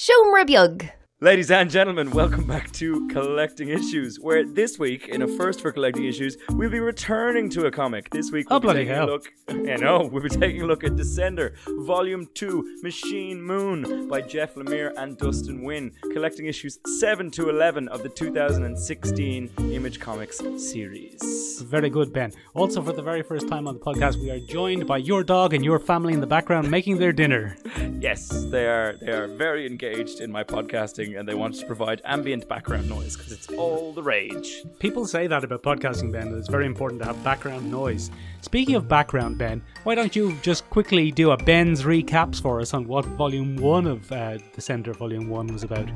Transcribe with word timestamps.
Seomra 0.00 0.46
Beag. 0.46 0.99
Ladies 1.22 1.50
and 1.50 1.70
gentlemen, 1.70 2.10
welcome 2.12 2.44
back 2.46 2.72
to 2.72 3.06
Collecting 3.08 3.68
Issues, 3.68 4.18
where 4.18 4.42
this 4.46 4.78
week, 4.78 5.06
in 5.08 5.20
a 5.20 5.28
first 5.28 5.60
for 5.60 5.70
Collecting 5.70 6.06
Issues, 6.06 6.38
we'll 6.52 6.70
be 6.70 6.80
returning 6.80 7.50
to 7.50 7.66
a 7.66 7.70
comic. 7.70 8.08
This 8.08 8.30
week, 8.32 8.46
oh, 8.50 8.58
we'll 8.58 8.70
Oh, 8.70 8.72
be 8.72 8.78
taking 8.80 8.94
hell. 8.94 9.04
a 9.04 9.10
look. 9.10 9.30
I 9.50 9.76
know 9.76 10.08
we'll 10.10 10.22
be 10.22 10.30
taking 10.30 10.62
a 10.62 10.66
look 10.66 10.82
at 10.82 10.92
Descender, 10.92 11.52
Volume 11.84 12.26
Two, 12.32 12.78
Machine 12.82 13.42
Moon 13.42 14.08
by 14.08 14.22
Jeff 14.22 14.54
Lemire 14.54 14.94
and 14.96 15.18
Dustin 15.18 15.60
Nguyen, 15.60 15.92
collecting 16.14 16.46
issues 16.46 16.78
seven 16.98 17.30
to 17.32 17.50
eleven 17.50 17.86
of 17.88 18.02
the 18.02 18.08
2016 18.08 19.50
Image 19.72 20.00
Comics 20.00 20.40
series. 20.56 21.60
Very 21.66 21.90
good, 21.90 22.14
Ben. 22.14 22.32
Also, 22.54 22.80
for 22.80 22.94
the 22.94 23.02
very 23.02 23.22
first 23.22 23.46
time 23.46 23.68
on 23.68 23.74
the 23.74 23.80
podcast, 23.80 24.16
we 24.22 24.30
are 24.30 24.40
joined 24.40 24.86
by 24.86 24.96
your 24.96 25.22
dog 25.22 25.52
and 25.52 25.62
your 25.62 25.78
family 25.78 26.14
in 26.14 26.20
the 26.20 26.26
background 26.26 26.70
making 26.70 26.96
their 26.96 27.12
dinner. 27.12 27.58
Yes, 28.00 28.46
they 28.46 28.64
are. 28.66 28.96
They 28.98 29.12
are 29.12 29.26
very 29.26 29.66
engaged 29.66 30.20
in 30.20 30.32
my 30.32 30.42
podcasting, 30.42 31.09
and 31.16 31.28
they 31.28 31.34
wanted 31.34 31.60
to 31.60 31.66
provide 31.66 32.00
ambient 32.04 32.48
background 32.48 32.88
noise 32.88 33.16
because 33.16 33.32
it's 33.32 33.48
all 33.48 33.92
the 33.92 34.02
rage. 34.02 34.62
People 34.78 35.06
say 35.06 35.26
that 35.26 35.44
about 35.44 35.62
podcasting, 35.62 36.10
Ben, 36.12 36.30
that 36.30 36.38
it's 36.38 36.48
very 36.48 36.66
important 36.66 37.00
to 37.02 37.06
have 37.06 37.22
background 37.24 37.70
noise. 37.70 38.10
Speaking 38.40 38.74
of 38.74 38.88
background, 38.88 39.38
Ben, 39.38 39.62
why 39.84 39.94
don't 39.94 40.14
you 40.16 40.36
just 40.42 40.68
quickly 40.70 41.10
do 41.10 41.30
a 41.32 41.36
Ben's 41.36 41.82
recaps 41.82 42.40
for 42.40 42.60
us 42.60 42.72
on 42.74 42.86
what 42.86 43.04
Volume 43.04 43.56
1 43.56 43.86
of 43.86 44.10
uh, 44.12 44.38
Descender 44.56 44.94
Volume 44.96 45.28
1 45.28 45.46
was 45.48 45.62
about? 45.64 45.88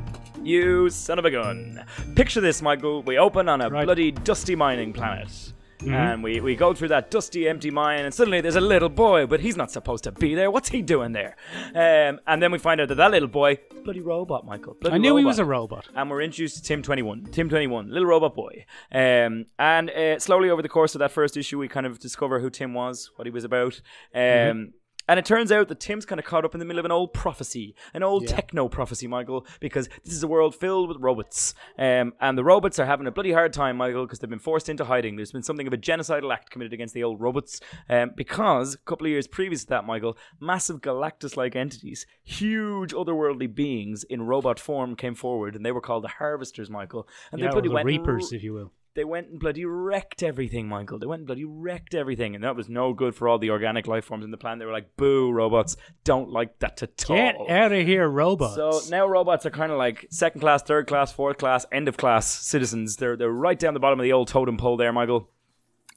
You 0.43 0.91
son 0.91 1.19
of 1.19 1.25
a 1.25 1.31
gun. 1.31 1.85
Picture 2.17 2.41
this, 2.41 2.61
Michael. 2.61 3.03
We 3.03 3.17
open 3.19 3.49
on 3.49 3.61
a 3.61 3.71
Right. 3.71 3.85
bloody 3.85 4.11
dusty 4.11 4.55
mining 4.55 4.93
planet. 4.93 5.54
And 5.87 6.23
we, 6.23 6.41
we 6.41 6.55
go 6.57 6.73
through 6.75 6.89
that 6.89 7.11
dusty, 7.11 7.49
empty 7.49 7.71
mine, 7.71 8.05
and 8.05 8.15
suddenly 8.15 8.41
there's 8.41 8.57
a 8.57 8.61
little 8.61 8.89
boy, 8.89 9.27
but 9.27 9.41
he's 9.41 9.57
not 9.57 9.71
supposed 9.71 10.05
to 10.05 10.13
be 10.13 10.35
there. 10.35 10.51
What's 10.51 10.69
he 10.71 10.81
doing 10.83 11.13
there? 11.13 11.37
Um, 11.75 12.21
and 12.27 12.43
then 12.43 12.53
we 12.53 12.59
find 12.59 12.81
out 12.81 12.89
that 12.89 12.95
that 12.97 13.11
little 13.11 13.29
boy, 13.29 13.59
bloody 13.85 14.01
robot, 14.01 14.47
Michael. 14.47 14.77
Bloody 14.81 14.95
I 14.95 14.99
knew 14.99 15.17
he 15.17 15.25
was 15.25 15.39
a 15.39 15.45
robot. 15.45 15.89
and 15.95 16.11
we're 16.11 16.23
introduced 16.23 16.57
to 16.57 16.63
Tim 16.63 16.83
21. 16.83 17.25
Tim 17.33 17.49
21, 17.49 17.91
little 17.91 18.07
robot 18.09 18.35
boy. 18.35 18.65
Um, 18.93 19.47
and 19.59 19.91
uh, 19.91 20.19
slowly 20.19 20.49
over 20.51 20.63
the 20.63 20.69
course 20.69 20.95
of 20.95 21.01
that 21.01 21.11
first 21.13 21.37
issue, 21.37 21.59
we 21.59 21.69
kind 21.69 21.87
of 21.87 21.99
discover 21.99 22.41
who 22.41 22.51
Tim 22.51 22.73
was, 22.75 23.11
what 23.17 23.27
he 23.27 23.31
was 23.31 23.45
about. 23.45 23.81
Um, 24.15 24.21
Mm-hmm. 24.25 24.71
And 25.09 25.19
it 25.19 25.25
turns 25.25 25.53
out 25.53 25.69
that 25.69 25.81
Tim's 25.81 26.07
kind 26.07 26.19
of 26.19 26.25
caught 26.25 26.45
up 26.45 26.55
in 26.55 26.61
the 26.61 26.65
middle 26.65 26.79
of 26.79 26.85
an 26.85 26.93
old 26.93 27.13
prophecy, 27.13 27.75
an 27.93 28.03
old 28.03 28.27
techno 28.27 28.69
prophecy, 28.69 29.07
Michael, 29.07 29.47
because 29.61 29.89
this 30.05 30.15
is 30.15 30.23
a 30.23 30.29
world 30.29 30.55
filled 30.55 30.89
with 30.89 30.99
robots. 30.99 31.55
Um, 31.79 32.15
and 32.21 32.39
the 32.39 32.45
robots 32.45 32.79
are 32.79 32.87
having 32.87 33.07
a 33.07 33.11
bloody 33.11 33.33
hard 33.33 33.53
time, 33.53 33.77
Michael, 33.77 34.07
because 34.07 34.19
they've 34.19 34.31
been 34.31 34.39
forced 34.39 34.69
into 34.69 34.85
hiding. 34.85 35.17
There's 35.17 35.33
been 35.33 35.43
something 35.43 35.67
of 35.67 35.73
a 35.73 35.79
genocidal 35.79 36.33
act 36.33 36.51
committed 36.51 36.73
against 36.73 36.95
the 36.95 37.05
old 37.05 37.21
robots. 37.21 37.61
Um, 37.89 38.13
because 38.17 38.75
a 38.75 38.79
couple 38.79 39.07
of 39.07 39.11
years 39.11 39.27
previous 39.27 39.65
to 39.65 39.71
that, 39.71 39.85
Michael, 39.85 40.17
massive 40.41 40.81
Galactus 40.81 41.37
like 41.37 41.55
entities, 41.55 42.07
huge 42.23 42.93
otherworldly 42.93 43.55
beings 43.55 44.05
in 44.05 44.23
robot 44.23 44.59
form 44.59 44.97
came 44.97 45.15
forward, 45.15 45.55
and 45.55 45.65
they 45.65 45.73
were 45.73 45.81
called 45.81 46.05
the 46.05 46.09
Harvesters, 46.09 46.71
Michael. 46.71 47.07
And 47.31 47.41
Yeah, 47.41 47.49
they 47.49 47.53
bloody 47.53 47.69
the 47.69 47.75
went 47.75 47.87
Reapers, 47.87 48.33
if 48.33 48.43
you 48.43 48.55
will. 48.55 48.73
They 48.95 49.05
went 49.05 49.29
and 49.29 49.41
bloody 49.41 49.65
wrecked 49.65 50.23
everything, 50.23 50.69
Michael. 50.69 50.99
They 50.99 51.07
went 51.07 51.21
and 51.21 51.27
bloody 51.27 51.45
wrecked 51.45 51.95
everything, 51.95 52.35
and 52.35 52.45
that 52.45 52.55
was 52.55 52.69
no 52.69 52.93
good 52.93 53.15
for 53.15 53.29
all 53.29 53.39
the 53.39 53.51
organic 53.51 53.87
life 53.87 54.05
forms 54.05 54.25
in 54.25 54.31
the 54.31 54.37
planet. 54.37 54.61
They 54.61 54.67
were 54.67 54.73
like, 54.73 54.97
"Boo, 54.97 55.33
robots! 55.33 55.77
Don't 56.05 56.31
like 56.31 56.59
that 56.61 56.83
at 56.83 57.05
all." 57.11 57.17
Get 57.17 57.37
out 57.51 57.73
of 57.73 57.87
here, 57.87 58.09
robots. 58.09 58.55
So 58.55 58.81
now 58.91 59.07
robots 59.07 59.45
are 59.47 59.51
kind 59.51 59.73
of 59.73 59.79
like 59.79 60.07
second 60.11 60.41
class, 60.41 60.63
third 60.63 60.87
class, 60.87 61.13
fourth 61.13 61.39
class, 61.39 61.67
end 61.73 61.89
of 61.89 61.97
class 61.97 62.27
citizens. 62.27 62.97
They're 62.97 63.17
they're 63.17 63.31
right 63.31 63.59
down 63.59 63.75
the 63.75 63.81
bottom 63.81 63.99
of 63.99 64.05
the 64.05 64.13
old 64.13 64.29
totem 64.29 64.57
pole 64.57 64.77
there, 64.77 64.93
Michael. 64.93 65.29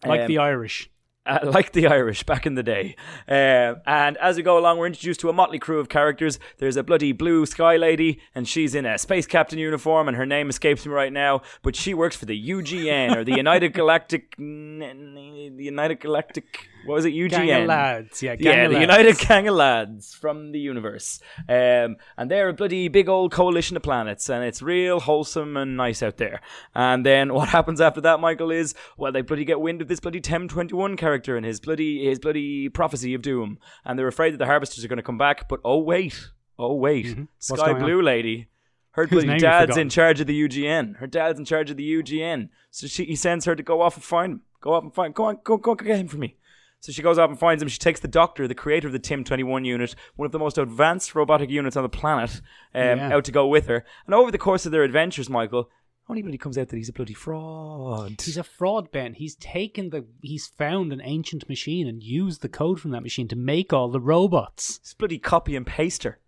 like 0.06 0.22
Um, 0.22 0.28
the 0.28 0.40
Irish. 0.40 0.90
Uh, 1.28 1.40
like 1.54 1.74
the 1.74 1.88
Irish 1.88 2.24
back 2.24 2.46
in 2.46 2.56
the 2.56 2.64
day. 2.64 2.96
Um, 3.28 3.82
and 3.86 4.18
as 4.18 4.38
we 4.38 4.44
go 4.44 4.58
along, 4.58 4.78
we're 4.78 4.88
introduced 4.88 5.20
to 5.22 5.30
a 5.30 5.34
motley 5.34 5.60
crew 5.60 5.80
of 5.80 5.90
characters. 5.90 6.40
There's 6.58 6.78
a 6.78 6.84
bloody 6.84 7.12
blue 7.12 7.46
sky 7.46 7.76
lady, 7.76 8.20
and 8.34 8.48
she's 8.48 8.74
in 8.74 8.86
a 8.86 8.98
space 8.98 9.28
captain 9.28 9.60
uniform, 9.60 10.08
and 10.08 10.18
her 10.18 10.26
name 10.26 10.50
escapes 10.50 10.86
me 10.86 10.92
right 10.92 11.14
now. 11.14 11.42
But 11.62 11.76
she 11.76 11.94
works 11.94 12.16
for 12.16 12.26
the 12.26 12.50
UGN 12.50 13.16
or 13.16 13.24
the 13.24 13.36
United 13.36 13.74
Galactic, 13.74 14.36
the 14.38 15.54
United 15.58 16.00
Galactic. 16.00 16.70
What 16.88 16.96
was 16.96 17.06
it? 17.06 17.14
UGN. 17.14 17.30
Gang 17.30 17.62
of 17.62 17.68
lads. 17.68 18.24
Yeah, 18.24 18.36
gang 18.36 18.54
Yeah, 18.54 18.68
the 18.68 18.74
lads. 18.76 18.82
United 18.82 19.18
Gang 19.20 19.48
of 19.48 19.56
Lads 19.56 20.14
from 20.14 20.52
the 20.54 20.60
universe. 20.60 21.20
Um, 21.50 21.98
and 22.18 22.32
they're 22.32 22.50
a 22.50 22.54
bloody 22.54 22.88
big 22.88 23.10
old 23.10 23.32
coalition 23.32 23.76
of 23.76 23.84
planets, 23.84 24.30
and 24.30 24.44
it's 24.44 24.62
real 24.62 25.02
wholesome 25.02 25.58
and 25.58 25.76
nice 25.76 26.02
out 26.02 26.16
there. 26.16 26.40
And 26.74 27.06
then 27.06 27.34
what 27.34 27.50
happens 27.50 27.82
after 27.82 28.00
that, 28.02 28.20
Michael, 28.20 28.52
is, 28.52 28.74
well, 28.98 29.12
they 29.12 29.22
bloody 29.22 29.44
get 29.44 29.60
wind 29.60 29.82
of 29.82 29.90
this 29.90 30.00
bloody 30.00 30.22
Tim 30.22 30.48
21 30.48 30.96
character 30.96 31.36
and 31.36 31.46
his 31.46 31.60
bloody, 31.60 32.06
his 32.06 32.20
bloody 32.20 32.70
prophecy 32.70 33.14
of 33.14 33.22
doom. 33.22 33.60
And 33.84 34.00
they're 34.00 34.08
afraid 34.08 34.34
that 34.34 34.38
the 34.38 34.46
Harvesters 34.46 34.86
are 34.86 34.88
going 34.88 34.98
to 34.98 35.04
come 35.04 35.18
back, 35.18 35.50
but 35.50 35.60
oh, 35.66 35.80
wait. 35.80 36.30
Oh, 36.58 36.76
wait. 36.76 37.06
Mm-hmm. 37.06 37.24
Sky 37.40 37.56
going 37.58 37.76
on? 37.76 37.82
Blue 37.82 38.02
Lady. 38.02 38.48
Her 38.92 39.06
bloody 39.06 39.38
dad's 39.38 39.78
in 39.78 39.90
charge 39.90 40.22
of 40.22 40.28
the 40.28 40.48
UGN. 40.48 40.98
Her 40.98 41.06
dad's 41.06 41.38
in 41.38 41.46
charge 41.46 41.70
of 41.70 41.78
the 41.78 42.02
UGN. 42.02 42.50
So 42.72 42.88
she, 42.88 43.06
he 43.06 43.16
sends 43.16 43.46
her 43.46 43.56
to 43.56 43.62
go 43.62 43.82
off 43.82 43.96
and 43.96 44.04
find 44.04 44.34
him. 44.34 44.42
Go 44.60 44.74
off 44.74 44.84
and 44.84 44.94
find. 44.94 45.10
Him. 45.10 45.14
Go 45.14 45.26
on, 45.26 45.36
go, 45.44 45.58
go, 45.58 45.76
go 45.76 45.86
get 45.86 46.00
him 46.00 46.08
for 46.08 46.18
me. 46.18 46.36
So 46.80 46.92
she 46.92 47.02
goes 47.02 47.18
off 47.18 47.30
and 47.30 47.40
finds 47.40 47.62
him. 47.62 47.70
She 47.70 47.80
takes 47.80 48.00
the 48.00 48.08
doctor, 48.08 48.48
the 48.48 48.54
creator 48.56 48.88
of 48.88 48.94
the 48.94 49.00
Tim 49.00 49.24
21 49.24 49.66
unit, 49.66 49.96
one 50.16 50.26
of 50.28 50.32
the 50.32 50.40
most 50.40 50.58
advanced 50.58 51.16
robotic 51.16 51.50
units 51.50 51.76
on 51.76 51.84
the 51.84 51.90
planet, 51.90 52.40
um, 52.76 52.98
Yeah. 53.00 53.14
out 53.16 53.26
to 53.26 53.32
go 53.32 53.48
with 53.48 53.68
her. 53.68 53.84
And 54.06 54.14
over 54.16 54.32
the 54.32 54.38
course 54.38 54.66
of 54.66 54.72
their 54.72 54.84
adventures, 54.84 55.30
Michael, 55.30 55.70
only 56.10 56.22
bloody 56.22 56.38
comes 56.38 56.58
out 56.58 56.70
that 56.70 56.78
he's 56.78 56.88
a 56.88 56.94
bloody 56.94 57.14
fraud. 57.14 58.22
He's 58.22 58.38
a 58.38 58.44
fraud, 58.44 58.92
Ben. 58.92 59.14
He's 59.16 59.36
taken 59.36 59.90
the. 59.90 60.06
He's 60.22 60.48
found 60.48 60.94
an 60.94 61.02
ancient 61.04 61.50
machine 61.50 61.86
and 61.88 62.02
used 62.02 62.42
the 62.42 62.48
code 62.48 62.80
from 62.80 62.92
that 62.92 63.04
machine 63.04 63.28
to 63.28 63.36
make 63.36 63.74
all 63.74 63.90
the 63.90 64.00
robots. 64.00 64.80
He's 64.82 64.94
a 64.94 64.96
bloody 64.98 65.20
copy 65.20 65.56
and 65.56 65.66
paster. 65.66 66.20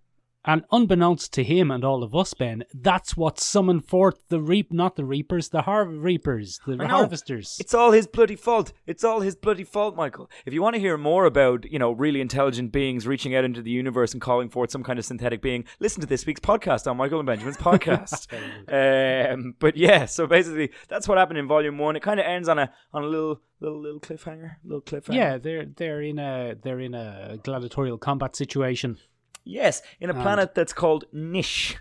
And 0.49 0.65
unbeknownst 0.71 1.31
to 1.33 1.43
him 1.43 1.69
and 1.69 1.85
all 1.85 2.01
of 2.01 2.15
us, 2.15 2.33
Ben, 2.33 2.63
that's 2.73 3.15
what 3.15 3.39
summoned 3.39 3.87
forth 3.87 4.27
the 4.29 4.41
reap, 4.41 4.73
not 4.73 4.95
the 4.95 5.05
reapers, 5.05 5.49
the 5.49 5.61
har- 5.61 5.85
reapers, 5.85 6.59
the 6.65 6.87
harvesters. 6.87 7.57
It's 7.59 7.75
all 7.75 7.91
his 7.91 8.07
bloody 8.07 8.35
fault. 8.35 8.73
It's 8.87 9.03
all 9.03 9.19
his 9.19 9.35
bloody 9.35 9.63
fault, 9.63 9.95
Michael. 9.95 10.27
If 10.47 10.53
you 10.55 10.63
want 10.63 10.73
to 10.73 10.79
hear 10.79 10.97
more 10.97 11.25
about, 11.25 11.71
you 11.71 11.77
know, 11.77 11.91
really 11.91 12.19
intelligent 12.19 12.71
beings 12.71 13.05
reaching 13.05 13.35
out 13.35 13.43
into 13.43 13.61
the 13.61 13.69
universe 13.69 14.13
and 14.13 14.19
calling 14.19 14.49
forth 14.49 14.71
some 14.71 14.81
kind 14.81 14.97
of 14.97 15.05
synthetic 15.05 15.43
being, 15.43 15.65
listen 15.79 16.01
to 16.01 16.07
this 16.07 16.25
week's 16.25 16.39
podcast 16.39 16.89
on 16.89 16.97
Michael 16.97 17.19
and 17.19 17.27
Benjamin's 17.27 17.57
podcast. 17.57 18.25
um, 19.31 19.53
but 19.59 19.77
yeah, 19.77 20.05
so 20.05 20.25
basically 20.25 20.71
that's 20.87 21.07
what 21.07 21.19
happened 21.19 21.37
in 21.37 21.47
volume 21.47 21.77
one. 21.77 21.95
It 21.95 22.01
kind 22.01 22.19
of 22.19 22.25
ends 22.25 22.49
on 22.49 22.57
a 22.57 22.73
on 22.91 23.03
a 23.03 23.07
little 23.07 23.39
little 23.59 23.79
little 23.79 23.99
cliffhanger, 23.99 24.55
little 24.63 24.81
cliffhanger. 24.81 25.13
yeah, 25.13 25.37
they're 25.37 25.65
they're 25.65 26.01
in 26.01 26.17
a 26.17 26.55
they're 26.59 26.79
in 26.79 26.95
a 26.95 27.37
gladiatorial 27.43 27.99
combat 27.99 28.35
situation. 28.35 28.97
Yes, 29.43 29.81
in 29.99 30.09
a 30.09 30.13
And- 30.13 30.21
planet 30.21 30.53
that's 30.55 30.73
called 30.73 31.05
Gnish. 31.13 31.77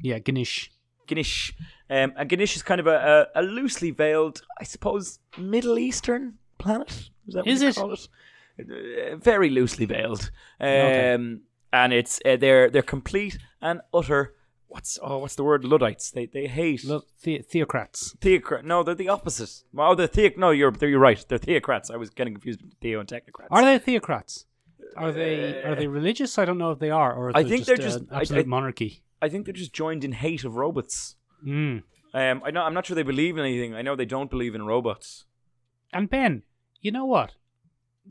Yeah, 0.00 0.18
Gnish. 0.18 0.70
Gnish. 1.10 1.52
Um, 1.88 2.12
and 2.16 2.30
Gnish 2.30 2.56
is 2.56 2.62
kind 2.62 2.80
of 2.80 2.86
a, 2.86 3.28
a, 3.34 3.40
a 3.40 3.42
loosely 3.42 3.90
veiled, 3.90 4.42
I 4.60 4.64
suppose, 4.64 5.18
Middle 5.38 5.78
Eastern 5.78 6.34
planet. 6.58 6.90
Is 7.28 7.34
that 7.34 7.44
what 7.44 7.48
Is 7.48 7.62
you 7.62 7.68
it? 7.68 7.76
call 7.76 7.92
it? 7.92 8.08
Uh, 8.58 9.16
very 9.16 9.50
loosely 9.50 9.84
veiled. 9.86 10.30
Um, 10.60 10.68
Okay. 10.68 11.36
And 11.72 11.92
it's 11.92 12.20
uh, 12.24 12.36
they're 12.36 12.70
they're 12.70 12.80
complete 12.82 13.38
and 13.60 13.80
utter. 13.92 14.34
What's 14.68 14.98
oh 15.02 15.18
what's 15.18 15.34
the 15.34 15.44
word? 15.44 15.64
Luddites. 15.64 16.10
They 16.10 16.24
they 16.26 16.46
hate 16.46 16.84
Look, 16.84 17.06
the- 17.22 17.42
theocrats. 17.42 18.16
theocrat. 18.20 18.64
No, 18.64 18.82
they're 18.82 18.94
the 18.94 19.08
opposite. 19.10 19.62
Oh, 19.76 19.94
they're 19.94 20.06
theoc. 20.06 20.38
No, 20.38 20.50
you're 20.50 20.72
you're 20.80 20.98
right. 20.98 21.22
They're 21.28 21.38
theocrats. 21.38 21.90
I 21.90 21.96
was 21.96 22.08
getting 22.10 22.32
confused 22.34 22.62
with 22.62 22.72
theo 22.80 23.00
and 23.00 23.08
technocrats. 23.08 23.48
Are 23.50 23.62
they 23.64 23.78
theocrats? 23.78 24.44
Are 24.96 25.12
they 25.12 25.62
are 25.62 25.74
they 25.74 25.86
religious? 25.86 26.38
I 26.38 26.44
don't 26.44 26.58
know 26.58 26.70
if 26.72 26.78
they 26.78 26.90
are, 26.90 27.12
or 27.14 27.30
I 27.34 27.42
think 27.42 27.58
just, 27.58 27.66
they're 27.66 27.76
just- 27.76 27.98
an 28.00 28.08
I- 28.10 28.20
absolute 28.20 28.46
I- 28.46 28.48
monarchy. 28.48 29.02
I 29.22 29.28
think 29.30 29.46
they're 29.46 29.54
just 29.54 29.72
joined 29.72 30.04
in 30.04 30.12
hate 30.12 30.44
of 30.44 30.56
robots. 30.56 31.16
Mm. 31.44 31.82
Um, 32.12 32.42
I 32.44 32.50
know. 32.50 32.62
I'm 32.62 32.74
not 32.74 32.84
sure 32.86 32.94
they 32.94 33.02
believe 33.02 33.36
in 33.38 33.44
anything. 33.44 33.74
I 33.74 33.82
know 33.82 33.96
they 33.96 34.04
don't 34.04 34.30
believe 34.30 34.54
in 34.54 34.66
robots. 34.66 35.24
And 35.92 36.08
Ben, 36.10 36.42
you 36.80 36.90
know 36.92 37.06
what? 37.06 37.32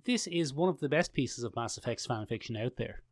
This 0.06 0.26
is 0.28 0.54
one 0.54 0.68
of 0.70 0.80
the 0.80 0.90
best 0.90 1.14
pieces 1.14 1.44
of 1.44 1.56
Mass 1.56 1.78
Effect 1.78 2.02
fan 2.02 2.26
fiction 2.26 2.58
out 2.58 2.74
there. 2.78 3.04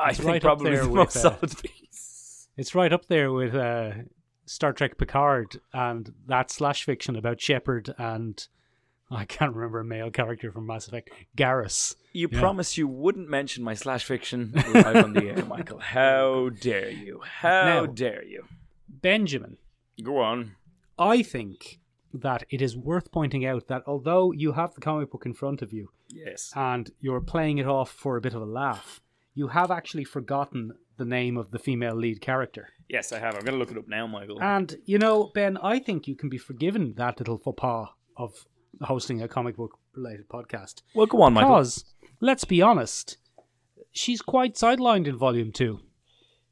It's 0.00 0.18
think 0.18 0.28
right 0.28 0.36
up 0.36 0.42
probably 0.42 0.70
there 0.72 0.82
the 0.82 0.88
with, 0.88 0.96
most 0.96 1.16
uh, 1.16 1.20
solid 1.20 1.62
piece. 1.62 2.48
It's 2.56 2.74
right 2.74 2.92
up 2.92 3.06
there 3.06 3.32
with 3.32 3.54
uh, 3.54 3.92
Star 4.46 4.72
Trek 4.72 4.96
Picard 4.98 5.60
and 5.72 6.12
that 6.26 6.50
slash 6.50 6.84
fiction 6.84 7.16
about 7.16 7.40
Shepard 7.40 7.94
and 7.98 8.46
I 9.22 9.24
can't 9.24 9.54
remember 9.54 9.80
a 9.80 9.84
male 9.84 10.10
character 10.10 10.52
from 10.52 10.66
Mass 10.66 10.86
Effect, 10.88 11.10
Garrus. 11.36 11.94
You 12.12 12.28
Yeah. 12.30 12.40
promised 12.40 12.76
you 12.76 12.86
wouldn't 12.88 13.28
mention 13.28 13.64
my 13.64 13.74
slash 13.74 14.04
fiction 14.04 14.52
live 14.54 14.96
on 15.04 15.12
the 15.14 15.28
air, 15.30 15.44
Michael. 15.44 15.78
How 15.98 16.50
dare 16.50 16.90
you? 16.90 17.20
How 17.24 17.64
Now- 17.64 17.86
dare 17.86 18.24
you? 18.24 18.44
Benjamin, 18.88 19.58
Go 20.02 20.18
on. 20.18 20.52
I 20.98 21.22
think 21.22 21.80
that 22.14 22.44
it 22.50 22.62
is 22.62 22.76
worth 22.76 23.10
pointing 23.12 23.44
out 23.44 23.66
that 23.68 23.82
although 23.86 24.32
you 24.32 24.52
have 24.52 24.74
the 24.74 24.80
comic 24.80 25.10
book 25.10 25.26
in 25.26 25.34
front 25.34 25.60
of 25.62 25.72
you 25.72 25.90
Yes. 26.08 26.52
and 26.56 26.90
you're 27.00 27.20
playing 27.20 27.58
it 27.58 27.66
off 27.66 27.90
for 27.90 28.16
a 28.16 28.20
bit 28.20 28.34
of 28.34 28.42
a 28.42 28.46
laugh, 28.46 29.00
you 29.34 29.48
have 29.48 29.70
actually 29.70 30.04
forgotten 30.04 30.72
the 30.96 31.04
name 31.04 31.36
of 31.36 31.50
the 31.50 31.58
female 31.58 31.94
lead 31.94 32.20
character. 32.20 32.68
Yes, 32.88 33.12
I 33.12 33.18
have. 33.18 33.34
I'm 33.34 33.42
going 33.44 33.52
to 33.52 33.58
look 33.58 33.70
it 33.70 33.76
up 33.78 33.86
now, 33.88 34.06
Michael. 34.06 34.42
And 34.42 34.76
you 34.86 34.98
know, 34.98 35.30
Ben, 35.34 35.56
I 35.58 35.78
think 35.78 36.08
you 36.08 36.16
can 36.16 36.28
be 36.28 36.38
forgiven 36.38 36.94
that 36.96 37.18
little 37.20 37.38
faux 37.38 37.60
pas 37.60 37.88
of 38.16 38.46
hosting 38.82 39.22
a 39.22 39.28
comic 39.28 39.56
book 39.56 39.78
related 39.94 40.28
podcast. 40.28 40.82
well, 40.94 41.06
go 41.06 41.22
on, 41.22 41.32
Michael. 41.34 41.56
Because, 41.56 41.84
let's 42.20 42.44
be 42.44 42.62
honest, 42.62 43.16
she's 43.92 44.22
quite 44.22 44.54
sidelined 44.54 45.06
in 45.06 45.16
volume 45.16 45.52
two. 45.52 45.80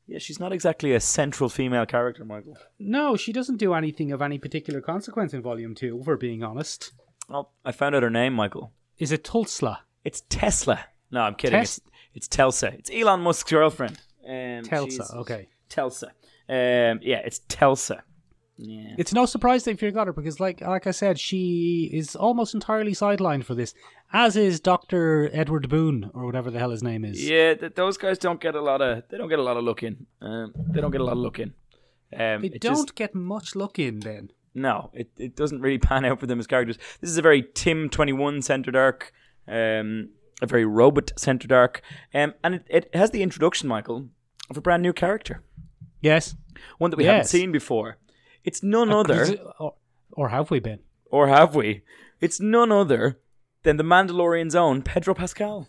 Yeah, 0.06 0.18
she's 0.18 0.38
not 0.38 0.52
exactly 0.52 0.92
a 0.92 1.00
central 1.00 1.50
female 1.50 1.84
character, 1.84 2.24
Michael. 2.24 2.56
No, 2.78 3.16
she 3.16 3.32
doesn't 3.32 3.56
do 3.56 3.74
anything 3.74 4.12
of 4.12 4.22
any 4.22 4.38
particular 4.38 4.80
consequence 4.80 5.34
in 5.34 5.42
Volume 5.42 5.74
2, 5.74 5.98
if 6.00 6.06
we're 6.06 6.16
being 6.16 6.44
honest. 6.44 6.92
Well, 7.28 7.50
I 7.64 7.72
found 7.72 7.96
out 7.96 8.04
her 8.04 8.10
name, 8.10 8.32
Michael. 8.32 8.72
Is 8.98 9.10
it 9.10 9.24
Tulsa? 9.24 9.80
It's 10.04 10.22
Tesla. 10.28 10.84
No, 11.10 11.22
I'm 11.22 11.34
kidding. 11.34 11.58
Tes- 11.58 11.78
it's, 11.78 11.80
it's 12.14 12.28
Telsa. 12.28 12.72
It's 12.74 12.88
Elon 12.92 13.20
Musk's 13.20 13.50
girlfriend. 13.50 13.98
Um, 14.24 14.62
Telsa, 14.62 15.12
okay. 15.16 15.48
Telsa. 15.68 16.10
Um, 16.48 17.00
yeah, 17.02 17.22
it's 17.24 17.40
Telsa. 17.48 18.02
Yeah. 18.58 18.94
It's 18.96 19.12
no 19.12 19.26
surprise 19.26 19.64
that 19.64 19.80
you 19.82 19.90
got 19.90 20.06
her 20.06 20.12
because, 20.14 20.40
like, 20.40 20.60
like 20.62 20.86
I 20.86 20.90
said, 20.90 21.18
she 21.20 21.90
is 21.92 22.16
almost 22.16 22.54
entirely 22.54 22.92
sidelined 22.92 23.44
for 23.44 23.54
this, 23.54 23.74
as 24.12 24.34
is 24.36 24.60
Doctor 24.60 25.28
Edward 25.32 25.68
Boone 25.68 26.10
or 26.14 26.24
whatever 26.24 26.50
the 26.50 26.58
hell 26.58 26.70
his 26.70 26.82
name 26.82 27.04
is. 27.04 27.22
Yeah, 27.28 27.54
th- 27.54 27.74
those 27.74 27.98
guys 27.98 28.16
don't 28.18 28.40
get 28.40 28.54
a 28.54 28.60
lot 28.62 28.80
of. 28.80 29.02
They 29.10 29.18
don't 29.18 29.28
get 29.28 29.38
a 29.38 29.42
lot 29.42 29.56
of 29.58 29.64
look 29.64 29.82
in. 29.82 30.06
Um, 30.22 30.54
they 30.70 30.80
don't 30.80 30.90
get 30.90 31.02
a 31.02 31.04
lot 31.04 31.12
of 31.12 31.18
look 31.18 31.38
in. 31.38 31.52
Um, 32.18 32.40
They 32.42 32.48
don't 32.48 32.76
just- 32.76 32.94
get 32.94 33.14
much 33.14 33.54
look 33.56 33.78
in 33.78 34.00
then. 34.00 34.30
no, 34.54 34.90
it, 34.94 35.10
it 35.18 35.36
doesn't 35.36 35.60
really 35.60 35.78
pan 35.88 36.04
out 36.06 36.18
for 36.20 36.26
them 36.26 36.38
as 36.40 36.46
characters. 36.46 36.78
This 37.02 37.10
is 37.10 37.18
a 37.18 37.22
very 37.22 37.42
Tim 37.54 37.90
Twenty 37.90 38.12
One 38.14 38.40
centered 38.40 38.74
arc, 38.76 39.12
um, 39.46 40.10
a 40.40 40.46
very 40.46 40.64
robot 40.64 41.12
centered 41.18 41.52
arc, 41.52 41.82
um, 42.14 42.32
and 42.42 42.54
it, 42.54 42.64
it 42.70 42.94
has 42.94 43.10
the 43.10 43.22
introduction, 43.22 43.68
Michael, 43.68 44.08
of 44.48 44.56
a 44.56 44.60
brand 44.62 44.82
new 44.82 44.94
character, 44.94 45.42
Yes. 46.00 46.34
one 46.78 46.90
that 46.90 46.96
we 46.96 47.04
haven't 47.04 47.26
seen 47.26 47.52
before. 47.52 47.98
It's 48.46 48.62
none 48.62 48.90
other, 48.90 49.26
or 50.12 50.28
have 50.30 50.50
we 50.50 50.60
been? 50.60 50.78
or 51.10 51.28
have 51.28 51.54
we? 51.54 51.82
It's 52.20 52.40
none 52.40 52.72
other 52.72 53.20
than 53.62 53.76
the 53.76 53.84
Mandalorian's 53.84 54.54
own 54.54 54.82
Pedro 54.82 55.14
Pascal. 55.14 55.68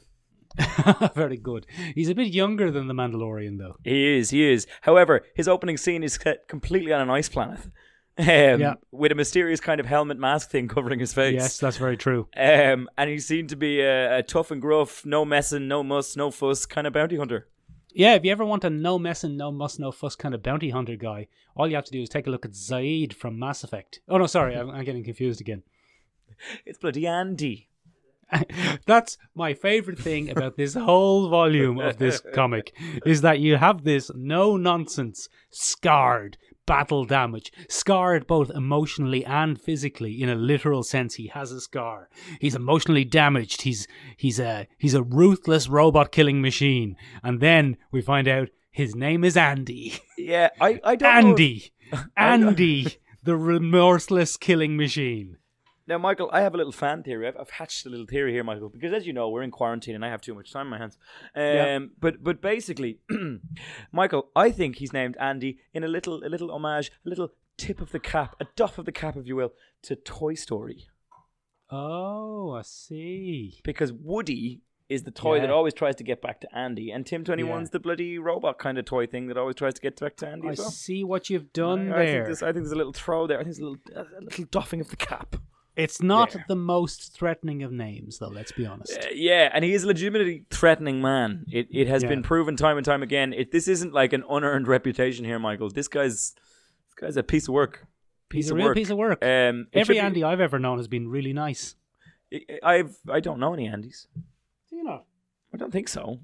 Very 1.15 1.37
good. 1.37 1.65
He's 1.93 2.09
a 2.09 2.15
bit 2.15 2.33
younger 2.33 2.71
than 2.71 2.87
the 2.87 2.93
Mandalorian, 2.93 3.57
though. 3.59 3.75
He 3.83 4.17
is, 4.17 4.29
he 4.31 4.49
is. 4.49 4.65
However, 4.81 5.23
his 5.35 5.47
opening 5.47 5.77
scene 5.77 6.03
is 6.03 6.13
set 6.15 6.47
completely 6.47 6.91
on 6.93 7.01
an 7.01 7.09
ice 7.09 7.29
planet. 7.29 7.59
Um, 8.17 8.25
Yeah. 8.59 8.73
With 8.91 9.11
a 9.11 9.15
mysterious 9.15 9.59
kind 9.59 9.79
of 9.79 9.85
helmet 9.85 10.17
mask 10.17 10.49
thing 10.49 10.67
covering 10.75 10.99
his 10.99 11.13
face. 11.13 11.35
Yes, 11.35 11.59
that's 11.59 11.77
very 11.77 11.97
true. 11.97 12.27
Um, 12.35 12.89
and 12.97 13.09
he 13.09 13.19
seemed 13.19 13.49
to 13.49 13.55
be 13.55 13.81
a, 13.81 14.17
a 14.19 14.23
tough 14.23 14.49
and 14.49 14.61
gruff, 14.61 15.05
no 15.05 15.23
messing, 15.25 15.67
no 15.67 15.83
muss, 15.83 16.15
no 16.15 16.31
fuss 16.31 16.65
kind 16.65 16.87
of 16.87 16.93
bounty 16.93 17.17
hunter. 17.17 17.47
Yeah, 17.93 18.15
if 18.15 18.25
you 18.25 18.31
ever 18.31 18.45
want 18.45 18.63
a 18.63 18.69
no 18.69 18.99
messing, 18.99 19.37
no 19.37 19.51
muss, 19.51 19.79
no 19.79 19.91
fuss 19.91 20.15
kind 20.15 20.35
of 20.35 20.43
bounty 20.43 20.69
hunter 20.69 20.95
guy, 20.95 21.27
all 21.55 21.67
you 21.67 21.75
have 21.75 21.85
to 21.85 21.91
do 21.91 22.01
is 22.01 22.09
take 22.09 22.27
a 22.27 22.29
look 22.29 22.45
at 22.45 22.51
Zaeed 22.51 23.13
from 23.13 23.39
Mass 23.39 23.63
Effect. 23.63 24.01
Oh 24.07 24.17
no, 24.17 24.27
sorry, 24.27 24.55
I'm, 24.55 24.69
I'm 24.69 24.85
getting 24.85 25.03
confused 25.03 25.41
again. 25.41 25.63
It's 26.65 26.77
bloody 26.77 27.07
Andy. 27.07 27.69
That's 28.85 29.17
my 29.33 29.53
favorite 29.53 29.97
thing 29.97 30.29
about 30.29 30.57
this 30.57 30.73
whole 30.73 31.29
volume 31.29 31.79
of 31.79 31.97
this 31.97 32.21
comic 32.33 32.75
is 33.05 33.21
that 33.21 33.39
you 33.39 33.55
have 33.55 33.83
this 33.83 34.11
no 34.13 34.57
nonsense, 34.57 35.29
scarred, 35.49 36.37
battle 36.67 37.03
damage, 37.05 37.51
scarred 37.67 38.27
both 38.27 38.51
emotionally 38.51 39.25
and 39.25 39.59
physically 39.59 40.21
in 40.21 40.29
a 40.29 40.35
literal 40.35 40.83
sense. 40.83 41.15
He 41.15 41.27
has 41.27 41.51
a 41.51 41.59
scar. 41.59 42.09
He's 42.39 42.53
emotionally 42.53 43.03
damaged. 43.05 43.63
He's 43.63 43.87
he's 44.15 44.39
a 44.39 44.67
he's 44.77 44.93
a 44.93 45.01
ruthless 45.01 45.67
robot 45.67 46.11
killing 46.11 46.39
machine. 46.43 46.95
And 47.23 47.39
then 47.39 47.77
we 47.91 48.01
find 48.01 48.27
out 48.27 48.49
his 48.69 48.93
name 48.93 49.23
is 49.23 49.35
Andy. 49.35 49.99
Yeah, 50.19 50.49
I, 50.61 50.79
I 50.83 50.95
don't 50.95 51.23
know. 51.23 51.35
if- 51.35 51.71
Andy. 52.17 52.47
Andy, 52.47 52.97
the 53.23 53.37
remorseless 53.37 54.37
killing 54.37 54.75
machine. 54.77 55.37
Now, 55.87 55.97
Michael, 55.97 56.29
I 56.33 56.41
have 56.41 56.53
a 56.53 56.57
little 56.57 56.73
fan 56.73 57.01
theory. 57.03 57.27
I've, 57.27 57.37
I've 57.37 57.49
hatched 57.49 57.85
a 57.85 57.89
little 57.89 58.05
theory 58.05 58.33
here, 58.33 58.43
Michael, 58.43 58.69
because 58.69 58.91
as 58.93 59.07
you 59.07 59.13
know, 59.13 59.29
we're 59.29 59.43
in 59.43 59.51
quarantine 59.51 59.95
and 59.95 60.03
I 60.03 60.09
have 60.09 60.19
too 60.21 60.33
much 60.35 60.51
time 60.51 60.65
on 60.67 60.71
my 60.71 60.77
hands. 60.77 60.97
Um, 61.35 61.43
Yeah. 61.43 61.79
But 61.99 62.23
but 62.23 62.41
basically, 62.41 62.99
Michael, 63.91 64.29
I 64.35 64.51
think 64.51 64.77
he's 64.77 64.91
named 64.93 65.15
Andy 65.19 65.59
in 65.73 65.83
a 65.83 65.87
little 65.87 66.23
a 66.23 66.29
little 66.29 66.51
homage, 66.51 66.91
a 67.05 67.09
little 67.09 67.29
tip 67.57 67.79
of 67.81 67.91
the 67.91 67.99
cap, 67.99 68.35
a 68.39 68.45
doff 68.55 68.77
of 68.77 68.85
the 68.85 68.91
cap, 68.91 69.15
if 69.17 69.25
you 69.27 69.35
will, 69.35 69.53
to 69.83 69.95
Toy 69.95 70.33
Story, 70.35 70.87
Oh, 71.69 72.51
I 72.51 72.61
see. 72.61 73.59
because 73.63 73.91
Woody 73.91 74.61
is 74.89 75.03
the 75.03 75.11
toy 75.11 75.41
that 75.41 75.49
always 75.49 75.73
tries 75.73 75.95
to 75.97 76.03
get 76.03 76.21
back 76.21 76.39
to 76.39 76.57
Andy, 76.57 76.91
and 76.91 77.05
Tim 77.05 77.23
Twenty 77.25 77.43
One's 77.43 77.67
Yeah. 77.69 77.73
the 77.73 77.79
bloody 77.81 78.17
robot 78.17 78.57
kind 78.57 78.77
of 78.77 78.85
toy 78.85 79.05
thing 79.05 79.27
that 79.27 79.37
always 79.37 79.55
tries 79.55 79.73
to 79.73 79.81
get 79.81 79.99
back 79.99 80.15
to 80.17 80.27
Andy 80.29 80.47
I 80.47 80.51
as 80.51 80.59
well. 80.59 80.69
see 80.69 81.03
what 81.03 81.29
you've 81.29 81.51
done 81.51 81.91
I, 81.91 81.95
I 81.95 81.97
think 81.97 82.11
there. 82.11 82.23
there's, 82.25 82.43
I 82.43 82.45
think 82.53 82.63
there's 82.63 82.71
a 82.71 82.75
little 82.77 82.93
throw 82.93 83.27
there. 83.27 83.37
I 83.39 83.43
think 83.43 83.55
there's 83.57 83.59
a 83.59 83.65
little 83.65 83.79
a 83.95 84.23
little 84.23 84.45
doffing 84.45 84.79
of 84.79 84.89
the 84.89 84.95
cap. 84.95 85.35
It's 85.77 86.01
not 86.01 86.31
there. 86.33 86.45
the 86.47 86.55
most 86.55 87.13
threatening 87.13 87.63
of 87.63 87.71
names, 87.71 88.17
though. 88.17 88.27
Let's 88.29 88.51
be 88.51 88.65
honest. 88.65 88.97
Uh, 88.97 89.07
yeah, 89.13 89.49
and 89.53 89.63
he 89.63 89.73
is 89.73 89.83
a 89.83 89.87
legitimately 89.87 90.45
threatening 90.49 91.01
man. 91.01 91.45
It 91.51 91.67
it 91.71 91.87
has 91.87 92.03
Yeah. 92.03 92.09
been 92.09 92.23
proven 92.23 92.55
time 92.55 92.77
and 92.77 92.85
time 92.85 93.03
again. 93.03 93.31
It 93.33 93.51
this 93.51 93.67
isn't 93.67 93.93
like 93.93 94.11
an 94.13 94.23
unearned 94.29 94.67
reputation 94.67 95.23
here, 95.23 95.39
Michael. 95.39 95.69
This 95.69 95.87
guy's 95.87 96.33
this 96.87 96.93
guy's 96.95 97.17
a 97.17 97.23
piece 97.23 97.47
of 97.47 97.53
work. 97.53 97.85
Piece 98.29 98.45
He's 98.45 98.51
of 98.51 98.55
a 98.55 98.57
real 98.57 98.67
work. 98.67 98.75
piece 98.75 98.89
of 98.89 98.97
work. 98.97 99.23
Um, 99.23 99.67
Every 99.71 99.95
be- 99.95 99.99
Andy 99.99 100.23
I've 100.23 100.41
ever 100.41 100.59
known 100.59 100.77
has 100.79 100.87
been 100.87 101.07
really 101.07 101.31
nice. 101.31 101.75
I- 102.33 102.59
I've 102.63 102.97
I 103.09 103.19
don't 103.21 103.39
know 103.39 103.53
any 103.53 103.67
Andys. 103.69 104.07
Do 104.69 104.75
you 104.75 104.83
know? 104.83 105.03
I 105.53 105.57
don't 105.57 105.71
think 105.71 105.87
so. 105.87 106.19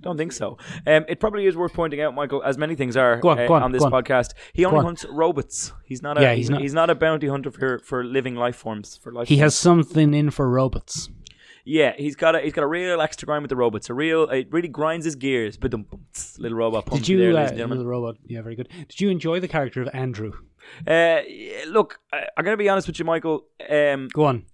Don't 0.00 0.16
think 0.16 0.32
so. 0.32 0.58
Um, 0.86 1.04
it 1.08 1.18
probably 1.20 1.46
is 1.46 1.56
worth 1.56 1.72
pointing 1.72 2.00
out, 2.00 2.14
Michael, 2.14 2.42
as 2.44 2.56
many 2.56 2.74
things 2.76 2.96
are 2.96 3.14
on, 3.24 3.38
uh, 3.38 3.46
go 3.46 3.54
on, 3.54 3.72
this 3.72 3.82
on. 3.82 3.90
podcast. 3.90 4.34
He 4.52 4.64
only 4.64 4.78
on. 4.78 4.84
hunts 4.84 5.04
robots. 5.10 5.72
He's 5.84 6.02
not 6.02 6.18
a 6.18 6.22
Yeah, 6.22 6.34
he's, 6.34 6.50
not 6.50 6.60
he's 6.60 6.74
not 6.74 6.88
a 6.90 6.94
bounty 6.94 7.26
hunter 7.26 7.50
for 7.50 7.78
for 7.80 8.04
living 8.04 8.34
life 8.36 8.56
forms 8.56 8.96
for 8.96 9.12
life. 9.12 9.28
He 9.28 9.36
forms. 9.36 9.42
has 9.42 9.54
something 9.56 10.14
in 10.14 10.30
for 10.30 10.48
robots. 10.48 11.08
Yeah, 11.64 11.92
he's 11.98 12.16
got 12.16 12.34
a 12.34 12.40
he's 12.40 12.52
got 12.54 12.62
a 12.62 12.66
real 12.66 13.02
axe 13.02 13.16
to 13.16 13.26
grind 13.26 13.42
with 13.42 13.50
the 13.50 13.56
robots. 13.56 13.90
A 13.90 13.94
real 13.94 14.24
it 14.30 14.48
really 14.50 14.68
grinds 14.68 15.04
his 15.04 15.16
gears. 15.16 15.56
But 15.56 15.70
the 15.70 15.84
little 16.38 16.56
robot. 16.56 16.88
Did 16.90 17.08
you, 17.08 17.18
there, 17.18 17.30
uh, 17.30 17.34
ladies 17.34 17.50
and 17.50 17.58
gentlemen. 17.58 17.78
little 17.78 17.90
robot? 17.92 18.16
Yeah, 18.26 18.40
very 18.42 18.56
good. 18.56 18.68
Did 18.88 19.00
you 19.00 19.10
enjoy 19.10 19.40
the 19.40 19.48
character 19.48 19.82
of 19.82 19.88
Andrew? 19.92 20.32
Uh, 20.86 21.20
look, 21.66 21.98
I, 22.12 22.26
I'm 22.36 22.44
gonna 22.44 22.56
be 22.56 22.68
honest 22.68 22.86
with 22.86 22.98
you, 22.98 23.04
Michael. 23.04 23.44
Um, 23.68 24.08
Go 24.14 24.24
on. 24.24 24.44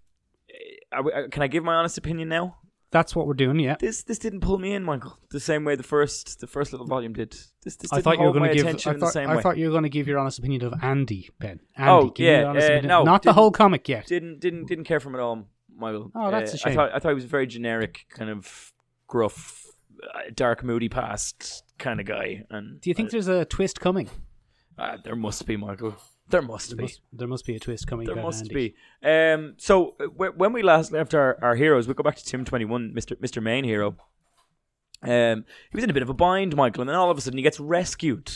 we- 1.04 1.28
can 1.30 1.42
I 1.42 1.46
give 1.48 1.62
my 1.64 1.74
honest 1.74 1.98
opinion 1.98 2.28
now? 2.28 2.56
That's 2.94 3.14
what 3.16 3.26
we're 3.26 3.34
doing. 3.34 3.58
Yeah. 3.58 3.74
This 3.80 4.04
this 4.04 4.20
didn't 4.20 4.40
pull 4.40 4.56
me 4.58 4.72
in, 4.72 4.84
Michael. 4.84 5.18
The 5.30 5.40
same 5.40 5.64
way 5.64 5.74
the 5.74 5.82
first 5.82 6.38
the 6.40 6.46
first 6.46 6.72
little 6.72 6.86
volume 6.86 7.12
did. 7.12 7.32
This 7.64 7.74
this 7.76 7.92
I 7.92 7.96
didn't 7.96 8.04
thought 8.04 8.18
you 8.20 8.24
were 8.26 8.32
going 8.32 8.48
to 8.50 8.54
give. 8.54 8.64
attention 8.66 8.94
I 8.94 8.98
thought, 9.00 9.12
same 9.12 9.28
I 9.30 9.42
thought 9.42 9.58
you 9.58 9.66
were 9.66 9.72
going 9.72 9.82
to 9.82 9.88
give 9.88 10.06
your 10.06 10.18
honest 10.20 10.38
opinion 10.38 10.62
of 10.64 10.74
Andy 10.80 11.28
Ben. 11.40 11.58
Andy, 11.76 11.90
Oh, 11.90 12.10
give 12.10 12.24
me 12.24 12.30
your 12.30 12.40
yeah, 12.42 12.46
honest 12.46 12.64
uh, 12.70 12.72
opinion. 12.72 12.88
no, 12.88 13.02
not 13.02 13.22
the 13.24 13.32
whole 13.32 13.50
comic 13.50 13.88
yet. 13.88 14.06
didn't 14.06 14.38
didn't 14.40 14.66
didn't 14.66 14.84
care 14.84 15.00
for 15.00 15.08
him 15.08 15.16
at 15.16 15.20
all, 15.20 15.48
Michael. 15.76 16.12
Oh, 16.14 16.30
that's 16.30 16.52
a 16.52 16.54
Uh, 16.54 16.58
shame. 16.58 16.72
I 16.72 16.74
thought 16.76 16.90
I 16.94 16.98
thought 17.00 17.08
he 17.08 17.14
was 17.16 17.24
a 17.24 17.28
very 17.28 17.48
generic, 17.48 18.06
kind 18.10 18.30
of 18.30 18.72
gruff, 19.08 19.66
uh, 20.14 20.30
dark, 20.32 20.62
moody 20.62 20.88
past 20.88 21.64
kind 21.78 21.98
of 21.98 22.06
guy. 22.06 22.44
And 22.50 22.80
Do 22.80 22.90
you 22.90 22.94
think 22.94 23.10
there's 23.10 23.26
a 23.28 23.44
twist 23.44 23.80
coming? 23.80 24.08
uh, 24.78 24.98
there 25.04 25.16
must 25.16 25.46
be, 25.46 25.56
Michael? 25.56 25.96
There 26.30 26.42
must 26.42 26.70
There 26.70 26.76
be. 26.76 26.82
must, 26.84 27.00
there 27.12 27.28
must 27.28 27.44
be 27.46 27.54
a 27.54 27.60
twist 27.60 27.86
coming. 27.86 28.06
There 28.06 28.16
must 28.16 28.42
Andy. 28.44 28.74
be. 29.02 29.08
Um, 29.08 29.54
so 29.58 29.94
uh, 30.00 30.04
wh- 30.06 30.36
when 30.38 30.52
we 30.52 30.62
last 30.62 30.90
left 30.90 31.14
our, 31.14 31.38
our 31.42 31.54
heroes, 31.54 31.86
we 31.86 31.94
go 31.94 32.02
back 32.02 32.16
to 32.16 32.24
Tim 32.24 32.44
Twenty 32.44 32.64
One, 32.64 32.94
Mister 32.94 33.16
Mister 33.20 33.40
Main 33.40 33.64
Hero. 33.64 33.96
Um, 35.02 35.44
he 35.70 35.76
was 35.76 35.84
in 35.84 35.90
a 35.90 35.92
bit 35.92 36.02
of 36.02 36.08
a 36.08 36.14
bind, 36.14 36.56
Michael, 36.56 36.80
and 36.80 36.88
then 36.88 36.96
all 36.96 37.10
of 37.10 37.18
a 37.18 37.20
sudden 37.20 37.36
he 37.36 37.42
gets 37.42 37.60
rescued 37.60 38.32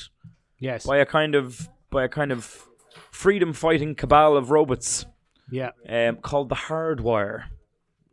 Yes. 0.58 0.84
by 0.86 0.98
a 0.98 1.06
kind 1.06 1.34
of 1.34 1.68
by 1.90 2.04
a 2.04 2.08
kind 2.08 2.30
of 2.30 2.66
freedom 3.10 3.52
fighting 3.54 3.94
cabal 3.94 4.36
of 4.36 4.50
robots 4.50 5.06
Yeah. 5.50 5.70
um, 5.88 6.16
called 6.16 6.50
the 6.50 6.54
Hardwire. 6.56 7.44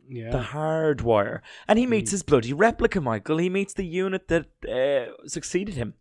Yeah. 0.08 0.30
The 0.30 0.38
Hardwire, 0.42 1.40
and 1.68 1.78
he 1.78 1.84
Hmm. 1.84 1.90
meets 1.90 2.12
his 2.12 2.22
bloody 2.22 2.52
replica, 2.54 3.00
Michael. 3.00 3.38
He 3.38 3.50
meets 3.50 3.74
the 3.74 3.84
unit 3.84 4.28
that 4.28 4.46
uh, 4.66 5.12
succeeded 5.28 5.74
him, 5.74 5.94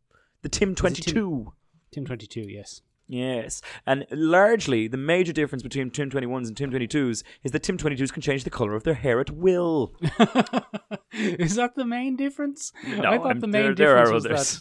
the 0.43 0.49
Tim 0.49 0.75
Twenty 0.75 1.01
Two. 1.01 1.53
Tim 1.91 2.05
22. 2.05 2.41
Yes. 2.41 2.81
Yes, 3.07 3.61
and 3.85 4.05
largely 4.11 4.87
the 4.87 4.97
major 4.97 5.31
difference 5.31 5.61
between 5.61 5.91
Tim 5.91 6.09
21s 6.09 6.47
and 6.47 6.57
Tim 6.57 6.71
22s 6.71 7.23
is 7.43 7.51
that 7.51 7.61
Tim 7.63 7.77
22s 7.77 8.11
can 8.11 8.21
change 8.23 8.43
the 8.43 8.49
color 8.49 8.73
of 8.73 8.83
their 8.83 8.95
hair 8.95 9.19
at 9.19 9.29
will. 9.29 9.93
Is 11.13 11.55
that 11.55 11.75
the 11.75 11.85
main 11.85 12.15
difference? 12.15 12.73
No, 12.85 13.03
I 13.09 13.17
thought 13.17 13.27
I'm- 13.27 13.39
the 13.39 13.47
main 13.47 13.63
there- 13.63 13.75
there 13.75 13.97
are 13.97 14.05
difference 14.05 14.13
was 14.13 14.25
others. 14.25 14.53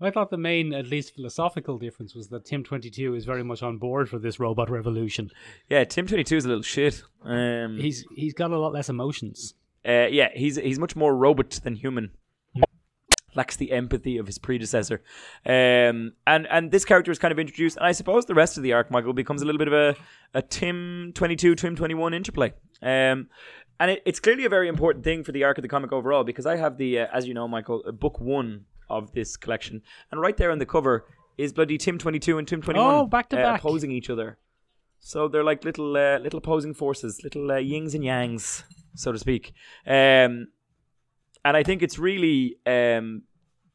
that. 0.00 0.06
I 0.06 0.10
thought 0.10 0.30
the 0.30 0.36
main, 0.36 0.74
at 0.74 0.88
least 0.88 1.14
philosophical 1.14 1.78
difference, 1.78 2.16
was 2.16 2.26
that 2.28 2.44
Tim 2.44 2.64
Twenty 2.64 2.90
Two 2.90 3.14
is 3.14 3.24
very 3.24 3.44
much 3.44 3.62
on 3.62 3.78
board 3.78 4.08
for 4.10 4.18
this 4.18 4.40
robot 4.40 4.68
revolution. 4.68 5.30
Yeah, 5.70 5.84
Tim 5.84 6.08
22 6.08 6.36
is 6.36 6.44
a 6.44 6.48
little 6.48 6.64
shit. 6.64 7.04
Um, 7.24 7.78
He's 7.80 8.04
he's 8.14 8.34
got 8.34 8.50
a 8.50 8.58
lot 8.58 8.72
less 8.72 8.88
emotions. 8.88 9.54
uh, 9.88 10.08
yeah, 10.10 10.30
he's 10.34 10.56
he's 10.56 10.80
much 10.80 10.96
more 10.96 11.14
robot 11.16 11.60
than 11.62 11.76
human. 11.76 12.10
Lacks 13.36 13.56
the 13.56 13.72
empathy 13.72 14.16
of 14.18 14.26
his 14.26 14.38
predecessor, 14.38 15.02
um, 15.44 16.12
and 16.26 16.46
and 16.48 16.70
this 16.70 16.84
character 16.84 17.10
is 17.10 17.18
kind 17.18 17.32
of 17.32 17.38
introduced, 17.38 17.76
and 17.76 17.86
I 17.86 17.92
suppose 17.92 18.26
the 18.26 18.34
rest 18.34 18.56
of 18.56 18.62
the 18.62 18.72
arc, 18.72 18.90
Michael, 18.90 19.12
becomes 19.12 19.42
a 19.42 19.44
little 19.44 19.58
bit 19.58 19.68
of 19.68 19.74
a, 19.74 19.96
a 20.34 20.42
Tim 20.42 21.12
twenty 21.14 21.36
two, 21.36 21.54
Tim 21.54 21.74
twenty 21.74 21.94
one 21.94 22.14
interplay, 22.14 22.52
um, 22.82 23.28
and 23.80 23.90
it, 23.90 24.02
it's 24.06 24.20
clearly 24.20 24.44
a 24.44 24.48
very 24.48 24.68
important 24.68 25.04
thing 25.04 25.24
for 25.24 25.32
the 25.32 25.42
arc 25.44 25.58
of 25.58 25.62
the 25.62 25.68
comic 25.68 25.92
overall 25.92 26.22
because 26.24 26.46
I 26.46 26.56
have 26.56 26.78
the, 26.78 27.00
uh, 27.00 27.06
as 27.12 27.26
you 27.26 27.34
know, 27.34 27.48
Michael, 27.48 27.82
uh, 27.86 27.90
book 27.90 28.20
one 28.20 28.66
of 28.88 29.12
this 29.12 29.36
collection, 29.36 29.82
and 30.12 30.20
right 30.20 30.36
there 30.36 30.52
on 30.52 30.58
the 30.58 30.66
cover 30.66 31.06
is 31.36 31.52
bloody 31.52 31.76
Tim 31.76 31.98
twenty 31.98 32.20
two 32.20 32.38
and 32.38 32.46
Tim 32.46 32.62
twenty 32.62 32.78
one, 32.78 32.94
Oh, 32.94 33.06
back 33.06 33.28
to 33.30 33.36
back. 33.36 33.60
opposing 33.60 33.90
each 33.90 34.10
other. 34.10 34.38
So 35.00 35.28
they're 35.28 35.44
like 35.44 35.64
little 35.64 35.96
uh, 35.96 36.18
little 36.18 36.38
opposing 36.38 36.72
forces, 36.72 37.20
little 37.24 37.50
uh, 37.50 37.56
yings 37.56 37.94
and 37.94 38.04
yangs, 38.04 38.62
so 38.94 39.10
to 39.12 39.18
speak. 39.18 39.52
Um, 39.86 40.46
and 41.44 41.56
I 41.56 41.62
think 41.62 41.82
it's 41.82 41.98
really 41.98 42.56
um, 42.66 43.22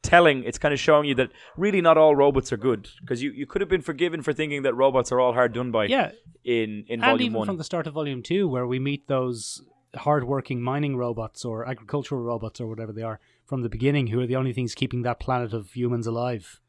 telling. 0.01 0.43
It's 0.43 0.57
kind 0.57 0.73
of 0.73 0.79
showing 0.79 1.07
you 1.07 1.15
that 1.15 1.29
really 1.57 1.81
not 1.81 1.97
all 1.97 2.15
robots 2.15 2.51
are 2.53 2.57
good 2.57 2.89
because 3.01 3.21
you, 3.21 3.31
you 3.31 3.45
could 3.45 3.61
have 3.61 3.69
been 3.69 3.81
forgiven 3.81 4.21
for 4.21 4.33
thinking 4.33 4.63
that 4.63 4.73
robots 4.73 5.11
are 5.11 5.19
all 5.19 5.33
hard 5.33 5.53
done 5.53 5.71
by. 5.71 5.85
Yeah, 5.85 6.11
In 6.43 6.85
in 6.87 6.93
and 6.93 7.01
volume 7.01 7.21
even 7.31 7.37
one. 7.39 7.45
from 7.47 7.57
the 7.57 7.63
start 7.63 7.87
of 7.87 7.93
volume 7.93 8.23
two, 8.23 8.47
where 8.47 8.65
we 8.67 8.79
meet 8.79 9.07
those 9.07 9.61
hard-working 9.95 10.61
mining 10.61 10.95
robots 10.95 11.43
or 11.43 11.67
agricultural 11.67 12.21
robots 12.21 12.61
or 12.61 12.67
whatever 12.67 12.93
they 12.93 13.01
are 13.01 13.19
from 13.45 13.63
the 13.63 13.69
beginning, 13.69 14.07
who 14.07 14.19
are 14.19 14.27
the 14.27 14.35
only 14.35 14.53
things 14.53 14.75
keeping 14.75 15.01
that 15.01 15.19
planet 15.19 15.51
of 15.53 15.71
humans 15.71 16.05
alive. 16.05 16.59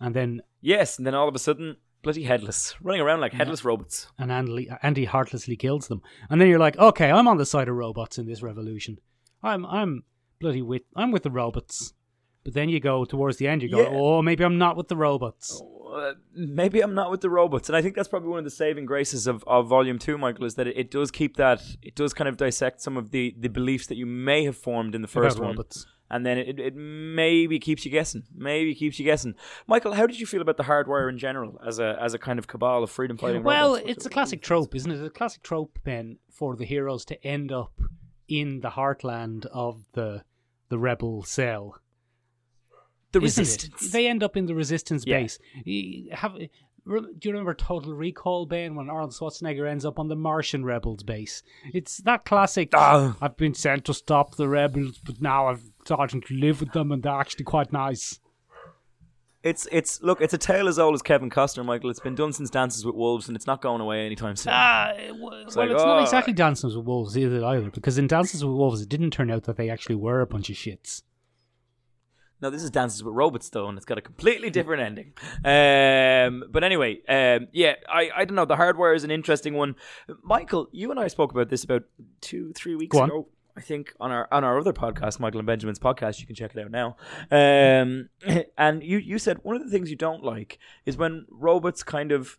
And 0.00 0.14
then 0.14 0.42
yes, 0.60 0.98
and 0.98 1.06
then 1.06 1.14
all 1.14 1.28
of 1.28 1.34
a 1.34 1.38
sudden, 1.40 1.76
bloody 2.02 2.22
headless, 2.22 2.76
running 2.80 3.00
around 3.00 3.20
like 3.20 3.32
headless 3.32 3.64
robots. 3.64 4.06
and 4.18 4.30
Andy, 4.30 4.70
Andy 4.82 5.04
heartlessly 5.04 5.56
kills 5.56 5.88
them. 5.88 6.00
And 6.30 6.40
then 6.40 6.48
you're 6.48 6.60
like, 6.60 6.78
okay, 6.78 7.10
I'm 7.10 7.26
on 7.26 7.36
the 7.38 7.44
side 7.46 7.68
of 7.68 7.74
robots 7.74 8.18
in 8.18 8.26
this 8.26 8.40
revolution. 8.42 8.98
I'm 9.42 9.64
I'm 9.66 10.02
bloody 10.40 10.62
with 10.62 10.82
I'm 10.96 11.10
with 11.10 11.22
the 11.22 11.30
robots. 11.30 11.92
But 12.44 12.54
then 12.54 12.68
you 12.68 12.80
go 12.80 13.04
towards 13.04 13.36
the 13.36 13.46
end, 13.46 13.62
you 13.62 13.68
go, 13.70 13.80
Yeah. 13.82 13.88
oh, 13.90 14.22
maybe 14.22 14.42
I'm 14.44 14.56
not 14.58 14.76
with 14.76 14.88
the 14.88 14.96
robots. 14.96 15.60
Uh, 15.92 16.12
maybe 16.34 16.80
I'm 16.80 16.94
not 16.94 17.10
with 17.10 17.20
the 17.20 17.28
robots, 17.30 17.68
and 17.68 17.76
I 17.76 17.82
think 17.82 17.94
that's 17.96 18.08
probably 18.08 18.28
one 18.28 18.38
of 18.38 18.44
the 18.44 18.50
saving 18.50 18.86
graces 18.86 19.26
of, 19.26 19.42
of 19.46 19.66
Volume 19.68 19.98
Two, 19.98 20.16
Michael, 20.18 20.44
is 20.44 20.54
that 20.54 20.66
it, 20.66 20.76
it 20.76 20.90
does 20.90 21.10
keep 21.10 21.36
that 21.36 21.60
it 21.82 21.94
does 21.94 22.14
kind 22.14 22.28
of 22.28 22.36
dissect 22.36 22.80
some 22.80 22.96
of 22.96 23.10
the, 23.10 23.34
the 23.38 23.48
beliefs 23.48 23.86
that 23.88 23.96
you 23.96 24.06
may 24.06 24.44
have 24.44 24.56
formed 24.56 24.94
in 24.94 25.02
the 25.02 25.08
first 25.08 25.36
about 25.36 25.46
one, 25.46 25.56
robots. 25.56 25.86
and 26.10 26.24
then 26.26 26.38
it, 26.38 26.60
it 26.60 26.76
maybe 26.76 27.58
keeps 27.58 27.84
you 27.84 27.90
guessing, 27.90 28.22
maybe 28.34 28.74
keeps 28.74 28.98
you 28.98 29.04
guessing. 29.04 29.34
Michael, 29.66 29.92
how 29.94 30.06
did 30.06 30.20
you 30.20 30.26
feel 30.26 30.42
about 30.42 30.58
the 30.58 30.64
hardwire 30.64 31.08
in 31.08 31.18
general 31.18 31.58
as 31.66 31.78
a 31.78 31.98
as 32.00 32.12
a 32.14 32.18
kind 32.18 32.38
of 32.38 32.46
cabal 32.46 32.82
of 32.82 32.90
freedom 32.90 33.16
fighting? 33.16 33.42
Well, 33.42 33.74
robots? 33.74 33.90
it's 33.90 34.06
a 34.06 34.10
classic 34.10 34.40
trope, 34.42 34.74
isn't 34.74 34.90
it? 34.92 35.04
A 35.04 35.10
classic 35.10 35.42
trope, 35.42 35.78
Ben, 35.84 36.18
for 36.30 36.54
the 36.54 36.66
heroes 36.66 37.04
to 37.06 37.26
end 37.26 37.50
up 37.50 37.72
in 38.28 38.60
the 38.60 38.70
heartland 38.70 39.46
of 39.46 39.84
the 39.92 40.22
the 40.68 40.78
rebel 40.78 41.22
cell. 41.22 41.80
the 43.12 43.20
isn't 43.22 43.42
it? 43.42 43.46
resistance. 43.46 43.90
They 43.92 44.06
end 44.06 44.22
up 44.22 44.36
in 44.36 44.44
the 44.46 44.54
resistance 44.54 45.04
Yeah. 45.06 45.20
base. 45.20 45.38
Have 46.12 46.34
do 46.34 46.48
you 47.22 47.32
remember 47.32 47.52
Total 47.52 47.92
Recall, 47.92 48.46
Ben, 48.46 48.74
when 48.74 48.88
Arnold 48.88 49.12
Schwarzenegger 49.12 49.68
ends 49.68 49.84
up 49.84 49.98
on 49.98 50.08
the 50.08 50.16
Martian 50.16 50.64
rebels 50.64 51.02
base? 51.02 51.42
It's 51.74 51.98
that 51.98 52.24
classic. 52.24 52.70
Ah. 52.74 53.14
I've 53.20 53.36
been 53.36 53.52
sent 53.54 53.84
to 53.86 53.94
stop 53.94 54.36
the 54.36 54.48
rebels, 54.48 54.98
but 55.04 55.20
now 55.20 55.48
I've 55.48 55.62
starting 55.84 56.22
to 56.22 56.34
live 56.34 56.60
with 56.60 56.72
them, 56.72 56.90
and 56.92 57.02
they're 57.02 57.12
actually 57.12 57.44
quite 57.44 57.72
nice. 57.72 58.20
It's 59.42 59.68
it's 59.70 60.02
look, 60.02 60.20
it's 60.20 60.34
a 60.34 60.38
tale 60.38 60.66
as 60.66 60.80
old 60.80 60.94
as 60.94 61.02
Kevin 61.02 61.30
Costner, 61.30 61.64
Michael. 61.64 61.90
It's 61.90 62.00
been 62.00 62.16
done 62.16 62.32
since 62.32 62.50
Dances 62.50 62.84
with 62.84 62.96
Wolves, 62.96 63.28
and 63.28 63.36
it's 63.36 63.46
not 63.46 63.62
going 63.62 63.80
away 63.80 64.04
anytime 64.04 64.34
soon. 64.34 64.52
Ah, 64.54 64.92
well, 64.96 65.18
well, 65.20 65.32
like, 65.32 65.46
it's 65.46 65.54
not 65.54 65.98
oh. 65.98 66.02
exactly 66.02 66.32
Dances 66.32 66.76
with 66.76 66.84
Wolves 66.84 67.16
either, 67.16 67.44
either, 67.44 67.70
because 67.70 67.98
in 67.98 68.08
Dances 68.08 68.44
with 68.44 68.54
Wolves, 68.54 68.82
it 68.82 68.88
didn't 68.88 69.12
turn 69.12 69.30
out 69.30 69.44
that 69.44 69.56
they 69.56 69.70
actually 69.70 69.94
were 69.94 70.20
a 70.20 70.26
bunch 70.26 70.50
of 70.50 70.56
shits. 70.56 71.02
No, 72.40 72.50
this 72.50 72.62
is 72.62 72.70
Dances 72.70 73.02
with 73.02 73.14
Robots 73.14 73.48
though, 73.50 73.68
and 73.68 73.76
it's 73.76 73.84
got 73.84 73.98
a 73.98 74.00
completely 74.00 74.50
different 74.50 74.82
ending. 74.82 75.12
Um, 75.44 76.44
but 76.50 76.62
anyway, 76.62 76.98
um, 77.08 77.48
yeah, 77.52 77.74
I, 77.88 78.10
I 78.14 78.24
don't 78.24 78.36
know. 78.36 78.44
The 78.44 78.56
Hardwire 78.56 78.94
is 78.94 79.04
an 79.04 79.10
interesting 79.10 79.54
one. 79.54 79.74
Michael, 80.22 80.68
you 80.72 80.90
and 80.90 81.00
I 81.00 81.08
spoke 81.08 81.32
about 81.32 81.48
this 81.48 81.64
about 81.64 81.82
two, 82.20 82.52
three 82.54 82.76
weeks 82.76 82.96
ago. 82.96 83.28
I 83.58 83.60
think 83.60 83.92
on 83.98 84.12
our 84.12 84.28
on 84.30 84.44
our 84.44 84.56
other 84.56 84.72
podcast, 84.72 85.18
Michael 85.18 85.40
and 85.40 85.46
Benjamin's 85.46 85.80
podcast, 85.80 86.20
you 86.20 86.26
can 86.26 86.36
check 86.36 86.54
it 86.54 86.60
out 86.62 86.70
now. 86.70 86.96
Um, 87.32 88.08
and 88.56 88.84
you 88.84 88.98
you 88.98 89.18
said 89.18 89.38
one 89.42 89.56
of 89.56 89.64
the 89.64 89.70
things 89.70 89.90
you 89.90 89.96
don't 89.96 90.22
like 90.22 90.60
is 90.86 90.96
when 90.96 91.26
robots 91.28 91.82
kind 91.82 92.12
of. 92.12 92.38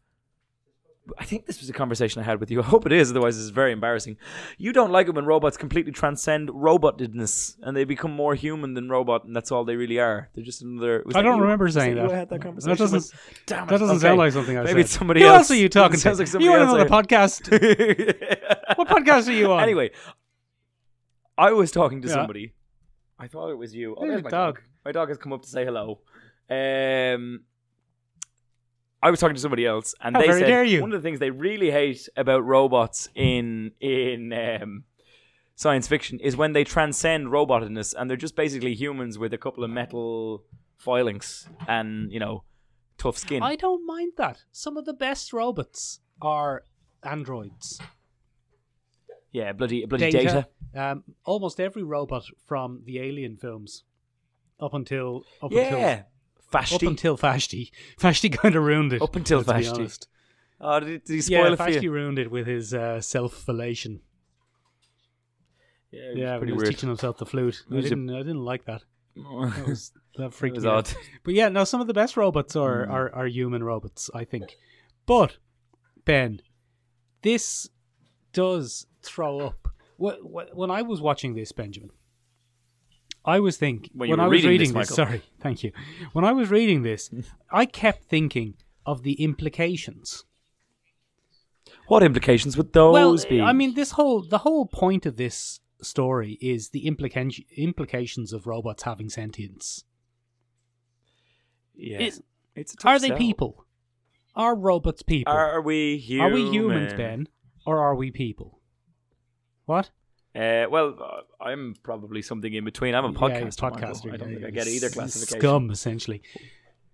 I 1.18 1.24
think 1.26 1.48
this 1.48 1.60
was 1.60 1.68
a 1.72 1.74
conversation 1.74 2.22
I 2.22 2.26
had 2.26 2.40
with 2.40 2.52
you. 2.52 2.60
I 2.62 2.64
hope 2.64 2.86
it 2.86 2.92
is, 2.92 3.10
otherwise, 3.10 3.36
is 3.36 3.50
very 3.50 3.72
embarrassing. 3.72 4.18
You 4.60 4.72
don't 4.72 4.92
like 4.92 5.08
it 5.08 5.16
when 5.16 5.26
robots 5.26 5.58
completely 5.58 5.92
transcend 5.92 6.50
robotedness 6.50 7.58
and 7.64 7.76
they 7.76 7.84
become 7.84 8.12
more 8.12 8.36
human 8.36 8.76
than 8.76 8.90
robot, 8.90 9.24
and 9.26 9.36
that's 9.36 9.52
all 9.52 9.66
they 9.66 9.76
really 9.76 9.98
are. 10.00 10.30
They're 10.36 10.44
just 10.44 10.62
another. 10.62 11.04
I 11.16 11.24
don't 11.24 11.38
you? 11.38 11.42
remember 11.42 11.68
saying 11.70 11.96
that. 11.96 12.06
I 12.12 12.16
had 12.16 12.30
that 12.30 12.36
That 12.36 12.42
conversation. 12.44 12.78
doesn't- 12.78 12.96
with? 12.96 13.44
Damn 13.48 13.64
it. 13.64 13.70
That 13.72 13.80
doesn't 13.80 13.96
Okay. 13.98 14.02
sound 14.04 14.20
like 14.20 14.32
something 14.34 14.56
I 14.58 14.62
said. 14.62 14.66
Maybe 14.68 14.82
said. 14.84 14.86
it's 14.86 14.98
somebody 14.98 15.22
Who 15.22 15.28
else. 15.28 15.38
else 15.40 15.52
are 15.52 15.56
you 15.56 15.68
talking 15.80 15.96
It 15.96 16.00
sounds 16.00 16.18
to? 16.18 16.22
like 16.22 16.28
somebody 16.28 16.46
you 16.46 16.54
on 16.54 16.60
else 16.68 16.76
another 16.76 16.94
I- 16.94 17.02
podcast? 17.02 18.78
what 18.78 18.88
podcast 18.88 19.28
are 19.28 19.32
you 19.34 19.52
on? 19.52 19.64
Anyway, 19.64 19.90
I 21.40 21.52
was 21.54 21.72
talking 21.72 22.02
to 22.02 22.08
Yeah. 22.08 22.14
somebody. 22.16 22.54
I 23.18 23.28
thought 23.28 23.50
it 23.50 23.58
was 23.58 23.74
you. 23.74 23.96
Oh, 23.96 24.02
There's 24.02 24.12
there's 24.12 24.22
a 24.22 24.24
my 24.26 24.30
dog. 24.30 24.56
dog. 24.56 24.64
My 24.86 24.92
dog 24.92 25.08
has 25.10 25.18
come 25.18 25.34
up 25.34 25.42
to 25.44 25.50
say 25.50 25.64
hello. 25.66 26.00
Um, 26.50 27.42
I 29.02 29.10
was 29.12 29.20
talking 29.20 29.36
to 29.36 29.42
somebody 29.42 29.66
else, 29.66 29.96
and 30.02 30.16
How 30.16 30.22
they 30.22 30.28
very 30.28 30.42
said 30.42 30.48
dare 30.48 30.64
you. 30.64 30.82
one 30.82 30.92
of 30.94 31.02
the 31.02 31.06
things 31.08 31.20
they 31.20 31.30
really 31.30 31.72
hate 31.72 32.10
about 32.18 32.44
robots 32.46 33.10
in 33.16 33.72
in 33.80 34.34
um, 34.34 34.84
science 35.56 35.88
fiction 35.88 36.20
is 36.20 36.36
when 36.36 36.52
they 36.54 36.64
transcend 36.66 37.28
robotedness, 37.28 37.94
and 37.98 38.10
they're 38.10 38.18
just 38.18 38.36
basically 38.36 38.74
humans 38.74 39.18
with 39.18 39.34
a 39.34 39.38
couple 39.38 39.64
of 39.64 39.70
metal 39.70 40.44
filings 40.78 41.48
and 41.68 42.12
you 42.12 42.20
know 42.20 42.44
tough 42.98 43.18
skin. 43.18 43.42
I 43.44 43.56
don't 43.56 43.86
mind 43.86 44.14
that. 44.18 44.44
Some 44.52 44.76
of 44.78 44.84
the 44.86 44.94
best 44.94 45.32
robots 45.34 46.02
are 46.22 46.64
androids. 47.04 47.80
Yeah, 49.32 49.52
bloody 49.54 49.86
bloody 49.86 50.12
Data. 50.12 50.48
data. 50.74 50.92
Um, 50.92 51.04
almost 51.26 51.60
every 51.60 51.84
robot 51.84 52.24
from 52.46 52.82
the 52.86 53.00
Alien 53.00 53.38
films, 53.38 53.84
up 54.60 54.74
until 54.74 55.24
up 55.42 55.52
Yeah, 55.52 55.64
until 55.66 56.06
up 56.76 56.82
until 56.84 57.18
Vashti. 57.18 57.72
Vashti 58.00 58.30
kind 58.42 58.56
of 58.56 58.64
ruined 58.64 58.94
it. 58.94 59.02
Up 59.02 59.16
until 59.16 59.38
let's 59.46 59.48
be 59.50 59.54
Vashti. 59.54 59.80
honest. 59.82 60.08
oh, 60.62 60.80
did, 60.80 61.04
did 61.06 61.14
he 61.14 61.32
Yeah, 61.32 61.40
spoil 61.42 61.54
it 61.54 61.58
for 61.58 61.64
Vashti 61.66 61.82
you? 61.86 61.92
ruined 61.92 62.20
it 62.20 62.30
with 62.32 62.48
his 62.48 62.74
uh, 62.74 63.02
self-fellation. 63.02 64.02
Yeah, 65.92 66.12
Yeah, 66.16 66.38
pretty 66.38 66.52
he 66.52 66.54
was 66.56 66.64
weird. 66.64 66.74
teaching 66.76 66.90
himself 66.90 67.18
the 67.18 67.26
flute. 67.26 67.64
I 67.72 67.82
didn't, 67.82 68.10
I 68.12 68.20
didn't 68.20 68.46
like 68.46 68.66
that. 68.66 68.84
That 69.16 69.68
was 69.68 69.92
that 70.18 70.34
freaked 70.34 70.56
was 70.58 70.66
me 70.66 70.70
out. 70.72 70.94
But 71.24 71.34
yeah, 71.34 71.50
no, 71.50 71.64
some 71.64 71.82
of 71.82 71.88
the 71.88 71.94
best 71.94 72.16
robots 72.16 72.56
are, 72.56 72.86
Hmm. 72.86 72.92
are, 72.92 73.16
are 73.16 73.26
human 73.28 73.64
robots, 73.64 74.10
I 74.14 74.24
think. 74.24 74.56
But 75.06 75.38
Ben, 76.06 76.42
this 77.24 77.70
does 78.34 78.86
throw 79.02 79.40
up. 79.40 79.68
Wh- 80.02 80.22
wh- 80.22 80.56
When 80.56 80.72
I 80.72 80.82
was 80.82 81.02
watching 81.02 81.36
this, 81.36 81.52
Benjamin, 81.52 81.92
I 83.26 83.40
was 83.40 83.58
thinking 83.58 83.92
When 83.94 84.10
when 84.10 84.20
I 84.20 84.28
was 84.28 84.38
reading 84.44 84.50
reading 84.50 84.74
this, 84.74 84.88
this. 84.88 84.96
Sorry, 84.96 85.22
thank 85.40 85.64
you. 85.64 85.72
When 86.14 86.24
I 86.26 86.32
was 86.32 86.50
reading 86.50 86.84
this, 86.84 87.10
I 87.52 87.66
kept 87.66 88.06
thinking 88.06 88.56
of 88.86 89.04
the 89.04 89.22
implications. 89.22 90.24
What 91.88 92.02
implications 92.04 92.56
would 92.58 92.74
those 92.74 92.94
well, 92.94 93.18
be? 93.30 93.42
I 93.42 93.52
mean, 93.54 93.74
this 93.74 93.92
whole 93.92 94.22
the 94.22 94.40
whole 94.40 94.66
point 94.66 95.06
of 95.06 95.18
this 95.18 95.60
story 95.82 96.38
is 96.42 96.70
the 96.70 96.86
implication 96.88 97.46
implications 97.56 98.34
of 98.34 98.48
robots 98.48 98.84
having 98.84 99.10
sentience. 99.10 99.84
yeah, 101.76 102.00
it- 102.00 102.24
it's 102.56 102.74
a 102.74 102.78
tough 102.78 102.90
Are 102.90 103.00
they 103.00 103.08
sell. 103.10 103.18
people? 103.18 103.66
Are 104.36 104.56
robots 104.56 105.02
people? 105.02 105.34
Are 105.34 105.62
we 105.62 105.98
human? 105.98 106.32
Are 106.32 106.34
we 106.34 106.50
humans, 106.50 106.94
Ben, 106.94 107.28
or 107.66 107.80
are 107.80 107.96
we 107.96 108.12
people? 108.12 108.59
What? 109.70 109.92
Uh, 110.36 110.66
well, 110.70 110.96
uh, 111.00 111.44
I'm 111.44 111.76
probably 111.84 112.22
something 112.24 112.52
in 112.54 112.64
between. 112.66 112.96
I'm 112.96 113.06
a 113.06 113.12
Yeah, 113.12 113.18
podcaster. 113.18 114.14
I 114.14 114.18
don't 114.18 114.30
yeah, 114.30 114.36
think 114.36 114.46
I 114.48 114.50
get 114.52 114.68
either 114.68 114.90
classification. 114.90 115.40
Scum, 115.40 115.70
essentially. 115.72 116.22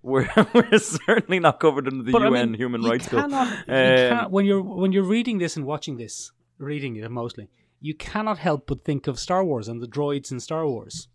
We're, 0.02 0.30
we're 0.54 0.78
certainly 0.80 1.40
not 1.40 1.60
covered 1.60 1.88
under 1.88 2.04
the 2.04 2.12
But 2.12 2.22
UN 2.24 2.34
I 2.36 2.46
mean, 2.46 2.54
Human 2.56 2.82
Rights 2.84 3.08
Bill. 3.08 3.28
you 3.30 3.36
Um, 3.36 3.64
can't, 3.68 4.32
when 4.32 4.46
you're 4.46 4.62
when 4.62 4.92
you're 4.92 5.10
reading 5.18 5.38
this 5.40 5.56
and 5.58 5.66
watching 5.66 5.96
this, 5.98 6.32
reading 6.58 6.98
it 6.98 7.10
mostly, 7.10 7.50
you 7.80 7.94
cannot 7.96 8.38
help 8.40 8.68
but 8.68 8.84
think 8.84 9.08
of 9.08 9.18
Star 9.20 9.44
Wars 9.44 9.68
and 9.70 9.82
the 9.82 9.88
droids 9.88 10.32
in 10.34 10.40
Star 10.40 10.68
Wars. 10.68 11.08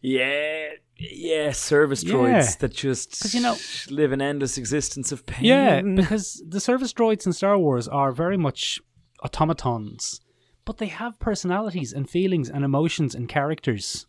Yeah, 0.00 0.68
yeah, 0.98 1.50
service 1.52 2.02
Yeah. 2.04 2.12
droids 2.14 2.58
that 2.58 2.72
just 2.72 3.34
you 3.34 3.40
know- 3.40 3.56
live 3.90 4.12
an 4.12 4.22
endless 4.22 4.56
existence 4.56 5.10
of 5.12 5.26
pain. 5.26 5.44
Yeah, 5.44 5.82
because 5.82 6.42
the 6.46 6.60
service 6.60 6.92
droids 6.92 7.26
in 7.26 7.32
Star 7.32 7.58
Wars 7.58 7.88
are 7.88 8.12
very 8.12 8.36
much 8.36 8.80
automatons, 9.24 10.20
but 10.68 10.76
they 10.76 10.88
have 10.88 11.18
personalities 11.18 11.94
and 11.94 12.10
feelings 12.10 12.50
and 12.50 12.62
emotions 12.62 13.14
and 13.14 13.26
characters. 13.26 14.06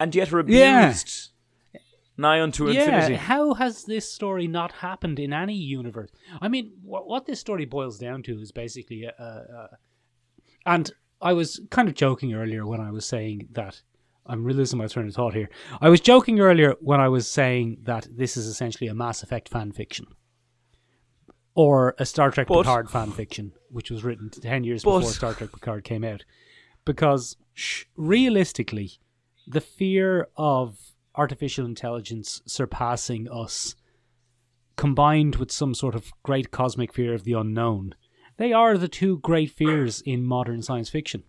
and 0.00 0.14
yet 0.14 0.32
are 0.32 0.38
abused. 0.38 1.32
Yeah. 1.74 1.80
nigh 2.16 2.40
unto 2.40 2.70
yeah, 2.70 2.84
infinity. 2.84 3.16
how 3.16 3.52
has 3.52 3.84
this 3.84 4.10
story 4.10 4.46
not 4.46 4.72
happened 4.72 5.18
in 5.18 5.34
any 5.34 5.54
universe? 5.54 6.10
I 6.40 6.48
mean, 6.48 6.72
what, 6.82 7.06
what 7.06 7.26
this 7.26 7.40
story 7.40 7.66
boils 7.66 7.98
down 7.98 8.22
to 8.22 8.40
is 8.40 8.52
basically, 8.52 9.06
uh, 9.06 9.22
uh, 9.22 9.66
and 10.64 10.90
I 11.20 11.34
was 11.34 11.60
kind 11.68 11.90
of 11.90 11.94
joking 11.94 12.32
earlier 12.32 12.66
when 12.66 12.80
I 12.80 12.90
was 12.90 13.04
saying 13.04 13.48
that. 13.52 13.82
I'm 14.24 14.44
really 14.44 14.58
losing 14.60 14.78
my 14.78 14.86
train 14.86 15.08
of 15.08 15.14
thought 15.14 15.34
here. 15.34 15.50
I 15.80 15.90
was 15.90 16.00
joking 16.00 16.40
earlier 16.40 16.74
when 16.80 17.00
I 17.00 17.08
was 17.08 17.28
saying 17.28 17.78
that 17.82 18.08
this 18.10 18.36
is 18.38 18.46
essentially 18.46 18.88
a 18.88 18.94
Mass 18.94 19.22
Effect 19.22 19.48
fan 19.50 19.72
fiction. 19.72 20.06
Or 21.60 21.96
a 21.98 22.06
Star 22.06 22.30
Trek 22.30 22.46
But- 22.46 22.58
Picard 22.62 22.88
fan 22.88 23.10
fiction, 23.10 23.52
which 23.68 23.90
was 23.90 24.04
written 24.04 24.30
10 24.30 24.62
years 24.62 24.84
But- 24.84 24.98
before 25.00 25.12
Star 25.12 25.34
Trek 25.34 25.50
Picard 25.52 25.82
came 25.82 26.04
out. 26.04 26.24
Because 26.84 27.36
realistically, 27.96 29.00
the 29.46 29.60
fear 29.60 30.28
of 30.36 30.92
artificial 31.16 31.66
intelligence 31.66 32.42
surpassing 32.46 33.28
us, 33.28 33.74
combined 34.76 35.34
with 35.36 35.50
some 35.50 35.74
sort 35.74 35.96
of 35.96 36.12
great 36.22 36.52
cosmic 36.52 36.92
fear 36.94 37.12
of 37.12 37.24
the 37.24 37.32
unknown, 37.32 37.94
they 38.36 38.52
are 38.52 38.78
the 38.78 38.86
two 38.86 39.18
great 39.18 39.50
fears 39.50 40.00
in 40.06 40.24
modern 40.24 40.62
science 40.62 40.88
fiction. 40.90 41.24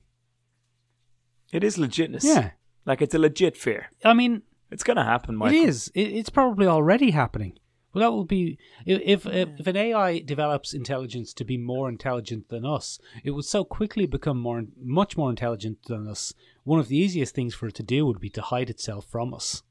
It 1.51 1.63
is 1.63 1.77
legitness. 1.77 2.23
Yeah. 2.23 2.51
Like 2.85 3.01
it's 3.01 3.15
a 3.15 3.19
legit 3.19 3.57
fear. 3.57 3.87
I 4.05 4.13
mean, 4.13 4.43
It's 4.71 4.83
gonna 4.83 5.03
happen, 5.03 5.35
Michael. 5.35 5.57
It 5.59 5.67
is. 5.69 5.91
It's 5.95 6.29
probably 6.29 6.67
already 6.67 7.09
happening. 7.09 7.57
Well, 7.93 8.01
that 8.03 8.11
will 8.11 8.25
be 8.25 8.59
if, 8.85 9.25
if 9.25 9.59
if 9.59 9.67
an 9.67 9.75
AI 9.75 10.19
develops 10.19 10.73
intelligence 10.73 11.33
to 11.33 11.43
be 11.43 11.57
more 11.57 11.89
intelligent 11.89 12.49
than 12.49 12.65
us, 12.65 12.99
it 13.23 13.31
would 13.31 13.45
so 13.45 13.63
quickly 13.63 14.05
become 14.05 14.39
more, 14.39 14.63
much 14.79 15.17
more 15.17 15.29
intelligent 15.29 15.79
than 15.87 16.07
us. 16.07 16.33
One 16.63 16.79
of 16.79 16.87
the 16.87 16.97
easiest 16.97 17.33
things 17.33 17.55
for 17.55 17.67
it 17.67 17.75
to 17.75 17.83
do 17.83 18.05
would 18.05 18.19
be 18.19 18.29
to 18.31 18.41
hide 18.41 18.69
itself 18.69 19.05
from 19.05 19.33
us. 19.33 19.63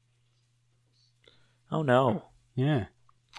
Oh 1.71 1.81
no. 1.81 2.23
Yeah. 2.55 2.85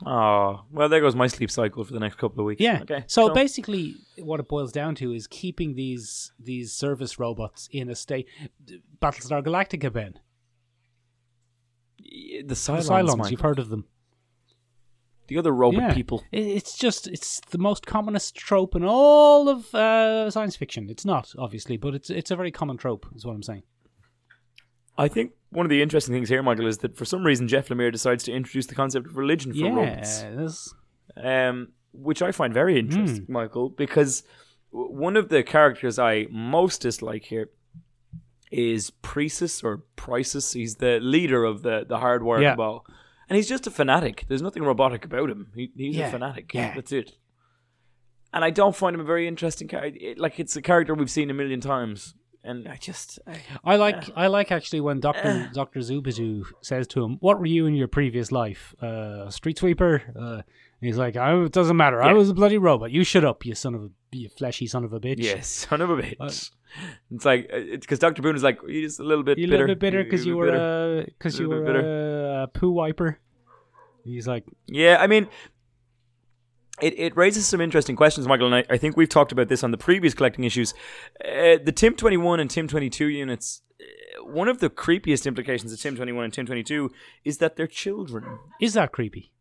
Oh 0.06 0.64
well, 0.70 0.88
there 0.88 1.00
goes 1.00 1.14
my 1.14 1.26
sleep 1.26 1.50
cycle 1.50 1.84
for 1.84 1.92
the 1.92 2.00
next 2.00 2.16
couple 2.16 2.40
of 2.40 2.46
weeks. 2.46 2.62
Yeah. 2.62 2.80
Okay. 2.82 3.04
So, 3.06 3.34
basically, 3.34 3.96
what 4.18 4.40
it 4.40 4.48
boils 4.48 4.72
down 4.72 4.94
to 4.96 5.12
is 5.12 5.26
keeping 5.26 5.74
these 5.74 6.32
these 6.38 6.72
service 6.72 7.18
robots 7.18 7.68
in 7.70 7.90
a 7.90 7.94
state. 7.94 8.26
Battlestar 9.02 9.44
Galactica, 9.44 9.92
Ben. 9.92 10.14
the 11.98 12.44
The 12.46 12.54
Cylons, 12.54 12.88
Cylons, 12.88 13.30
you've 13.30 13.40
heard 13.40 13.58
of 13.58 13.68
them. 13.68 13.84
The 15.30 15.38
other 15.38 15.52
robot 15.52 15.80
Yeah. 15.82 15.94
people. 15.94 16.22
It's 16.32 16.76
just 16.76 17.06
it's 17.06 17.40
the 17.50 17.58
most 17.58 17.86
commonest 17.86 18.34
trope 18.34 18.74
in 18.76 18.84
all 18.84 19.48
of 19.48 19.72
uh, 19.74 20.28
science 20.30 20.56
fiction. 20.56 20.90
It's 20.90 21.04
not 21.04 21.32
obviously, 21.38 21.76
but 21.78 21.94
it's 21.94 22.10
it's 22.10 22.30
a 22.30 22.36
very 22.36 22.50
common 22.50 22.76
trope. 22.76 23.06
Is 23.14 23.24
what 23.24 23.34
I'm 23.34 23.42
saying. 23.42 23.62
I 24.98 25.08
think 25.08 25.32
one 25.50 25.64
of 25.64 25.70
the 25.70 25.80
interesting 25.82 26.14
things 26.14 26.28
here, 26.28 26.42
Michael, 26.42 26.66
is 26.66 26.78
that 26.78 26.96
for 26.96 27.04
some 27.04 27.24
reason 27.24 27.48
Jeff 27.48 27.68
Lemire 27.68 27.92
decides 27.92 28.24
to 28.24 28.32
introduce 28.32 28.66
the 28.66 28.74
concept 28.74 29.06
of 29.06 29.16
religion 29.16 29.52
for 29.52 29.58
yeah, 29.58 29.74
robots, 29.74 30.22
this- 30.36 30.74
um, 31.16 31.68
which 31.92 32.22
I 32.22 32.32
find 32.32 32.52
very 32.52 32.78
interesting, 32.78 33.26
Michael, 33.28 33.68
because 33.70 34.22
w- 34.72 34.92
one 34.92 35.16
of 35.16 35.28
the 35.28 35.42
characters 35.42 35.98
I 35.98 36.26
most 36.30 36.82
dislike 36.82 37.24
here 37.24 37.50
is 38.50 38.90
Prisus 38.90 39.62
or 39.62 39.84
Prisus. 39.96 40.52
He's 40.52 40.76
the 40.76 40.98
leader 41.00 41.44
of 41.44 41.62
the 41.62 41.84
the 41.88 41.98
Hardwire 41.98 42.42
Yeah. 42.42 42.50
cabal, 42.52 42.84
and 43.30 43.36
he's 43.36 43.48
just 43.48 43.66
a 43.66 43.70
fanatic. 43.70 44.24
There's 44.28 44.42
nothing 44.42 44.62
robotic 44.62 45.06
about 45.06 45.30
him. 45.30 45.50
He, 45.54 45.70
he's 45.74 45.96
Yeah, 45.96 46.08
a 46.08 46.10
fanatic. 46.10 46.52
yeah. 46.52 46.74
That's 46.74 46.92
it. 46.92 47.12
And 48.34 48.44
I 48.44 48.50
don't 48.50 48.76
find 48.76 48.92
him 48.94 49.00
a 49.00 49.04
very 49.04 49.26
interesting 49.26 49.66
character. 49.68 49.98
Like 50.18 50.38
it's 50.38 50.54
a 50.56 50.62
character 50.62 50.94
we've 50.94 51.10
seen 51.10 51.30
a 51.30 51.34
million 51.34 51.60
times, 51.60 52.14
and 52.44 52.68
I 52.68 52.76
just 52.76 53.18
I, 53.26 53.36
I 53.64 53.76
like 53.76 54.08
I 54.14 54.26
like 54.28 54.52
actually 54.52 54.80
when 54.82 55.00
Doctor 55.00 55.50
Doctor 55.54 55.80
Zubidu 55.80 56.44
says 56.62 56.86
to 56.88 57.02
him, 57.04 57.16
"What 57.20 57.38
were 57.40 57.46
you 57.46 57.66
in 57.66 57.74
your 57.74 57.88
previous 57.88 58.30
life? 58.30 58.74
Uh, 58.80 59.30
street 59.30 59.58
sweeper?" 59.58 60.02
Uh, 60.14 60.42
he's 60.80 60.96
like, 60.96 61.16
oh, 61.16 61.44
"It 61.46 61.52
doesn't 61.52 61.76
matter. 61.76 62.00
I 62.02 62.12
was 62.12 62.30
a 62.30 62.34
bloody 62.34 62.58
robot. 62.58 62.92
You 62.92 63.02
shut 63.02 63.24
up, 63.24 63.44
you 63.44 63.54
son 63.56 63.74
of 63.74 63.82
a 63.84 63.90
you 64.12 64.28
fleshy 64.28 64.66
son 64.68 64.84
of 64.84 64.92
a 64.92 65.00
bitch." 65.00 65.16
Yes, 65.18 65.48
son 65.48 65.80
of 65.80 65.90
a 65.90 65.96
bitch. 65.96 66.50
Uh, 66.78 66.86
it's 67.14 67.24
like 67.24 67.44
uh, 67.52 67.56
it's 67.56 67.86
because 67.86 67.98
Doctor 67.98 68.22
Boone 68.22 68.36
is 68.36 68.42
like 68.42 68.58
he's 68.66 68.98
a 68.98 69.04
little 69.04 69.24
bit 69.24 69.38
You 69.38 69.44
a 69.46 69.48
bitter. 69.48 69.58
little 69.64 69.74
bit 69.74 69.80
bitter 69.80 70.04
because 70.04 70.24
you 70.26 70.34
a 70.34 70.36
were 70.36 71.04
because 71.06 71.38
you 71.38 71.48
were 71.48 71.62
bit 71.62 71.76
uh, 71.76 72.42
a 72.44 72.46
poo 72.48 72.70
wiper. 72.70 73.18
He's 74.04 74.26
like, 74.26 74.44
Yeah, 74.66 74.96
I 74.98 75.06
mean, 75.06 75.28
it, 76.80 76.98
it 76.98 77.16
raises 77.16 77.46
some 77.46 77.60
interesting 77.60 77.96
questions, 77.96 78.26
Michael, 78.26 78.46
and 78.46 78.54
I, 78.56 78.64
I 78.74 78.78
think 78.78 78.96
we've 78.96 79.08
talked 79.08 79.32
about 79.32 79.48
this 79.48 79.62
on 79.62 79.70
the 79.70 79.76
previous 79.78 80.14
collecting 80.14 80.44
issues. 80.44 80.72
Uh, 81.22 81.58
the 81.62 81.72
Tim 81.74 81.94
twenty 81.94 82.16
one 82.16 82.40
and 82.40 82.48
Tim 82.50 82.66
twenty 82.66 82.88
two 82.88 83.06
units. 83.08 83.62
uh, 83.80 84.24
One 84.24 84.48
of 84.48 84.60
the 84.60 84.70
creepiest 84.70 85.26
implications 85.26 85.72
of 85.72 85.80
Tim 85.80 85.96
twenty 85.96 86.12
one 86.12 86.24
and 86.24 86.32
Tim 86.32 86.46
twenty 86.46 86.62
two 86.62 86.90
is 87.24 87.38
that 87.38 87.56
they're 87.56 87.66
children. 87.66 88.38
"Is 88.60 88.72
that 88.74 88.92
creepy?" 88.92 89.32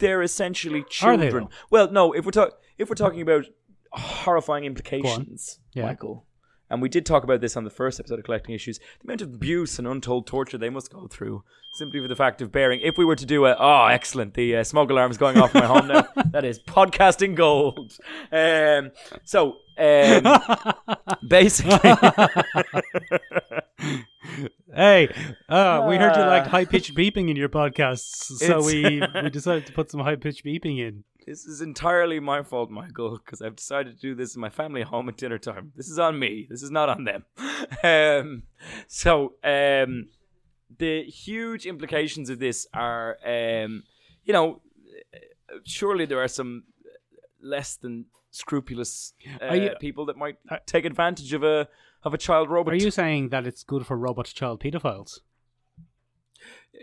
They're 0.00 0.22
essentially 0.22 0.84
children. 0.88 1.48
well, 1.70 1.90
no, 1.92 2.12
if 2.12 2.24
we're 2.24 2.32
talking 2.32 2.54
if 2.78 2.88
we're 2.88 2.96
talking 2.96 3.20
about 3.20 3.44
horrifying 3.92 4.64
implications, 4.64 5.58
Yeah. 5.74 5.86
Michael. 5.86 6.26
And 6.70 6.80
we 6.80 6.88
did 6.88 7.04
talk 7.04 7.22
about 7.22 7.42
this 7.42 7.54
on 7.54 7.64
the 7.64 7.70
first 7.70 8.00
episode 8.00 8.18
of 8.18 8.24
Collecting 8.24 8.54
Issues. 8.54 8.78
The 8.78 9.04
amount 9.04 9.20
of 9.20 9.34
abuse 9.34 9.78
and 9.78 9.86
untold 9.86 10.26
torture 10.26 10.56
they 10.56 10.70
must 10.70 10.90
go 10.90 11.06
through 11.06 11.44
simply 11.74 12.00
for 12.00 12.08
the 12.08 12.16
fact 12.16 12.40
of 12.40 12.50
bearing. 12.50 12.80
If 12.80 12.96
we 12.96 13.04
were 13.04 13.16
to 13.16 13.26
do 13.26 13.44
a, 13.44 13.54
oh, 13.58 13.88
excellent, 13.88 14.32
the 14.32 14.56
uh, 14.56 14.64
smoke 14.64 14.88
alarm 14.88 15.10
is 15.10 15.18
going 15.18 15.36
off 15.36 15.54
in 15.54 15.60
my 15.60 15.66
home 15.66 15.88
now. 15.88 16.06
That 16.32 16.46
is 16.46 16.58
podcasting 16.60 17.34
gold. 17.34 17.92
Um, 18.30 18.90
so, 19.24 19.56
um, 19.76 21.16
basically, 21.28 21.76
Hey, 24.74 25.08
uh, 25.48 25.84
we 25.88 25.96
heard 25.96 26.16
you 26.16 26.22
like 26.22 26.44
Ah. 26.46 26.48
high 26.48 26.64
pitched 26.64 26.94
beeping 26.94 27.28
in 27.30 27.36
your 27.36 27.48
podcasts, 27.48 28.38
so 28.38 28.58
It's- 28.58 28.66
we 28.66 29.02
we 29.22 29.30
decided 29.30 29.66
to 29.66 29.72
put 29.72 29.90
some 29.90 30.00
high 30.00 30.16
pitched 30.16 30.44
beeping 30.44 30.78
in. 30.78 31.04
this 31.26 31.44
is 31.44 31.60
entirely 31.60 32.18
my 32.18 32.42
fault, 32.42 32.68
Michael, 32.70 33.18
because 33.18 33.40
I've 33.42 33.54
decided 33.56 33.94
to 33.94 34.00
do 34.00 34.14
this 34.14 34.34
in 34.34 34.40
my 34.40 34.48
family 34.50 34.82
home 34.82 35.08
at 35.08 35.16
dinner 35.16 35.38
time. 35.38 35.72
This 35.76 35.88
is 35.88 35.98
on 35.98 36.18
me. 36.18 36.46
This 36.50 36.62
is 36.62 36.70
not 36.70 36.88
on 36.88 37.04
them. 37.04 37.24
Um, 37.84 38.42
so, 38.88 39.34
um, 39.44 40.08
the 40.78 41.04
huge 41.04 41.64
implications 41.66 42.28
of 42.30 42.38
this 42.38 42.66
are, 42.74 43.18
um, 43.24 43.84
you 44.24 44.32
know, 44.32 44.62
surely 45.64 46.04
there 46.06 46.20
are 46.22 46.28
some 46.28 46.64
less 47.40 47.76
than 47.76 48.06
scrupulous 48.32 49.12
uh, 49.40 49.54
you- 49.54 49.70
people 49.78 50.04
that 50.06 50.16
might 50.16 50.38
are- 50.50 50.60
take 50.66 50.84
advantage 50.84 51.32
of 51.32 51.44
a 51.44 51.68
of 52.02 52.12
a 52.12 52.18
child 52.18 52.50
robot. 52.50 52.74
Are 52.74 52.76
you 52.76 52.90
saying 52.90 53.28
that 53.28 53.46
it's 53.46 53.62
good 53.62 53.86
for 53.86 53.96
robot 53.96 54.26
child 54.26 54.58
pedophiles? 54.60 55.20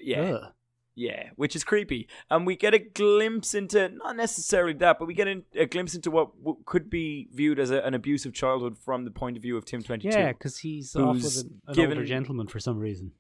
Yeah. 0.02 0.22
Ugh. 0.22 0.52
Yeah, 0.96 1.30
which 1.38 1.56
is 1.56 1.64
creepy. 1.64 2.10
And 2.30 2.46
we 2.46 2.58
get 2.58 2.74
a 2.74 2.80
glimpse 2.80 3.54
into, 3.54 3.88
not 3.88 4.18
necessarily 4.18 4.74
that, 4.74 5.00
but 5.00 5.08
we 5.08 5.14
get 5.14 5.30
a 5.56 5.66
glimpse 5.66 5.96
into 5.96 6.12
what 6.12 6.38
w- 6.40 6.58
could 6.66 6.90
be 6.90 7.30
viewed 7.34 7.58
as 7.58 7.72
a, 7.72 7.80
an 7.86 7.94
abusive 7.94 8.34
childhood 8.34 8.78
from 8.78 9.06
the 9.06 9.12
point 9.12 9.38
of 9.38 9.42
view 9.44 9.56
of 9.56 9.64
Tim 9.64 9.82
22. 9.82 10.10
Yeah, 10.10 10.34
because 10.34 10.58
he's 10.58 10.94
off 10.98 11.16
with 11.16 11.38
an, 11.38 11.62
an 11.68 11.74
given- 11.74 11.98
older 12.00 12.06
gentleman 12.08 12.48
for 12.48 12.60
some 12.60 12.80
reason. 12.80 13.14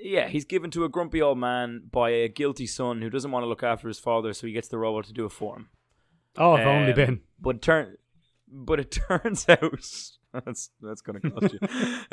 Yeah, 0.00 0.28
he's 0.28 0.44
given 0.44 0.70
to 0.70 0.84
a 0.84 0.88
grumpy 0.88 1.20
old 1.20 1.38
man 1.38 1.82
by 1.90 2.10
a 2.10 2.28
guilty 2.28 2.66
son 2.68 3.02
who 3.02 3.10
doesn't 3.10 3.32
want 3.32 3.42
to 3.42 3.48
look 3.48 3.64
after 3.64 3.88
his 3.88 3.98
father, 3.98 4.32
so 4.32 4.46
he 4.46 4.52
gets 4.52 4.68
the 4.68 4.78
robot 4.78 5.06
to 5.06 5.12
do 5.12 5.24
it 5.26 5.32
for 5.32 5.56
him. 5.56 5.68
Oh, 6.36 6.56
only 6.56 6.90
Um, 6.90 6.96
Ben. 6.96 7.20
But 7.40 7.56
it 7.56 7.62
turn, 7.62 7.96
but 8.48 8.80
it 8.80 8.90
turns 9.08 9.48
out 9.48 9.62
that's 10.32 10.70
that's 10.80 11.00
going 11.00 11.20
to 11.20 11.30
cost 11.30 11.54
you. 11.54 11.58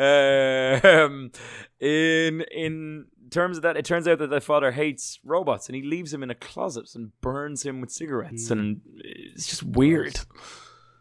um, 0.03 1.31
in 1.79 2.41
in 2.51 3.05
terms 3.29 3.57
of 3.57 3.63
that, 3.63 3.77
it 3.77 3.85
turns 3.85 4.07
out 4.07 4.19
that 4.19 4.29
the 4.29 4.41
father 4.41 4.71
hates 4.71 5.19
robots, 5.23 5.67
and 5.67 5.75
he 5.75 5.81
leaves 5.83 6.13
him 6.13 6.23
in 6.23 6.29
a 6.29 6.35
closet 6.35 6.89
and 6.95 7.11
burns 7.21 7.63
him 7.63 7.81
with 7.81 7.91
cigarettes, 7.91 8.49
and 8.49 8.81
it's 8.95 9.47
just 9.47 9.63
weird. 9.63 10.19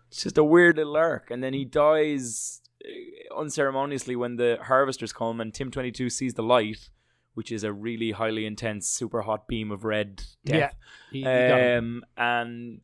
It's 0.08 0.22
just 0.22 0.38
a 0.38 0.44
weird 0.44 0.76
little 0.76 0.96
arc, 0.96 1.30
and 1.30 1.42
then 1.42 1.52
he 1.52 1.64
dies 1.64 2.60
uh, 2.84 3.38
unceremoniously 3.40 4.16
when 4.16 4.36
the 4.36 4.58
harvesters 4.62 5.12
come, 5.12 5.40
and 5.40 5.52
Tim 5.52 5.70
Twenty 5.70 5.90
Two 5.92 6.10
sees 6.10 6.34
the 6.34 6.42
light. 6.42 6.90
Which 7.34 7.52
is 7.52 7.64
a 7.64 7.72
really 7.72 8.12
highly 8.12 8.46
intense, 8.46 8.88
super 8.88 9.20
hot 9.20 9.46
beam 9.46 9.70
of 9.70 9.84
red 9.84 10.22
death 10.46 10.74
He, 11.12 11.20
he 11.20 11.26
um, 11.26 12.02
and 12.16 12.80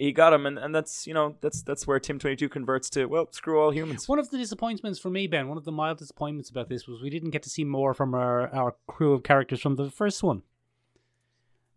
he 0.00 0.12
got 0.12 0.32
him, 0.32 0.46
and, 0.46 0.58
and 0.58 0.74
that's 0.74 1.06
you 1.06 1.12
know 1.12 1.36
that's 1.42 1.62
that's 1.62 1.86
where 1.86 2.00
Tim 2.00 2.18
Twenty 2.18 2.34
Two 2.34 2.48
converts 2.48 2.88
to 2.90 3.04
well, 3.04 3.28
screw 3.32 3.60
all 3.60 3.70
humans. 3.70 4.08
One 4.08 4.18
of 4.18 4.30
the 4.30 4.38
disappointments 4.38 4.98
for 4.98 5.10
me, 5.10 5.26
Ben, 5.26 5.46
one 5.48 5.58
of 5.58 5.64
the 5.64 5.72
mild 5.72 5.98
disappointments 5.98 6.48
about 6.48 6.70
this 6.70 6.88
was 6.88 7.02
we 7.02 7.10
didn't 7.10 7.30
get 7.30 7.42
to 7.42 7.50
see 7.50 7.64
more 7.64 7.92
from 7.92 8.14
our, 8.14 8.48
our 8.54 8.76
crew 8.88 9.12
of 9.12 9.22
characters 9.22 9.60
from 9.60 9.76
the 9.76 9.90
first 9.90 10.22
one. 10.22 10.42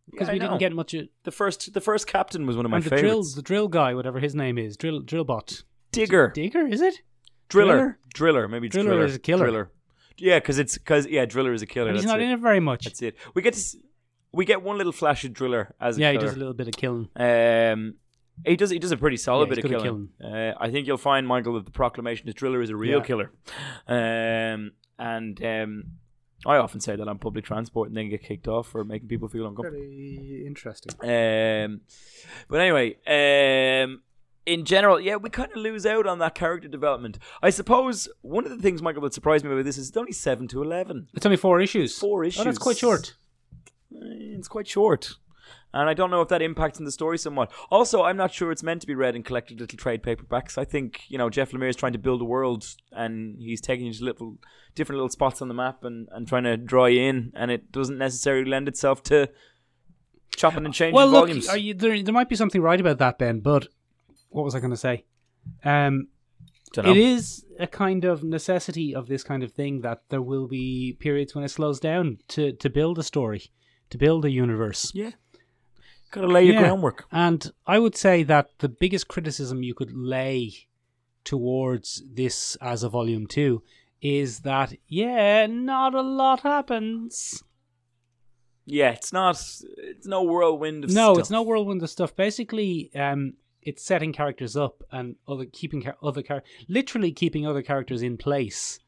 Because 0.10 0.28
Yeah, 0.28 0.34
we 0.36 0.40
didn't 0.40 0.58
get 0.60 0.74
much. 0.74 0.94
Of, 0.94 1.10
the 1.24 1.32
first 1.32 1.74
the 1.74 1.82
first 1.82 2.08
captain 2.08 2.46
was 2.46 2.56
one 2.56 2.66
of 2.66 2.72
my 2.72 2.78
and 2.78 2.86
the 2.86 2.90
favorites. 2.92 3.36
the 3.36 3.42
drill 3.42 3.68
guy, 3.68 3.94
whatever 3.94 4.20
his 4.20 4.34
name 4.34 4.58
is, 4.58 4.78
drill 4.78 5.02
drillbot, 5.02 5.64
Digger, 5.92 6.32
Digger, 6.34 6.66
is 6.66 6.82
it? 6.82 7.02
driller, 7.50 8.00
Driller? 8.14 8.48
maybe 8.48 8.70
Driller 8.70 8.92
driller. 8.92 9.06
is 9.06 9.16
a 9.16 9.20
killer. 9.20 9.46
Driller. 9.46 9.72
Yeah, 10.18 10.40
because 10.40 10.60
it's 10.60 10.78
because 10.78 11.08
yeah, 11.08 11.26
driller 11.26 11.54
is 11.54 11.62
a 11.62 11.66
killer. 11.66 11.90
And 11.90 11.98
he's 11.98 12.06
that's 12.06 12.14
not 12.14 12.22
it. 12.22 12.26
in 12.26 12.32
it 12.32 12.40
very 12.40 12.60
much. 12.62 12.86
That's 12.86 13.02
it. 13.02 13.16
We 13.34 13.42
get 13.42 13.54
to 13.54 13.60
s- 13.60 13.76
we 14.32 14.46
get 14.46 14.62
one 14.62 14.78
little 14.78 14.92
flash 14.94 15.24
of 15.26 15.34
driller 15.34 15.76
as 15.80 15.98
a 15.98 16.02
yeah, 16.02 16.12
he 16.14 16.18
does 16.18 16.34
a 16.34 16.38
little 16.38 16.54
bit 16.54 16.68
of 16.68 16.74
killing. 16.74 17.10
Um, 17.16 17.96
he 18.46 18.56
does 18.56 18.70
he 18.70 18.80
does 18.80 18.92
a 18.92 18.98
pretty 18.98 19.18
solid 19.18 19.46
Yeah, 19.50 19.56
bit 19.56 19.66
of 19.66 19.72
at 19.74 19.82
killing. 19.82 20.10
Uh, 20.24 20.54
I 20.60 20.70
think 20.72 20.88
you'll 20.88 20.98
find 20.98 21.28
Michael 21.28 21.54
that 21.56 21.66
the 21.66 21.72
proclamation 21.72 22.28
is 22.28 22.34
Driller 22.36 22.62
is 22.62 22.70
a 22.70 22.76
real 22.76 23.00
Yeah. 23.00 23.04
killer. 23.06 23.32
Um, 23.88 24.72
and 25.00 25.44
um, 25.44 25.84
I 26.46 26.58
often 26.58 26.80
say 26.82 26.96
that 26.96 27.08
on 27.08 27.20
public 27.20 27.46
transport 27.46 27.90
and 27.90 27.98
then 27.98 28.10
get 28.10 28.24
kicked 28.24 28.48
off 28.48 28.68
for 28.68 28.84
making 28.84 29.08
people 29.08 29.28
feel 29.30 29.48
uncomfortable. 29.48 29.80
Very 29.80 30.44
interesting. 30.46 30.92
Um, 31.02 31.82
but 32.50 32.60
anyway, 32.60 32.98
um, 33.08 34.02
in 34.46 34.66
general, 34.66 35.00
yeah, 35.00 35.16
we 35.16 35.30
kind 35.30 35.52
of 35.52 35.58
lose 35.58 35.86
out 35.86 36.06
on 36.06 36.20
that 36.20 36.36
character 36.36 36.68
development. 36.68 37.18
I 37.42 37.50
suppose 37.50 38.10
one 38.22 38.44
of 38.44 38.52
the 38.52 38.58
things, 38.62 38.82
Michael, 38.82 39.02
that 39.04 39.14
surprised 39.14 39.46
me 39.46 39.52
about 39.54 39.64
this 39.64 39.78
is 39.78 39.88
it's 39.90 39.98
only 39.98 40.12
seven 40.12 40.48
to 40.50 40.62
eleven. 40.62 41.08
It's 41.14 41.26
only 41.26 41.38
four 41.38 41.62
issues. 41.62 41.98
Four 41.98 42.26
Oh, 42.26 42.30
that's 42.44 42.58
quite 42.58 42.78
short. 42.78 43.16
Eh, 43.96 44.36
It's 44.38 44.48
quite 44.50 44.68
short. 44.68 45.16
And 45.74 45.90
I 45.90 45.94
don't 45.96 46.12
know 46.12 46.22
if 46.22 46.28
that 46.28 46.42
impacts 46.42 46.78
on 46.78 46.86
the 46.86 46.92
story 46.92 47.18
somewhat. 47.18 47.52
Also, 47.72 48.04
I'm 48.04 48.16
not 48.16 48.32
sure 48.32 48.52
it's 48.52 48.62
meant 48.62 48.82
to 48.82 48.88
be 48.88 48.94
read 48.94 49.16
in 49.16 49.24
collected 49.24 49.60
little 49.60 49.78
trade 49.78 50.04
paperbacks. 50.04 50.58
I 50.58 50.66
think, 50.66 51.02
you 51.08 51.18
know, 51.18 51.30
Jeff 51.32 51.52
Lemire 51.52 51.70
is 51.70 51.76
trying 51.76 51.94
to 51.94 52.00
build 52.00 52.22
a 52.22 52.26
world 52.26 52.64
and 52.92 53.38
he's 53.40 53.60
taking 53.60 53.88
you 53.88 53.94
to 53.94 54.04
little 54.04 54.38
different 54.76 54.98
little 54.98 55.10
spots 55.10 55.42
on 55.42 55.48
the 55.48 55.54
map 55.54 55.84
and, 55.84 56.08
and 56.12 56.28
trying 56.28 56.44
to 56.44 56.58
draw 56.58 56.86
you 56.86 57.02
in 57.02 57.32
and 57.36 57.50
it 57.50 57.72
doesn't 57.72 57.98
necessarily 57.98 58.50
lend 58.50 58.68
itself 58.68 59.02
to 59.04 59.30
chopping 60.36 60.66
and 60.66 60.74
changing 60.74 60.96
Well, 60.96 61.08
look, 61.08 61.28
volumes. 61.28 61.48
you, 61.56 61.74
there, 61.74 62.02
there 62.04 62.14
might 62.14 62.30
be 62.30 62.36
something 62.36 62.62
right 62.62 62.80
about 62.80 63.00
that, 63.00 63.18
Ben. 63.18 63.40
But 63.40 63.68
what 64.30 64.44
was 64.44 64.54
I 64.56 64.60
going 64.60 64.72
to 64.72 64.78
say? 64.78 65.06
Um. 65.64 66.08
It 66.76 66.98
is 66.98 67.46
a 67.60 67.68
kind 67.68 68.04
of 68.04 68.24
necessity 68.24 68.96
of 68.96 69.08
this 69.08 69.24
kind 69.24 69.44
of 69.44 69.52
thing 69.52 69.82
that 69.82 70.02
there 70.10 70.24
will 70.24 70.48
be 70.48 70.98
periods 71.00 71.36
when 71.36 71.44
it 71.44 71.50
slows 71.50 71.80
down 71.80 72.18
to, 72.30 72.52
to 72.54 72.68
build 72.68 72.98
a 72.98 73.04
story, 73.04 73.52
to 73.92 73.98
build 74.00 74.26
a 74.26 74.32
universe. 74.32 74.92
Yeah. 74.96 75.12
Gotta 76.14 76.28
lay 76.28 76.46
your 76.46 76.54
Yeah. 76.56 76.62
groundwork. 76.62 77.06
And 77.12 77.52
I 77.68 77.80
would 77.80 77.96
say 77.96 78.24
that 78.24 78.50
the 78.60 78.70
biggest 78.70 79.08
criticism 79.08 79.64
you 79.64 79.74
could 79.74 79.92
lay 79.92 80.54
towards 81.24 82.04
this 82.10 82.56
as 82.62 82.84
a 82.84 82.90
volume 82.90 83.28
two 83.28 83.64
is 84.02 84.42
that, 84.42 84.74
yeah, 84.88 85.46
not 85.48 85.96
a 85.96 86.02
lot 86.02 86.42
happens. 86.42 87.44
Yeah, 88.66 88.92
it's 88.92 89.12
not. 89.12 89.36
It's 89.78 90.06
no 90.08 90.24
whirlwind 90.24 90.84
of 90.86 90.92
No, 90.92 91.14
stuff. 91.14 91.20
it's 91.22 91.30
no 91.30 91.42
whirlwind 91.42 91.82
of 91.84 91.90
stuff. 91.90 92.16
Basically, 92.16 92.92
um, 92.96 93.34
it's 93.62 93.84
setting 93.84 94.14
characters 94.14 94.56
up 94.56 94.84
and 94.92 95.16
other 95.28 95.46
keeping 95.46 95.86
other 96.02 96.22
char- 96.22 96.44
literally 96.70 97.12
keeping 97.12 97.46
other 97.48 97.62
characters 97.62 98.02
in 98.02 98.18
place. 98.18 98.80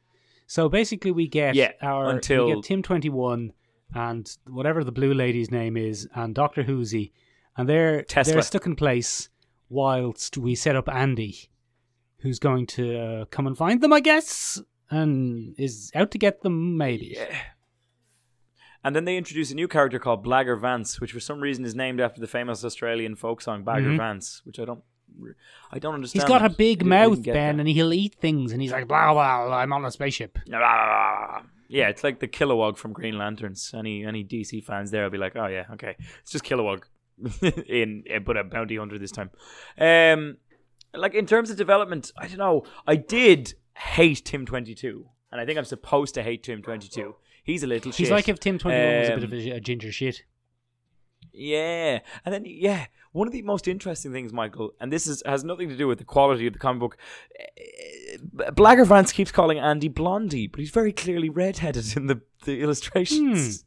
So 0.48 0.70
basically, 0.70 1.12
we 1.12 1.28
get 1.28 1.56
Yeah, 1.56 1.72
our 1.82 2.10
until- 2.10 2.46
we 2.48 2.54
get 2.56 2.64
Tim 2.66 2.84
Twenty 2.84 3.10
One 3.10 3.52
and 3.93 4.36
whatever 4.48 4.84
the 4.84 4.91
blue 4.91 5.13
lady's 5.13 5.52
name 5.52 5.78
is 5.78 6.08
and 6.15 6.34
Doctor 6.36 6.63
Whozy, 6.63 7.12
and 7.58 7.69
they're 7.69 8.04
Tesla. 8.04 8.34
they're 8.34 8.41
stuck 8.41 8.65
in 8.65 8.76
place 8.76 9.30
whilst 9.69 10.38
we 10.38 10.56
set 10.56 10.76
up 10.76 10.89
Andy, 10.89 11.50
who's 12.19 12.39
going 12.39 12.65
to 12.67 12.98
uh, 13.00 13.26
come 13.26 13.48
and 13.48 13.58
find 13.58 13.82
them, 13.82 13.93
I 13.93 14.00
guess, 14.00 14.62
and 14.89 15.56
is 15.58 15.91
out 15.95 16.12
to 16.12 16.17
get 16.17 16.41
them, 16.41 16.78
maybe. 16.78 17.15
Yeah. 17.17 17.36
And 18.84 18.95
then 18.95 19.06
they 19.06 19.17
introduce 19.17 19.50
a 19.52 19.56
new 19.56 19.67
character 19.67 19.98
called 19.98 20.24
Blagger 20.24 20.60
Vance, 20.62 21.02
which 21.02 21.12
for 21.12 21.19
some 21.19 21.39
reason 21.39 21.65
is 21.65 21.74
named 21.74 22.00
after 22.00 22.21
the 22.21 22.28
famous 22.28 22.63
Australian 22.63 23.15
folk 23.15 23.41
song 23.41 23.63
Bagger 23.63 23.89
Mhm. 23.89 23.98
Vance, 23.98 24.41
which 24.45 24.60
I 24.60 24.65
don't, 24.65 24.84
I 25.71 25.80
don't 25.80 25.95
understand. 25.95 26.21
He's 26.21 26.28
got 26.30 26.45
a 26.45 26.50
big 26.54 26.86
mouth, 26.86 27.24
Ben, 27.24 27.58
that. 27.58 27.62
and 27.62 27.67
he'll 27.69 27.93
eat 27.93 28.13
things, 28.15 28.52
and 28.52 28.62
he's 28.62 28.71
like, 28.71 28.88
blah, 28.88 29.12
blah, 29.13 29.56
I'm 29.58 29.74
on 29.74 29.86
a 29.86 29.89
spaceship. 29.91 30.38
Yeah, 31.67 31.89
it's 31.89 32.04
like 32.04 32.19
the 32.19 32.28
Kilowog 32.28 32.78
from 32.78 32.93
Green 32.93 33.17
Lanterns. 33.17 33.71
Any 33.78 34.06
any 34.06 34.23
DC 34.23 34.63
fans 34.63 34.91
there 34.91 35.04
I'll 35.04 35.10
be 35.10 35.17
like, 35.17 35.36
oh 35.36 35.47
yeah, 35.47 35.65
okay, 35.73 35.95
it's 36.21 36.32
just 36.32 36.43
Kilowog, 36.45 36.84
in 37.67 38.04
eh, 38.10 38.19
but 38.19 38.38
a 38.38 38.43
bounty 38.43 38.78
hunter 38.78 38.97
this 38.99 39.12
time. 39.12 39.32
Um, 39.78 40.38
like 40.93 41.13
in 41.13 41.25
terms 41.25 41.49
of 41.49 41.58
development, 41.58 42.12
I 42.17 42.28
don't 42.28 42.38
know. 42.38 42.63
I 42.88 42.95
did 42.95 43.54
hate 43.75 44.23
Tim 44.25 44.45
Twenty 44.45 44.75
Two, 44.75 45.08
and 45.32 45.41
I 45.41 45.45
think 45.45 45.58
I'm 45.58 45.65
supposed 45.65 46.13
to 46.15 46.23
hate 46.23 46.43
Tim 46.43 46.62
Twenty 46.62 46.88
Two. 46.88 47.15
He's 47.43 47.63
a 47.63 47.67
little. 47.67 47.91
He's 47.91 48.08
shit. 48.08 48.12
like 48.12 48.28
if 48.28 48.39
Tim 48.39 48.58
21 48.58 48.99
was 48.99 49.08
a 49.08 49.12
bit 49.12 49.17
Um, 49.19 49.23
of 49.25 49.34
a, 49.34 49.49
a 49.51 49.60
ginger 49.60 49.91
shit. 49.91 50.23
Yeah, 51.38 52.00
and 52.24 52.34
then 52.34 52.43
yeah, 52.45 52.86
one 53.12 53.28
of 53.28 53.34
the 53.34 53.41
most 53.41 53.67
interesting 53.67 54.12
things, 54.13 54.32
Michael, 54.32 54.71
and 54.80 54.91
this 54.91 55.06
is 55.08 55.21
has 55.26 55.43
nothing 55.43 55.67
to 55.69 55.76
do 55.76 55.88
with 55.88 55.98
the 56.00 56.06
quality 56.06 56.48
of 56.48 56.54
the 56.54 56.60
comic 56.60 56.80
book. 56.80 56.98
eh, 57.39 58.17
Blagger 58.52 58.86
Vance 58.88 59.12
keeps 59.12 59.32
calling 59.32 59.60
Andy 59.60 59.89
Blondie, 59.89 60.48
but 60.48 60.60
he's 60.62 60.69
very 60.71 60.93
clearly 60.93 61.30
redheaded 61.30 61.98
in 61.98 62.08
the 62.08 62.21
the 62.45 62.62
illustrations, 62.62 63.65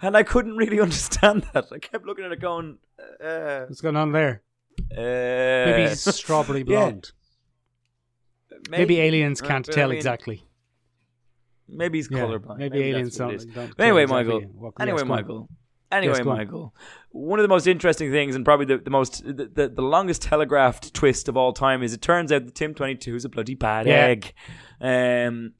Hmm. 0.00 0.06
and 0.06 0.16
I 0.16 0.22
couldn't 0.24 0.56
really 0.56 0.78
understand 0.86 1.46
that. 1.54 1.66
I 1.72 1.78
kept 1.78 2.04
looking 2.04 2.24
at 2.26 2.32
it, 2.32 2.40
going, 2.40 2.78
uh, 3.24 3.64
What's 3.66 3.80
going 3.80 3.96
on 3.96 4.12
there? 4.12 4.42
uh, 4.92 5.70
Maybe 5.70 5.88
he's 5.88 6.14
strawberry 6.14 6.60
yeah, 6.60 6.64
blonde. 6.90 7.12
maybe, 8.68 9.00
aliens 9.00 9.40
can't 9.40 9.64
tell 9.64 9.88
mean, 9.88 9.96
exactly. 9.96 10.44
Maybe 11.68 11.98
he's 11.98 12.08
Yeah, 12.10 12.18
colorblind. 12.18 12.58
maybe, 12.58 12.78
that's 12.78 12.88
aliens 12.90 13.16
don't, 13.16 13.54
don't 13.54 13.80
anyway, 13.80 14.04
Michael. 14.06 14.42
Anyway, 14.80 14.98
yes, 14.98 15.02
go 15.02 15.02
on. 15.02 15.08
Michael. 15.08 15.48
Anyway, 15.92 16.18
on. 16.20 16.26
Michael. 16.26 16.74
One 17.10 17.38
of 17.38 17.44
the 17.44 17.48
most 17.48 17.66
interesting 17.66 18.10
things, 18.10 18.34
and 18.34 18.44
probably 18.44 18.66
the, 18.66 18.78
the 18.78 18.90
most 18.90 19.24
the, 19.24 19.48
the, 19.52 19.68
the 19.68 19.82
longest 19.82 20.22
telegraphed 20.22 20.92
twist 20.94 21.28
of 21.28 21.36
all 21.36 21.52
time, 21.52 21.82
is 21.82 21.92
it 21.92 22.02
turns 22.02 22.32
out 22.32 22.44
that 22.46 22.54
Tim 22.54 22.74
Twenty 22.74 22.96
Two 22.96 23.14
is 23.14 23.24
a 23.24 23.28
bloody 23.28 23.54
bad 23.54 23.86
Yeah. 23.86 24.06
egg. 24.06 24.32
Um, 24.80 25.52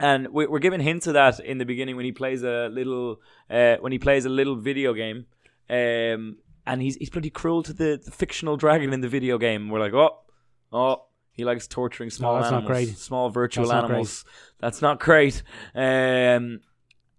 and 0.00 0.28
we, 0.28 0.46
we're 0.46 0.60
given 0.60 0.80
hints 0.80 1.08
of 1.08 1.14
that 1.14 1.40
in 1.40 1.58
the 1.58 1.64
beginning 1.64 1.96
when 1.96 2.04
he 2.04 2.12
plays 2.12 2.42
a 2.44 2.68
little 2.68 3.20
uh, 3.50 3.76
when 3.80 3.90
he 3.90 3.98
plays 3.98 4.24
a 4.24 4.28
little 4.28 4.54
video 4.56 4.94
game. 4.94 5.26
Um, 5.68 6.36
and 6.66 6.80
he's 6.80 6.96
he's 6.96 7.10
bloody 7.10 7.30
cruel 7.30 7.62
to 7.64 7.72
the, 7.72 8.00
the 8.04 8.10
fictional 8.10 8.56
dragon 8.56 8.92
in 8.92 9.00
the 9.00 9.08
video 9.08 9.38
game. 9.38 9.68
We're 9.70 9.80
like, 9.80 9.94
oh, 9.94 10.20
oh, 10.72 11.06
he 11.32 11.44
likes 11.44 11.66
torturing 11.66 12.10
small 12.10 12.38
not 12.40 12.52
animals, 12.52 13.00
small 13.02 13.30
virtual 13.30 13.64
That's 13.64 13.72
not 13.72 13.86
great. 13.86 13.94
animals. 13.94 14.24
That's 14.60 14.82
not 14.82 15.00
great. 15.00 15.42
Um, 15.74 16.60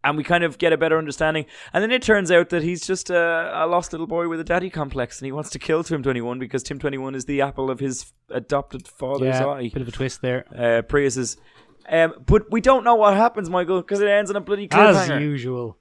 and 0.03 0.17
we 0.17 0.23
kind 0.23 0.43
of 0.43 0.57
get 0.57 0.71
a 0.73 0.77
better 0.77 0.97
understanding. 0.97 1.45
And 1.73 1.83
then 1.83 1.91
it 1.91 2.01
turns 2.01 2.31
out 2.31 2.49
that 2.49 2.63
he's 2.63 2.85
just 2.85 3.09
a, 3.09 3.63
a 3.63 3.67
lost 3.67 3.91
little 3.91 4.07
boy 4.07 4.27
with 4.27 4.39
a 4.39 4.43
daddy 4.43 4.69
complex, 4.69 5.19
and 5.19 5.25
he 5.25 5.31
wants 5.31 5.49
to 5.51 5.59
kill 5.59 5.83
Tim 5.83 6.01
Twenty 6.03 6.21
One 6.21 6.39
because 6.39 6.63
Tim 6.63 6.79
Twenty 6.79 6.97
One 6.97 7.15
is 7.15 7.25
the 7.25 7.41
apple 7.41 7.69
of 7.69 7.79
his 7.79 8.13
adopted 8.29 8.87
father's 8.87 9.35
Yeah, 9.39 9.45
eye. 9.47 9.69
bit 9.73 9.81
of 9.81 9.87
a 9.87 9.91
twist 9.91 10.21
there. 10.21 10.45
Uh, 10.53 10.81
Prius's. 10.83 11.37
Um, 11.89 12.13
but 12.25 12.51
we 12.51 12.61
don't 12.61 12.83
know 12.83 12.95
what 12.95 13.15
happens, 13.17 13.49
Michael, 13.49 13.81
because 13.81 13.99
it 13.99 14.07
ends 14.07 14.29
on 14.29 14.35
a 14.35 14.41
bloody 14.41 14.67
cliffhanger. 14.67 15.17
As 15.17 15.21
usual. 15.23 15.77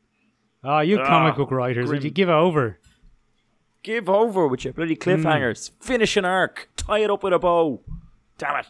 Oh, 0.65 0.81
you 0.81 0.99
Ah, 1.01 1.07
comic 1.07 1.37
book 1.37 1.51
writers, 1.51 1.89
would 1.91 2.03
you 2.03 2.11
give 2.11 2.29
over? 2.31 2.79
Give 3.83 4.09
over 4.09 4.49
with 4.49 4.65
your 4.65 4.73
bloody 4.73 4.97
cliffhangers. 4.97 5.71
Finish 5.81 6.17
an 6.17 6.25
arc. 6.25 6.69
Tie 6.77 6.99
it 7.01 7.11
up 7.11 7.23
with 7.23 7.33
a 7.33 7.39
bow. 7.39 7.81
Damn 8.39 8.65
it. 8.65 8.67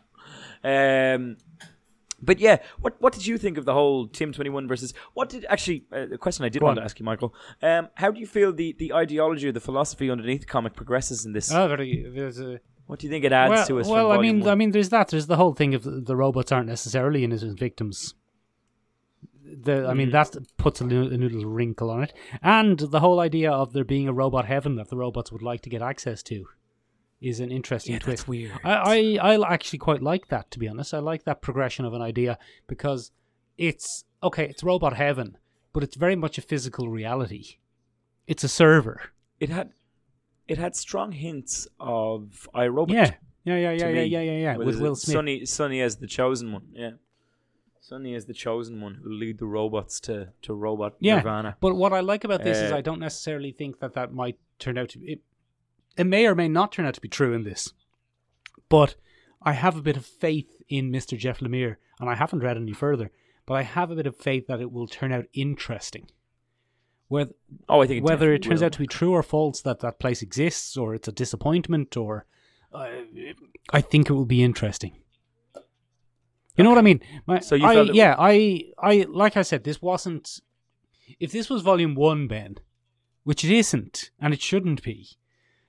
Um, 1.14 1.36
but 2.20 2.38
yeah, 2.40 2.58
what 2.80 3.00
what 3.00 3.12
did 3.12 3.26
you 3.26 3.38
think 3.38 3.58
of 3.58 3.64
the 3.64 3.74
whole 3.74 4.08
Tim 4.08 4.32
Twenty 4.32 4.50
One 4.50 4.66
versus 4.68 4.92
what 5.14 5.28
did 5.28 5.44
actually 5.48 5.84
uh, 5.92 6.06
the 6.06 6.18
question 6.18 6.44
I 6.44 6.48
did 6.48 6.60
Go 6.60 6.66
want 6.66 6.78
on. 6.78 6.82
to 6.82 6.84
ask 6.84 6.98
you, 6.98 7.04
Michael? 7.04 7.34
Um, 7.62 7.88
how 7.94 8.10
do 8.10 8.18
you 8.20 8.26
feel 8.26 8.52
the 8.52 8.74
the 8.78 8.92
ideology 8.92 9.48
or 9.48 9.52
the 9.52 9.60
philosophy 9.60 10.10
underneath 10.10 10.40
the 10.40 10.46
comic 10.46 10.74
progresses 10.74 11.24
in 11.26 11.32
this? 11.32 11.52
Oh, 11.52 11.68
there- 11.68 11.76
there's 11.76 12.40
a. 12.40 12.60
what 12.86 12.98
do 12.98 13.06
you 13.06 13.10
think 13.10 13.24
it 13.24 13.32
adds 13.32 13.50
well, 13.50 13.66
to 13.66 13.80
us? 13.80 13.86
well 13.88 14.10
I 14.12 14.18
mean, 14.18 14.40
one? 14.40 14.48
I 14.48 14.54
mean, 14.54 14.70
there's 14.72 14.88
that. 14.88 15.08
There's 15.08 15.26
the 15.26 15.36
whole 15.36 15.52
thing 15.54 15.74
of 15.74 15.82
the, 15.84 16.00
the 16.00 16.16
robots 16.16 16.50
aren't 16.52 16.68
necessarily 16.68 17.22
innocent 17.24 17.58
victims. 17.58 18.14
The, 19.50 19.86
I 19.88 19.92
Mm. 19.92 19.96
mean, 19.96 20.10
that 20.10 20.36
puts 20.58 20.80
a 20.82 20.84
little, 20.84 21.08
a 21.08 21.16
little 21.16 21.46
wrinkle 21.46 21.90
on 21.90 22.02
it, 22.02 22.12
and 22.42 22.78
the 22.78 23.00
whole 23.00 23.18
idea 23.18 23.50
of 23.50 23.72
there 23.72 23.84
being 23.84 24.06
a 24.06 24.12
robot 24.12 24.44
heaven 24.44 24.76
that 24.76 24.88
the 24.90 24.96
robots 24.96 25.32
would 25.32 25.40
like 25.42 25.62
to 25.62 25.70
get 25.70 25.80
access 25.80 26.22
to 26.24 26.46
is 27.20 27.40
an 27.40 27.50
interesting 27.50 27.94
yeah, 27.94 27.98
twist. 27.98 28.20
that's 28.22 28.28
weird. 28.28 28.52
I, 28.64 29.18
I 29.20 29.34
I 29.34 29.52
actually 29.52 29.80
quite 29.80 30.02
like 30.02 30.28
that 30.28 30.50
to 30.52 30.58
be 30.58 30.68
honest. 30.68 30.94
I 30.94 30.98
like 30.98 31.24
that 31.24 31.42
progression 31.42 31.84
of 31.84 31.94
an 31.94 32.02
idea 32.02 32.38
because 32.66 33.10
it's 33.56 34.04
okay. 34.22 34.44
It's 34.44 34.62
robot 34.62 34.94
heaven, 34.96 35.36
but 35.72 35.82
it's 35.82 35.96
very 35.96 36.16
much 36.16 36.38
a 36.38 36.42
physical 36.42 36.88
reality. 36.88 37.58
It's 38.26 38.44
a 38.44 38.48
server. 38.48 39.00
it 39.40 39.48
had 39.50 39.72
it 40.46 40.58
had 40.58 40.76
strong 40.76 41.12
hints 41.12 41.66
of 41.78 42.48
iRobot. 42.54 42.90
Yeah, 42.90 43.14
yeah, 43.44 43.56
yeah, 43.56 43.70
yeah, 43.72 43.88
yeah, 43.88 44.02
yeah, 44.02 44.20
yeah, 44.20 44.38
yeah. 44.38 44.56
With? 44.56 44.80
Will 44.80 44.96
Smith. 44.96 45.14
Sonny, 45.14 45.44
Sonny 45.44 45.80
as 45.80 45.96
the 45.96 46.06
chosen 46.06 46.52
one. 46.52 46.68
Yeah. 46.72 46.92
Sonny 47.80 48.14
as 48.14 48.26
the 48.26 48.34
chosen 48.34 48.80
one 48.82 48.96
who 49.02 49.10
lead 49.10 49.38
the 49.38 49.46
robots 49.46 49.98
to, 50.00 50.28
to 50.42 50.52
robot 50.52 50.94
Yeah, 51.00 51.16
nirvana. 51.16 51.56
But 51.60 51.74
what 51.74 51.94
I 51.94 52.00
like 52.00 52.24
about 52.24 52.44
this 52.44 52.58
is 52.58 52.70
Uh, 52.70 52.76
I 52.76 52.80
don't 52.82 53.00
necessarily 53.00 53.50
think 53.50 53.80
that 53.80 53.94
that 53.94 54.12
might 54.12 54.38
turn 54.58 54.76
out 54.76 54.90
to 54.90 54.98
be. 54.98 55.12
It, 55.12 55.22
it 55.98 56.04
may 56.04 56.26
or 56.26 56.34
may 56.34 56.48
not 56.48 56.72
turn 56.72 56.86
out 56.86 56.94
to 56.94 57.00
be 57.00 57.08
true 57.08 57.32
in 57.34 57.44
this, 57.44 57.72
but 58.68 58.94
I 59.42 59.52
have 59.52 59.76
a 59.76 59.82
bit 59.82 59.96
of 59.96 60.06
faith 60.06 60.62
in 60.68 60.90
Mr. 60.92 61.16
Jeff 61.18 61.40
Lemire, 61.40 61.76
and 62.00 62.08
I 62.08 62.14
haven't 62.14 62.40
read 62.40 62.56
any 62.56 62.72
further. 62.72 63.10
But 63.46 63.54
I 63.54 63.62
have 63.62 63.90
a 63.90 63.96
bit 63.96 64.06
of 64.06 64.16
faith 64.16 64.46
that 64.46 64.60
it 64.60 64.70
will 64.70 64.86
turn 64.86 65.10
out 65.12 65.24
interesting. 65.32 66.10
Whether 67.08 67.32
Oh, 67.68 67.80
I 67.80 67.86
think 67.86 67.98
it 67.98 68.04
whether 68.04 68.32
it 68.34 68.42
turns 68.42 68.60
will. 68.60 68.66
out 68.66 68.72
to 68.72 68.78
be 68.78 68.86
true 68.86 69.12
or 69.12 69.22
false 69.22 69.62
that 69.62 69.80
that 69.80 69.98
place 69.98 70.20
exists, 70.20 70.76
or 70.76 70.94
it's 70.94 71.08
a 71.08 71.12
disappointment, 71.12 71.96
or 71.96 72.26
uh, 72.74 72.88
I 73.72 73.80
think 73.80 74.10
it 74.10 74.12
will 74.12 74.26
be 74.26 74.42
interesting. 74.42 74.92
You 76.56 76.64
know 76.64 76.70
what 76.70 76.78
I 76.78 76.82
mean? 76.82 77.00
My, 77.26 77.38
So 77.40 77.54
you 77.54 77.66
I, 77.66 77.82
yeah, 77.82 78.16
I, 78.18 78.64
I, 78.78 79.06
like 79.08 79.36
I 79.36 79.42
said, 79.42 79.64
this 79.64 79.80
wasn't. 79.80 80.40
If 81.18 81.32
this 81.32 81.48
was 81.48 81.62
volume 81.62 81.94
one, 81.94 82.26
Ben, 82.28 82.56
which 83.24 83.44
it 83.44 83.50
isn't, 83.56 84.10
and 84.20 84.34
it 84.34 84.42
shouldn't 84.42 84.82
be, 84.82 85.06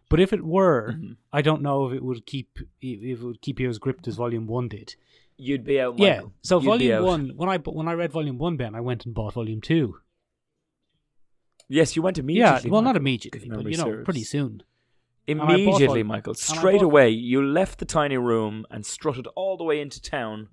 but 0.10 0.19
if 0.19 0.34
it 0.34 0.43
were, 0.43 0.93
Mhm. 0.98 1.17
I 1.32 1.41
don't 1.41 1.62
know 1.62 1.88
if 1.88 1.93
it 1.93 2.04
would 2.04 2.26
keep 2.26 2.60
if 2.82 3.19
it 3.22 3.24
would 3.24 3.41
keep 3.41 3.60
you 3.60 3.69
as 3.69 3.78
gripped 3.80 4.08
as 4.08 4.15
volume 4.15 4.48
one 4.48 4.67
did. 4.67 4.95
You'd 5.38 5.63
be 5.63 5.80
out, 5.80 5.98
Yeah. 5.98 6.24
So 6.41 6.58
You'd 6.60 6.65
volume 6.65 7.04
one, 7.04 7.30
when 7.38 7.48
I 7.50 7.58
when 7.60 7.88
I 7.88 7.93
read 7.93 8.12
volume 8.12 8.38
one, 8.38 8.58
Ben, 8.58 8.76
I 8.76 8.82
went 8.82 9.06
and 9.06 9.13
bought 9.15 9.34
volume 9.34 9.62
two. 9.62 10.00
Yes, 11.67 11.95
you 11.95 12.02
went 12.02 12.17
immediately. 12.17 12.62
Yeah, 12.69 12.72
well, 12.72 12.82
not 12.82 12.95
immediately, 12.98 13.48
but 13.48 13.63
you 13.65 13.78
know, 13.78 13.84
serves. 13.84 14.04
pretty 14.06 14.24
soon. 14.24 14.63
Immediately. 15.28 16.02
Michael. 16.02 16.34
Straight 16.34 16.82
away, 16.82 17.10
you 17.12 17.45
left 17.45 17.78
the 17.78 17.86
tiny 17.86 18.17
room 18.17 18.65
and 18.72 18.84
strutted 18.86 19.28
all 19.36 19.56
the 19.58 19.63
way 19.63 19.80
into 19.80 20.02
town. 20.02 20.50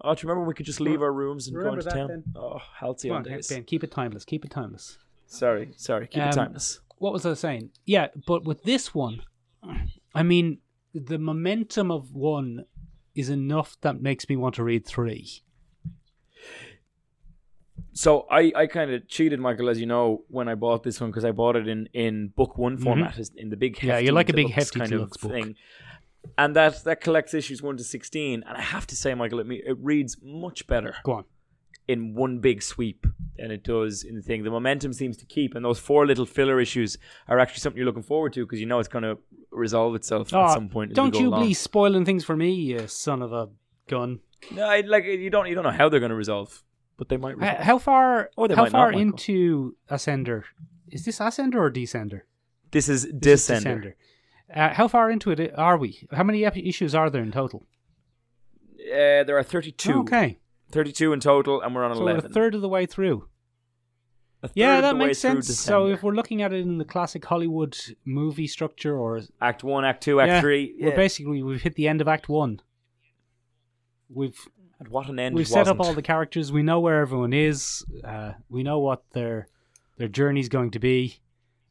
Oh, 0.00 0.14
do 0.14 0.20
you 0.22 0.28
remember 0.28 0.46
we 0.48 0.54
could 0.54 0.66
just 0.66 0.80
leave 0.80 1.00
our 1.02 1.12
rooms 1.12 1.46
and 1.46 1.56
go 1.56 1.72
into 1.72 1.84
that, 1.84 1.94
town? 1.94 2.08
Ben? 2.08 2.24
Oh, 2.34 2.58
halcyon 2.80 3.22
Come 3.22 3.32
on, 3.32 3.36
days. 3.36 3.48
Ben, 3.48 3.62
keep 3.64 3.84
it 3.84 3.92
timeless. 3.92 4.24
Keep 4.24 4.44
it 4.44 4.50
timeless. 4.50 4.98
Sorry, 5.26 5.70
sorry. 5.76 6.08
Keep 6.08 6.22
it 6.22 6.26
Um, 6.26 6.32
timeless. 6.32 6.80
What 6.98 7.12
was 7.12 7.24
I 7.26 7.34
saying? 7.34 7.70
Yeah, 7.86 8.08
but 8.26 8.44
with 8.44 8.62
this 8.64 8.94
one, 8.94 9.22
I 10.14 10.22
mean, 10.22 10.58
the 10.94 11.18
momentum 11.18 11.90
of 11.90 12.14
one 12.14 12.64
is 13.14 13.28
enough 13.30 13.76
that 13.80 14.00
makes 14.00 14.28
me 14.28 14.36
want 14.36 14.54
to 14.56 14.64
read 14.64 14.86
three. 14.86 15.42
So 17.92 18.26
I, 18.30 18.52
I 18.54 18.66
kind 18.66 18.92
of 18.92 19.08
cheated, 19.08 19.40
Michael, 19.40 19.68
as 19.68 19.80
you 19.80 19.86
know, 19.86 20.22
when 20.28 20.48
I 20.48 20.54
bought 20.54 20.84
this 20.84 21.00
one 21.00 21.10
because 21.10 21.24
I 21.24 21.32
bought 21.32 21.56
it 21.56 21.66
in, 21.66 21.88
in 21.92 22.28
book 22.28 22.56
one 22.56 22.78
format, 22.78 23.18
is 23.18 23.32
in 23.36 23.50
the 23.50 23.56
big. 23.56 23.76
Mm-hmm. 23.76 23.86
Yeah, 23.88 23.92
hefty 23.94 24.06
you 24.06 24.12
like 24.12 24.28
a 24.28 24.32
big 24.34 24.50
hefty 24.50 24.78
kind 24.78 24.92
of 24.92 25.10
book. 25.10 25.32
thing. 25.32 25.56
and 26.36 26.54
that 26.54 26.84
that 26.84 27.00
collects 27.00 27.34
issues 27.34 27.60
one 27.60 27.76
to 27.76 27.84
sixteen. 27.84 28.44
And 28.46 28.56
I 28.56 28.60
have 28.60 28.86
to 28.88 28.96
say, 28.96 29.14
Michael, 29.14 29.40
it, 29.40 29.46
me- 29.46 29.62
it 29.66 29.76
reads 29.80 30.16
much 30.22 30.66
better 30.66 30.94
Go 31.02 31.12
on. 31.12 31.24
In 31.88 32.14
one 32.14 32.38
big 32.38 32.62
sweep 32.62 33.06
than 33.38 33.50
it 33.50 33.64
does 33.64 34.02
in 34.04 34.14
the 34.14 34.22
thing. 34.22 34.44
The 34.44 34.50
momentum 34.50 34.92
seems 34.92 35.16
to 35.16 35.26
keep, 35.26 35.54
and 35.54 35.64
those 35.64 35.78
four 35.78 36.06
little 36.06 36.26
filler 36.26 36.60
issues 36.60 36.98
are 37.28 37.38
actually 37.38 37.60
something 37.60 37.76
you're 37.78 37.86
looking 37.86 38.02
forward 38.02 38.32
to 38.34 38.44
because 38.44 38.60
you 38.60 38.66
know 38.66 38.78
it's 38.78 38.88
going 38.88 39.04
to 39.04 39.18
resolve 39.50 39.94
itself 39.94 40.32
at 40.32 40.38
Oh, 40.50 40.54
some 40.54 40.68
point. 40.68 40.94
Don't 40.94 41.14
you 41.18 41.28
along. 41.28 41.46
be 41.46 41.54
spoiling 41.54 42.04
things 42.04 42.24
for 42.24 42.36
me, 42.36 42.50
you 42.52 42.86
son 42.88 43.22
of 43.22 43.32
a 43.32 43.48
gun. 43.88 44.20
No, 44.52 44.64
I, 44.64 44.80
like 44.82 45.04
you 45.04 45.30
don't 45.30 45.48
you 45.48 45.54
don't 45.54 45.64
know 45.64 45.70
how 45.70 45.88
they're 45.88 45.98
going 46.00 46.10
to 46.10 46.16
resolve, 46.16 46.62
but 46.96 47.08
they 47.08 47.16
might. 47.16 47.36
Resolve. 47.38 47.58
how 47.58 47.78
far? 47.78 48.30
Or 48.36 48.46
they 48.48 48.54
how 48.54 48.62
might 48.64 48.72
not, 48.72 48.78
far 48.78 48.86
Michael. 48.88 49.00
into 49.00 49.76
Ascender? 49.90 50.42
Is 50.88 51.04
this 51.04 51.18
Ascender 51.18 51.56
or 51.56 51.70
Descender? 51.70 52.20
this 52.70 52.88
is 52.88 53.08
This 53.12 53.48
is 53.50 53.64
Descender. 53.64 53.94
Uh, 54.54 54.70
how 54.74 54.88
far 54.88 55.10
into 55.10 55.30
it 55.30 55.52
are 55.56 55.76
we? 55.76 56.06
How 56.12 56.22
many 56.22 56.44
issues 56.44 56.94
are 56.94 57.10
there 57.10 57.22
in 57.22 57.32
total? 57.32 57.66
Uh, 58.80 59.22
there 59.24 59.36
are 59.36 59.42
32. 59.42 59.92
Okay, 60.00 60.38
32 60.70 61.12
in 61.12 61.20
total, 61.20 61.60
and 61.60 61.74
we're 61.74 61.84
on 61.84 61.96
so 61.96 62.04
we're 62.04 62.16
a 62.16 62.20
third 62.20 62.54
of 62.54 62.60
the 62.60 62.68
way 62.68 62.86
through. 62.86 63.28
Yeah, 64.54 64.80
that 64.80 64.96
makes 64.96 65.18
sense. 65.18 65.58
So 65.58 65.88
if 65.88 66.02
we're 66.02 66.12
looking 66.14 66.42
at 66.42 66.52
it 66.52 66.60
in 66.60 66.78
the 66.78 66.84
classic 66.84 67.24
Hollywood 67.24 67.76
movie 68.04 68.46
structure, 68.46 68.96
or 68.96 69.20
Act 69.40 69.64
1, 69.64 69.84
Act 69.84 70.02
2, 70.04 70.20
Act 70.20 70.28
Yeah, 70.28 70.40
3. 70.40 70.74
we're 70.80 70.96
basically 70.96 71.42
we've 71.42 71.62
hit 71.62 71.74
the 71.74 71.88
end 71.88 72.00
of 72.00 72.06
Act 72.08 72.28
One. 72.28 72.60
We've 74.08 74.38
And 74.78 74.88
what 74.88 75.08
an 75.08 75.18
end 75.18 75.34
we've 75.34 75.48
set 75.48 75.66
up 75.66 75.80
all 75.80 75.92
the 75.92 76.02
characters. 76.02 76.52
We 76.52 76.62
know 76.62 76.78
where 76.80 77.00
everyone 77.00 77.32
is. 77.32 77.84
Uh, 78.04 78.32
we 78.48 78.62
know 78.62 78.78
what 78.78 79.02
their 79.12 79.48
their 79.96 80.08
journey's 80.08 80.48
going 80.48 80.70
to 80.70 80.78
be, 80.78 81.18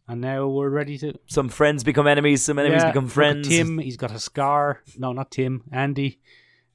and 0.07 0.19
now 0.19 0.47
we're 0.47 0.69
ready 0.69 0.97
to. 0.99 1.13
Some 1.27 1.47
friends 1.47 1.85
become 1.85 2.05
enemies, 2.05 2.43
some 2.43 2.59
enemies 2.59 2.81
Yeah, 2.83 2.91
become 2.91 3.05
at 3.05 3.11
friends. 3.11 3.47
Tim, 3.47 3.77
he's 3.79 3.95
got 3.97 4.11
a 4.11 4.19
scar. 4.19 4.81
No, 4.97 5.13
not 5.13 5.31
Tim. 5.31 5.63
Andy. 5.71 6.19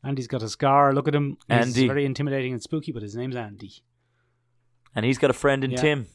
Andy's 0.04 0.26
got 0.26 0.42
a 0.42 0.48
scar. 0.48 0.92
Look 0.92 1.06
at 1.08 1.14
him. 1.14 1.36
He's 1.48 1.66
Andy. 1.76 1.86
very 1.86 2.04
intimidating 2.04 2.52
and 2.52 2.62
spooky, 2.62 2.90
but 2.92 3.02
his 3.02 3.14
name's 3.16 3.36
Andy. 3.36 3.72
And 4.94 5.04
he's 5.06 5.18
got 5.18 5.30
a 5.30 5.34
friend 5.34 5.62
in 5.64 5.70
Yeah. 5.70 5.76
Tim. 5.80 6.06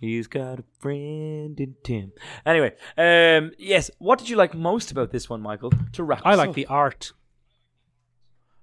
He's 0.00 0.26
got 0.26 0.58
a 0.60 0.64
friend 0.80 1.58
in 1.58 1.74
Tim. 1.82 2.12
Anyway, 2.44 2.72
um, 2.98 3.52
yes. 3.58 3.90
What 3.98 4.18
did 4.18 4.28
you 4.28 4.36
like 4.36 4.54
most 4.54 4.90
about 4.90 5.10
this 5.10 5.28
one, 5.30 5.40
Michael? 5.40 5.72
To 5.92 6.02
wrap, 6.04 6.22
I 6.24 6.34
like 6.34 6.50
up? 6.50 6.54
the 6.54 6.66
art. 6.66 7.12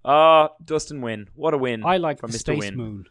Ah, 0.05 0.49
Dustin 0.63 0.99
Nguyen. 1.01 1.27
What 1.33 1.53
a 1.53 1.57
win! 1.57 1.83
I 1.85 1.97
like 1.97 2.19
from 2.19 2.31
the 2.31 2.37
Mr. 2.37 2.41
space 2.41 2.59
Win. 2.59 2.75
moon. 2.75 3.05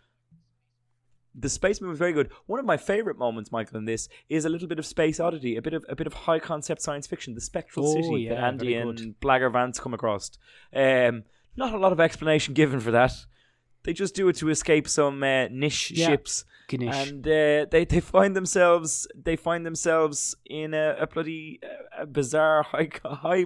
The 1.35 1.49
space 1.49 1.81
moon 1.81 1.89
was 1.91 1.99
very 1.99 2.13
good. 2.13 2.31
One 2.47 2.61
of 2.61 2.67
my 2.67 2.77
favorite 2.77 3.17
moments, 3.19 3.51
Michael, 3.51 3.79
in 3.79 3.87
this 3.87 4.09
is 4.29 4.45
a 4.45 4.49
little 4.49 4.69
bit 4.69 4.79
of 4.79 4.85
space 4.85 5.19
oddity, 5.19 5.57
a 5.57 5.63
bit 5.63 5.73
of 5.73 5.85
a 5.89 5.97
bit 5.97 6.07
of 6.07 6.13
high 6.13 6.39
concept 6.39 6.83
science 6.83 7.07
fiction, 7.07 7.35
the 7.35 7.41
spectral 7.41 7.87
Oh, 7.89 7.95
city 7.95 8.29
that 8.29 8.35
yeah, 8.35 8.47
Andy 8.47 8.75
and. 8.75 9.15
Blagger 9.21 9.51
Vance 9.53 9.81
come 9.81 9.95
across. 9.95 10.31
Um, 10.75 11.25
not 11.57 11.73
a 11.75 11.79
lot 11.79 11.93
of 11.93 12.01
explanation 12.01 12.55
given 12.55 12.81
for 12.81 12.91
that. 12.91 13.13
They 13.85 13.93
just 13.93 14.15
do 14.15 14.29
it 14.29 14.37
to 14.37 14.49
escape 14.49 14.89
some 14.89 15.23
uh, 15.23 15.49
niche 15.51 15.91
Yeah. 15.91 16.07
ships, 16.09 16.45
Gnish. 16.71 16.95
and 17.09 17.27
uh, 17.27 17.67
they 17.71 17.85
they 17.85 18.01
find 18.01 18.37
themselves 18.37 19.09
they 19.15 19.35
find 19.37 19.67
themselves 19.67 20.37
in 20.47 20.73
a, 20.75 20.97
a 21.01 21.07
bloody 21.07 21.59
uh, 21.65 22.03
a 22.03 22.07
bizarre 22.07 22.63
high 22.73 22.89
high 23.05 23.45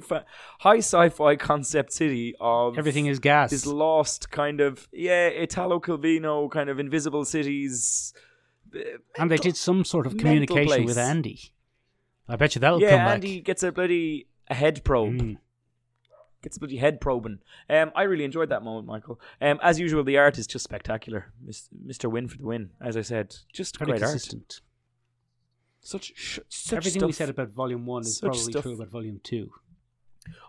high 0.61 0.79
sci-fi 0.79 1.37
concept 1.37 1.93
city 1.93 2.35
of 2.41 2.77
Everything 2.79 3.07
is 3.07 3.19
gas. 3.19 3.51
this 3.51 3.65
lost 3.67 4.31
kind 4.31 4.61
of 4.61 4.89
yeah 4.93 5.29
Italo 5.29 5.81
Calvino 5.81 6.51
kind 6.51 6.69
of 6.71 6.79
invisible 6.79 7.25
cities. 7.25 8.13
and 9.19 9.31
they 9.31 9.37
did 9.39 9.57
some 9.57 9.85
sort 9.85 10.07
of 10.07 10.17
communication 10.19 10.85
with. 10.85 10.99
Andy. 10.99 11.41
I 12.29 12.37
bet 12.37 12.55
you 12.55 12.61
that'll 12.61 12.81
yeah, 12.81 12.91
come 12.91 12.99
back. 12.99 13.07
Yeah, 13.09 13.15
Andy 13.15 13.41
gets 13.41 13.63
a 13.63 13.73
bloody 13.73 14.27
a 14.49 14.55
head 14.55 14.85
probe. 14.85 15.15
Mm. 15.21 15.37
Gets 16.47 16.59
a 16.59 16.61
bloody 16.61 16.77
head 16.77 17.01
probing. 17.01 17.41
Um, 17.69 17.91
I 17.97 18.05
really 18.05 18.23
enjoyed 18.23 18.51
that 18.51 18.63
moment, 18.63 18.87
Michael. 18.87 19.21
Um, 19.41 19.59
as 19.65 19.81
usual, 19.81 20.05
the 20.05 20.17
art 20.19 20.39
is 20.39 20.47
just 20.47 20.63
spectacular. 20.63 21.33
Mr. 21.45 22.09
Win 22.09 22.29
for 22.29 22.39
the 22.39 22.47
win, 22.47 22.71
as 22.81 22.97
I 22.97 23.03
said. 23.03 23.35
Just 23.53 23.77
Very 23.81 23.91
great 23.99 24.05
art. 24.05 24.61
Such, 25.81 26.13
sh- 26.15 26.39
such 26.49 26.77
Everything 26.77 27.01
stuff. 27.01 27.07
we 27.09 27.13
said 27.15 27.31
about 27.31 27.49
Volume 27.49 27.85
One 27.85 28.03
is 28.03 28.19
such 28.19 28.29
probably 28.29 28.53
stuff. 28.53 28.63
true 28.63 28.75
about 28.75 28.91
Volume 28.91 29.21
Two. 29.25 29.51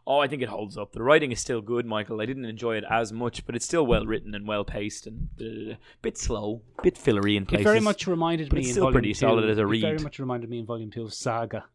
Oh, 0.05 0.19
I 0.19 0.27
think 0.27 0.43
it 0.43 0.49
holds 0.49 0.77
up. 0.77 0.91
The 0.91 1.01
writing 1.01 1.31
is 1.31 1.39
still 1.39 1.61
good, 1.61 1.87
Michael. 1.87 2.21
I 2.21 2.27
didn't 2.27 2.45
enjoy 2.45 2.75
it 2.75 2.83
as 2.87 3.11
much, 3.11 3.43
but 3.47 3.55
it's 3.55 3.65
still 3.65 3.87
well 3.87 4.05
written 4.05 4.35
and 4.35 4.47
well 4.47 4.65
paced 4.65 5.07
and 5.07 5.29
uh, 5.41 5.77
bit 6.03 6.19
slow, 6.19 6.61
bit 6.83 6.95
fillery 6.95 7.37
in 7.37 7.47
places. 7.47 7.65
It 7.65 7.69
very 7.69 7.79
much 7.79 8.05
reminded 8.05 8.49
But 8.49 8.57
me 8.57 8.61
it's 8.61 8.69
in 8.69 8.73
still 8.75 8.91
pretty 8.91 9.13
Two. 9.13 9.19
solid 9.21 9.49
as 9.49 9.57
a 9.57 9.67
It 9.67 9.81
very 9.81 9.97
much 9.97 10.19
reminded 10.19 10.47
me 10.47 10.59
in 10.59 10.67
Volume 10.67 10.91
Two 10.91 11.05
of 11.05 11.13
Saga. 11.15 11.65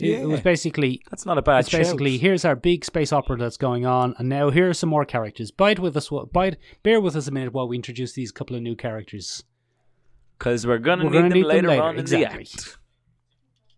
It, 0.00 0.20
it 0.20 0.26
was 0.28 0.40
basically 0.40 1.02
That's 1.10 1.26
not 1.26 1.38
a 1.38 1.42
bad 1.42 1.60
it's 1.60 1.70
basically 1.70 2.18
here's 2.18 2.44
our 2.44 2.54
big 2.56 2.84
space 2.84 3.12
opera 3.12 3.36
that's 3.36 3.56
going 3.56 3.84
on, 3.86 4.14
and 4.18 4.28
now 4.28 4.50
here 4.50 4.68
are 4.68 4.74
some 4.74 4.88
more 4.90 5.04
characters. 5.04 5.50
Bide 5.50 5.78
with 5.78 5.96
us, 5.96 6.10
bide, 6.32 6.56
bear 6.82 7.00
with 7.00 7.16
us 7.16 7.26
a 7.28 7.30
minute 7.30 7.52
while 7.52 7.66
we 7.68 7.76
introduce 7.76 8.12
these 8.12 8.30
couple 8.32 8.54
of 8.56 8.62
new 8.62 8.76
characters. 8.76 9.42
because 10.38 10.66
we're 10.66 10.78
gonna 10.78 11.04
We're 11.04 11.10
need 11.10 11.16
gonna 11.16 11.28
them 11.30 11.32
need 11.38 11.42
them 11.42 11.48
later, 11.48 11.68
later, 11.68 11.82
on 11.82 11.98
exactly. 11.98 12.40
in 12.40 12.44
the 12.44 12.52
act. 12.52 12.78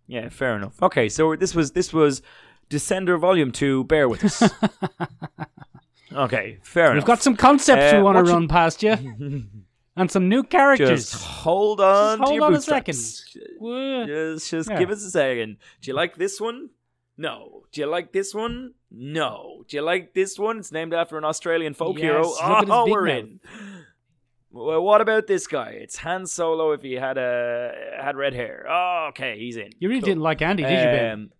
Yeah, 0.06 0.28
fair 0.28 0.56
enough. 0.56 0.82
Okay, 0.82 1.08
so 1.08 1.36
this 1.36 1.54
was 1.54 1.72
this 1.72 1.92
was 1.92 2.20
Descender 2.68 3.18
Volume 3.18 3.52
Two. 3.52 3.84
Bear 3.84 4.08
with 4.08 4.24
us. 4.24 4.42
okay, 6.12 6.58
fair 6.62 6.86
enough. 6.86 6.94
We've 6.96 7.04
got 7.06 7.22
some 7.22 7.36
concepts 7.36 7.92
we 7.92 7.98
Uh, 7.98 8.02
want 8.02 8.16
what 8.16 8.22
to 8.22 8.28
you- 8.28 8.34
run 8.34 8.48
past 8.48 8.82
you, 8.82 8.96
and 9.96 10.10
some 10.10 10.28
new 10.28 10.42
characters. 10.42 11.10
Just 11.10 11.24
hold 11.24 11.80
on. 11.80 12.18
Just 12.18 12.28
to 12.30 12.34
your 12.34 12.42
hold 12.42 12.52
on 12.54 12.58
a 12.58 12.62
second. 12.62 12.94
Just, 12.94 13.32
just 14.50 14.70
Yeah. 14.70 14.78
give 14.78 14.90
us 14.90 15.04
a 15.04 15.10
second. 15.10 15.56
Do 15.80 15.90
you 15.90 15.94
like 15.94 16.16
this 16.16 16.40
one? 16.40 16.70
No. 17.16 17.64
Do 17.72 17.80
you 17.80 17.86
like 17.86 18.12
this 18.12 18.34
one? 18.34 18.74
No. 18.90 19.64
Do 19.68 19.76
you 19.76 19.82
like 19.82 20.14
this 20.14 20.38
one? 20.38 20.58
It's 20.58 20.72
named 20.72 20.94
after 20.94 21.18
an 21.18 21.24
Australian 21.24 21.74
folk 21.74 21.96
Yes, 21.96 22.02
hero. 22.04 22.22
look 22.22 22.40
at 22.42 22.60
his 22.62 22.70
Oh, 22.70 22.86
we're 22.88 23.04
mouth. 23.06 23.18
in. 23.18 23.40
Well, 24.52 24.82
what 24.82 25.00
about 25.00 25.26
this 25.28 25.46
guy? 25.46 25.70
It's 25.80 25.98
Han 25.98 26.26
Solo 26.26 26.72
if 26.72 26.82
he 26.82 26.94
had 26.94 27.18
a 27.18 27.72
had 28.02 28.16
red 28.16 28.34
hair. 28.34 28.66
Oh, 28.68 29.06
okay, 29.10 29.38
he's 29.38 29.56
in. 29.56 29.70
You 29.78 29.88
really 29.88 30.00
Cool. 30.00 30.08
didn't 30.08 30.22
like 30.22 30.42
Andy, 30.42 30.62
did 30.64 30.70
you, 30.70 30.76
Ben? 30.84 31.12
Um, 31.12 31.30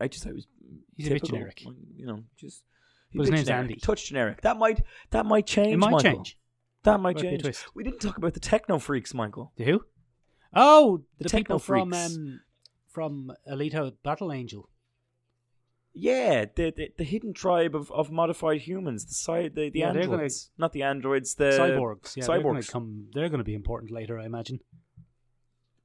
I 0.00 0.08
just 0.08 0.24
thought 0.24 0.30
it 0.32 0.36
was 0.36 0.46
He's 0.96 1.06
a 1.06 1.10
bit 1.12 1.24
generic. 1.24 1.62
You 1.96 2.04
know, 2.06 2.24
just 2.36 2.64
But 3.14 3.22
his 3.22 3.30
name's 3.30 3.46
generic, 3.46 3.62
Andy. 3.70 3.80
Touch 3.80 4.08
generic. 4.08 4.42
That 4.42 4.58
might 4.58 4.82
that 5.10 5.24
might 5.24 5.46
change. 5.46 5.72
It 5.72 5.76
might 5.78 5.92
Michael. 5.92 6.12
change. 6.12 6.36
That 6.84 6.98
might 7.00 7.16
Might 7.16 7.22
change. 7.42 7.58
We 7.74 7.84
didn't 7.84 8.00
talk 8.00 8.16
about 8.16 8.34
the 8.34 8.40
techno 8.40 8.78
freaks, 8.78 9.12
Michael. 9.12 9.52
The 9.56 9.64
who? 9.64 9.84
Oh, 10.54 11.02
The 11.18 11.24
the, 11.24 11.28
techno 11.28 11.42
people 11.56 11.58
from 11.58 11.90
freaks. 11.90 12.16
um, 12.16 12.40
from 12.88 13.32
Alita 13.50 13.92
Battle 14.02 14.32
Angel. 14.32 14.68
Yeah, 15.92 16.44
the, 16.54 16.72
the 16.76 16.90
the 16.98 17.04
hidden 17.04 17.34
tribe 17.34 17.74
of, 17.74 17.90
of 17.90 18.10
modified 18.12 18.60
humans, 18.60 19.04
the 19.04 19.14
side 19.14 19.54
the, 19.56 19.70
the 19.70 19.80
Yeah, 19.80 19.92
they're 19.92 20.02
gonna- 20.04 20.12
androids, 20.14 20.50
not 20.56 20.72
the 20.72 20.82
androids, 20.84 21.34
the 21.34 21.50
cyborgs. 21.50 22.16
Yeah, 22.16 22.26
they're 22.26 22.40
going 22.42 22.56
cyborgs. 22.58 22.66
to 22.66 22.72
come. 22.72 23.06
They're 23.12 23.28
going 23.28 23.38
to 23.38 23.44
be 23.44 23.54
important 23.54 23.90
later, 23.90 24.18
I 24.18 24.24
imagine. 24.24 24.60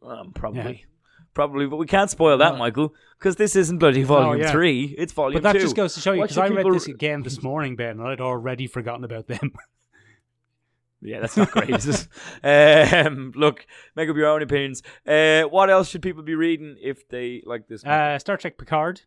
Um, 0.03 0.31
probably, 0.33 0.85
probably, 1.33 1.65
but 1.65 1.77
we 1.77 1.87
can't 1.87 2.11
spoil 2.11 2.37
that, 2.37 2.53
No. 2.53 2.59
Michael, 2.59 2.93
because 3.17 3.35
this 3.37 3.55
isn't 3.55 3.79
bloody 3.79 4.03
volume 4.03 4.39
yeah. 4.43 4.51
three. 4.51 4.93
It's 4.97 5.11
volume 5.11 5.41
But 5.41 5.43
that 5.43 5.53
two. 5.53 5.63
just 5.65 5.75
goes 5.75 5.95
to 5.95 5.99
show 5.99 6.13
you 6.13 6.21
because 6.21 6.37
I 6.37 6.47
read 6.49 6.67
this 6.71 6.87
again 6.87 7.23
this 7.23 7.41
morning, 7.41 7.75
Ben, 7.75 7.99
and 7.99 8.07
I'd 8.07 8.21
already 8.21 8.67
forgotten 8.67 9.03
about 9.03 9.27
them. 9.27 9.51
Yeah, 11.05 11.19
that's 11.19 11.37
not 11.37 11.51
great. 11.51 11.71
um, 12.43 13.31
look, 13.35 13.65
make 13.95 14.09
up 14.09 14.15
your 14.15 14.27
own 14.27 14.41
opinions. 14.41 14.81
Uh, 15.07 15.43
what 15.43 15.69
else 15.69 15.89
should 15.89 16.01
people 16.01 16.23
be 16.23 16.35
reading 16.35 16.77
if 16.81 17.07
they 17.09 17.43
like 17.45 17.67
this? 17.67 17.85
Uh, 17.85 18.17
Star 18.19 18.37
Trek 18.37 18.57
Picard. 18.57 19.01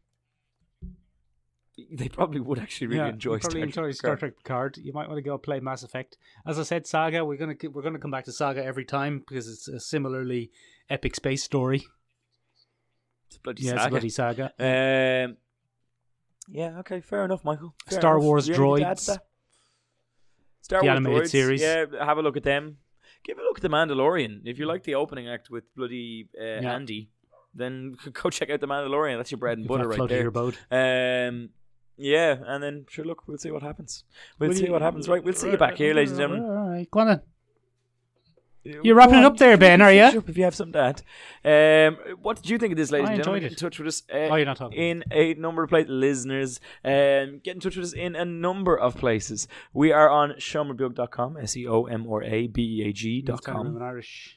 they 1.92 2.08
probably 2.08 2.40
would 2.40 2.58
actually 2.58 2.88
really 2.88 3.00
yeah, 3.00 3.08
enjoy 3.08 3.38
probably 3.38 3.60
Star 3.60 3.64
enjoy 3.64 3.82
Trek. 3.82 3.96
Star 3.96 4.16
Trek 4.16 4.36
Picard. 4.36 4.78
You 4.78 4.92
might 4.92 5.08
want 5.08 5.18
to 5.18 5.22
go 5.22 5.36
play 5.38 5.60
Mass 5.60 5.82
Effect. 5.82 6.16
As 6.46 6.58
I 6.58 6.62
said, 6.62 6.86
Saga. 6.86 7.24
We're 7.24 7.36
gonna 7.36 7.56
we're 7.72 7.82
gonna 7.82 7.98
come 7.98 8.10
back 8.10 8.24
to 8.26 8.32
Saga 8.32 8.64
every 8.64 8.84
time 8.84 9.18
because 9.18 9.48
it's 9.48 9.68
a 9.68 9.80
similarly 9.80 10.50
epic 10.88 11.16
space 11.16 11.42
story. 11.42 11.86
It's 13.28 13.36
a 13.36 13.40
bloody 13.40 13.62
Yeah, 13.62 13.74
it's 13.74 13.86
a 13.86 13.90
bloody 13.90 14.08
saga. 14.08 14.44
Um, 14.58 15.36
yeah, 16.48 16.78
okay, 16.78 17.00
fair 17.00 17.24
enough, 17.24 17.44
Michael. 17.44 17.74
Fair 17.86 18.00
Star 18.00 18.14
enough. 18.14 18.24
Wars 18.24 18.46
Do 18.46 18.52
you 18.52 18.58
have 18.58 18.64
anything 18.64 18.84
to 18.84 18.90
add 18.90 18.98
to 18.98 19.12
droids. 19.12 19.18
Star 20.68 20.80
The 20.82 20.86
Wars 20.86 20.96
animated 20.96 21.22
droids, 21.24 21.30
series. 21.30 21.62
Yeah, 21.62 21.86
have 22.04 22.18
a 22.18 22.22
look 22.22 22.36
at 22.36 22.42
them. 22.42 22.76
Give 23.24 23.38
a 23.38 23.42
look 23.42 23.56
at 23.58 23.62
The 23.62 23.70
Mandalorian. 23.70 24.42
If 24.44 24.58
you 24.58 24.66
like 24.66 24.84
the 24.84 24.96
opening 24.96 25.26
act 25.28 25.48
with 25.50 25.64
bloody 25.74 26.28
uh, 26.38 26.44
Yeah. 26.44 26.74
Andy, 26.74 27.08
then 27.54 27.96
go 28.12 28.28
check 28.28 28.50
out 28.50 28.60
The 28.60 28.68
Mandalorian. 28.68 29.16
That's 29.16 29.30
your 29.30 29.38
bread 29.38 29.56
and 29.58 29.66
butter 29.66 29.88
right 29.88 30.08
there. 30.08 30.22
your 30.22 30.30
boat. 30.30 30.58
Um, 30.70 31.48
yeah, 31.96 32.36
and 32.46 32.62
then 32.62 32.84
sure, 32.90 33.04
look, 33.06 33.26
we'll 33.26 33.38
see 33.38 33.50
what 33.50 33.62
happens. 33.62 34.04
We'll 34.38 34.50
Will 34.50 34.56
see 34.56 34.66
you- 34.66 34.72
what 34.72 34.82
happens. 34.82 35.08
Right, 35.08 35.24
we'll 35.24 35.32
see 35.34 35.50
you 35.50 35.56
back 35.56 35.76
here, 35.76 35.94
ladies 35.94 36.10
and 36.12 36.20
gentlemen. 36.20 36.44
All 36.50 36.68
right, 36.68 36.88
go 36.90 37.00
on 37.00 37.06
then. 37.08 37.22
You're 38.64 38.96
wrapping 38.96 39.18
it 39.18 39.24
up 39.24 39.38
there, 39.38 39.56
Ben, 39.56 39.80
are 39.80 39.92
ya? 39.92 40.10
If 40.26 40.36
you 40.36 40.44
have 40.44 40.54
something 40.54 40.74
to 40.74 41.02
add. 41.44 41.88
Um, 41.94 41.96
what 42.20 42.36
did 42.36 42.50
you 42.50 42.58
think 42.58 42.72
of 42.72 42.76
this, 42.76 42.90
ladies 42.90 43.08
I 43.08 43.12
and 43.12 43.18
gentlemen? 43.20 43.42
enjoyed 43.44 43.50
Get 43.50 43.62
in 43.62 43.66
it. 43.66 43.70
touch 43.70 43.78
with 43.78 43.88
us. 43.88 44.02
Uh, 44.12 44.16
Oh, 44.30 44.34
you're 44.34 44.44
not 44.44 44.56
talking. 44.58 44.78
in 44.78 45.04
a 45.10 45.34
number 45.34 45.62
of 45.62 45.70
places, 45.70 45.90
listeners. 45.90 46.60
Um, 46.84 47.40
get 47.42 47.54
in 47.54 47.60
touch 47.60 47.76
with 47.76 47.86
us 47.86 47.92
in 47.94 48.14
a 48.14 48.24
number 48.26 48.76
of 48.78 48.96
places. 48.96 49.48
We 49.72 49.92
are 49.92 50.10
on 50.10 50.32
seomrabeag.com, 50.32 51.38
S 51.38 51.56
E 51.56 51.66
O 51.66 51.84
M 51.84 52.06
R 52.10 52.22
A 52.22 52.46
B 52.48 52.82
E 52.82 52.88
A 52.88 52.92
G 52.92 53.22
dot 53.22 53.42
Sounding 53.44 53.74
com. 53.74 53.82
Irish. 53.82 54.36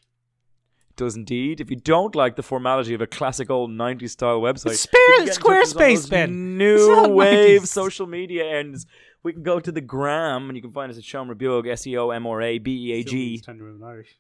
does 0.96 1.16
indeed. 1.16 1.60
If 1.60 1.70
you 1.70 1.78
don't 1.78 2.16
like 2.16 2.36
the 2.36 2.44
formality 2.44 2.94
of 2.94 3.02
a 3.02 3.08
classic 3.08 3.50
old 3.50 3.72
90s 3.72 4.12
style 4.12 4.40
website, 4.40 4.76
Spare- 4.76 5.02
you 5.02 5.16
can 5.18 5.26
get 5.26 5.36
in 5.38 5.42
touch 5.42 5.44
with 5.52 5.58
us 5.68 5.76
on 5.76 5.82
Squarespace, 5.82 6.10
Ben. 6.10 6.58
New 6.58 7.08
wave 7.10 7.62
90s. 7.64 7.68
social 7.68 8.08
media 8.08 8.46
ends. 8.60 8.86
We 9.24 9.34
can 9.34 9.44
go 9.44 9.60
to 9.60 9.72
the 9.72 9.82
gram 9.82 10.50
and 10.50 10.56
you 10.56 10.62
can 10.62 10.72
find 10.72 10.92
us 10.92 10.98
at 10.98 11.04
Seomra 11.04 11.38
Beag, 11.38 11.68
S 11.68 11.86
E 11.86 11.98
O 11.98 12.10
M 12.10 12.26
R 12.26 12.42
A 12.42 12.58
B 12.58 12.90
E 12.90 12.94
A 12.94 13.04
G. 13.04 13.16
means 13.16 13.46
trying 13.46 13.58
to 13.58 13.64
ruin 13.64 13.84
Irish. 13.84 14.18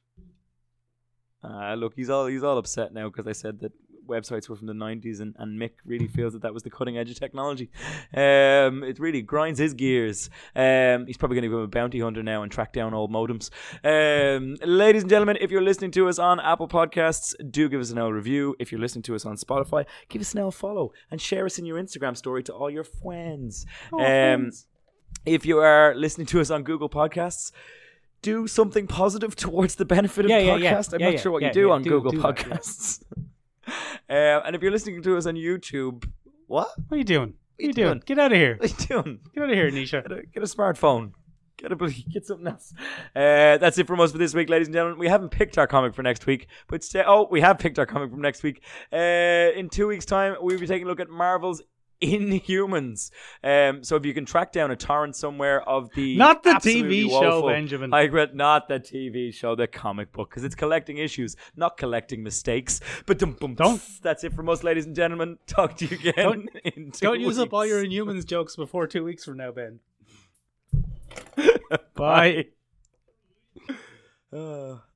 Uh, 1.43 1.73
look, 1.73 1.93
he's 1.95 2.09
all 2.09 2.27
he's 2.27 2.43
all 2.43 2.57
upset 2.57 2.93
now 2.93 3.09
because 3.09 3.27
I 3.27 3.31
said 3.31 3.61
that 3.61 3.71
websites 4.07 4.49
were 4.49 4.55
from 4.55 4.67
the 4.67 4.73
90s 4.73 5.21
and, 5.21 5.35
and 5.39 5.59
Mick 5.59 5.71
really 5.85 6.07
feels 6.07 6.33
that 6.33 6.41
that 6.41 6.53
was 6.53 6.63
the 6.63 6.69
cutting 6.69 6.97
edge 6.97 7.09
of 7.09 7.19
technology. 7.19 7.69
Um, 8.13 8.83
it 8.83 8.99
really 8.99 9.21
grinds 9.21 9.59
his 9.59 9.73
gears. 9.73 10.29
Um, 10.55 11.05
he's 11.07 11.17
probably 11.17 11.35
going 11.35 11.43
to 11.43 11.49
become 11.49 11.63
a 11.63 11.67
bounty 11.67 11.99
hunter 11.99 12.21
now 12.21 12.43
and 12.43 12.51
track 12.51 12.73
down 12.73 12.93
old 12.93 13.11
modems. 13.11 13.49
Um, 13.83 14.57
ladies 14.65 15.03
and 15.03 15.09
gentlemen, 15.09 15.37
if 15.39 15.49
you're 15.49 15.61
listening 15.61 15.91
to 15.91 16.07
us 16.09 16.19
on 16.19 16.39
Apple 16.39 16.67
Podcasts, 16.67 17.33
do 17.49 17.69
give 17.69 17.81
us 17.81 17.91
an 17.91 17.97
L 17.97 18.11
review. 18.11 18.55
If 18.59 18.71
you're 18.71 18.81
listening 18.81 19.03
to 19.03 19.15
us 19.15 19.25
on 19.25 19.37
Spotify, 19.37 19.85
give 20.09 20.21
us 20.21 20.33
an 20.33 20.39
L 20.39 20.51
follow 20.51 20.91
and 21.09 21.21
share 21.21 21.45
us 21.45 21.57
in 21.57 21.65
your 21.65 21.81
Instagram 21.81 22.17
story 22.17 22.43
to 22.43 22.53
all 22.53 22.69
your 22.69 22.83
friends. 22.83 23.65
Oh, 23.93 23.99
um, 23.99 24.05
friends. 24.05 24.67
If 25.25 25.45
you 25.45 25.59
are 25.59 25.93
listening 25.95 26.27
to 26.27 26.41
us 26.41 26.49
on 26.49 26.63
Google 26.63 26.89
Podcasts, 26.89 27.51
do 28.21 28.47
something 28.47 28.87
positive 28.87 29.35
towards 29.45 29.75
the 29.75 29.85
benefit 29.85 30.25
of 30.25 30.31
Yeah, 30.31 30.39
the 30.39 30.45
yeah, 30.45 30.55
yeah. 30.55 30.73
podcast. 30.73 30.93
I'm 30.93 30.99
Yeah, 30.99 31.05
not 31.07 31.13
yeah, 31.15 31.19
sure 31.21 31.31
what 31.31 31.43
you 31.43 31.51
do 31.53 31.71
on 31.71 31.83
Do- 31.83 31.89
Google 31.89 32.11
do. 32.11 32.21
Podcasts. 32.21 33.03
uh, 33.67 33.71
and 34.09 34.55
if 34.55 34.61
you're 34.61 34.71
listening 34.71 35.01
to 35.03 35.17
us 35.17 35.25
on 35.25 35.35
YouTube, 35.35 36.07
what? 36.47 36.69
What 36.87 36.95
are 36.95 36.97
you 36.97 37.03
doing? 37.03 37.33
What 37.55 37.59
are 37.59 37.61
you 37.63 37.67
you 37.69 37.73
doing? 37.73 37.87
doing? 37.89 38.03
Get 38.05 38.19
out 38.19 38.31
of 38.31 38.37
here. 38.37 38.57
What 38.59 38.69
are 38.69 38.73
you 38.81 38.87
doing? 39.03 39.19
Get 39.33 39.43
out 39.43 39.49
of 39.49 39.55
here, 39.55 39.71
Nisha. 39.71 40.01
Get 40.07 40.11
a, 40.11 40.21
get 40.25 40.43
a 40.43 40.45
smartphone. 40.47 41.11
Get 41.57 41.71
a 41.71 41.75
get 42.11 42.25
something 42.25 42.47
else. 42.47 42.73
Uh, 43.15 43.57
that's 43.57 43.77
it 43.77 43.85
from 43.85 43.99
us 43.99 44.11
for 44.11 44.17
this 44.17 44.33
week, 44.33 44.49
ladies 44.49 44.67
and 44.67 44.73
gentlemen. 44.73 44.97
We 44.99 45.07
haven't 45.07 45.29
picked 45.29 45.57
our 45.59 45.67
comic 45.67 45.93
for 45.93 46.01
next 46.01 46.25
week, 46.25 46.47
but 46.67 46.83
stay, 46.83 47.03
oh, 47.05 47.27
we 47.29 47.39
have 47.41 47.59
picked 47.59 47.77
our 47.77 47.85
comic 47.85 48.09
from 48.09 48.21
next 48.21 48.41
week. 48.41 48.63
Uh, 48.91 48.97
in 49.55 49.69
two 49.69 49.87
weeks' 49.87 50.05
time, 50.05 50.35
we'll 50.41 50.59
be 50.59 50.65
taking 50.65 50.87
a 50.87 50.89
look 50.89 50.99
at 50.99 51.09
Marvel's 51.09 51.61
Inhumans. 52.01 53.11
Um, 53.43 53.83
so 53.83 53.95
if 53.95 54.05
you 54.05 54.13
can 54.13 54.25
track 54.25 54.51
down 54.51 54.69
a 54.71 54.75
torrent 54.75 55.15
somewhere 55.15 55.61
of 55.67 55.89
the 55.95 56.15
Not 56.15 56.43
the 56.43 56.51
TV 56.51 57.09
show, 57.09 57.47
Benjamin. 57.47 57.91
I 57.93 58.01
regret 58.01 58.35
not 58.35 58.67
the 58.67 58.79
TV 58.79 59.33
show, 59.33 59.55
the 59.55 59.65
comic 59.67 60.11
book, 60.11 60.29
because 60.29 60.43
it's 60.43 60.53
collecting 60.55 60.97
issues, 60.97 61.35
not 61.55 61.75
collecting 61.77 62.21
mistakes. 62.21 62.79
But 63.07 63.17
dum 63.17 63.35
bum. 63.39 63.55
Don't- 63.55 63.81
That's 64.03 64.23
it 64.23 64.33
from 64.33 64.47
us, 64.49 64.63
ladies 64.63 64.85
and 64.85 64.95
gentlemen. 64.95 65.39
Talk 65.47 65.75
to 65.77 65.85
you 65.87 65.97
again. 65.97 66.13
Don't- 66.15 66.49
in 66.65 66.91
two 66.91 67.05
Don't 67.07 67.19
use 67.21 67.39
up 67.39 67.51
all 67.53 67.65
your. 67.65 67.83
Inhumans 67.83 68.25
jokes 68.25 68.55
before 68.55 68.85
two 68.87 69.03
weeks 69.03 69.25
from 69.25 69.37
now, 69.37 69.51
Ben. 69.51 69.79
Bye. 71.95 72.45
Uh, 74.31 74.75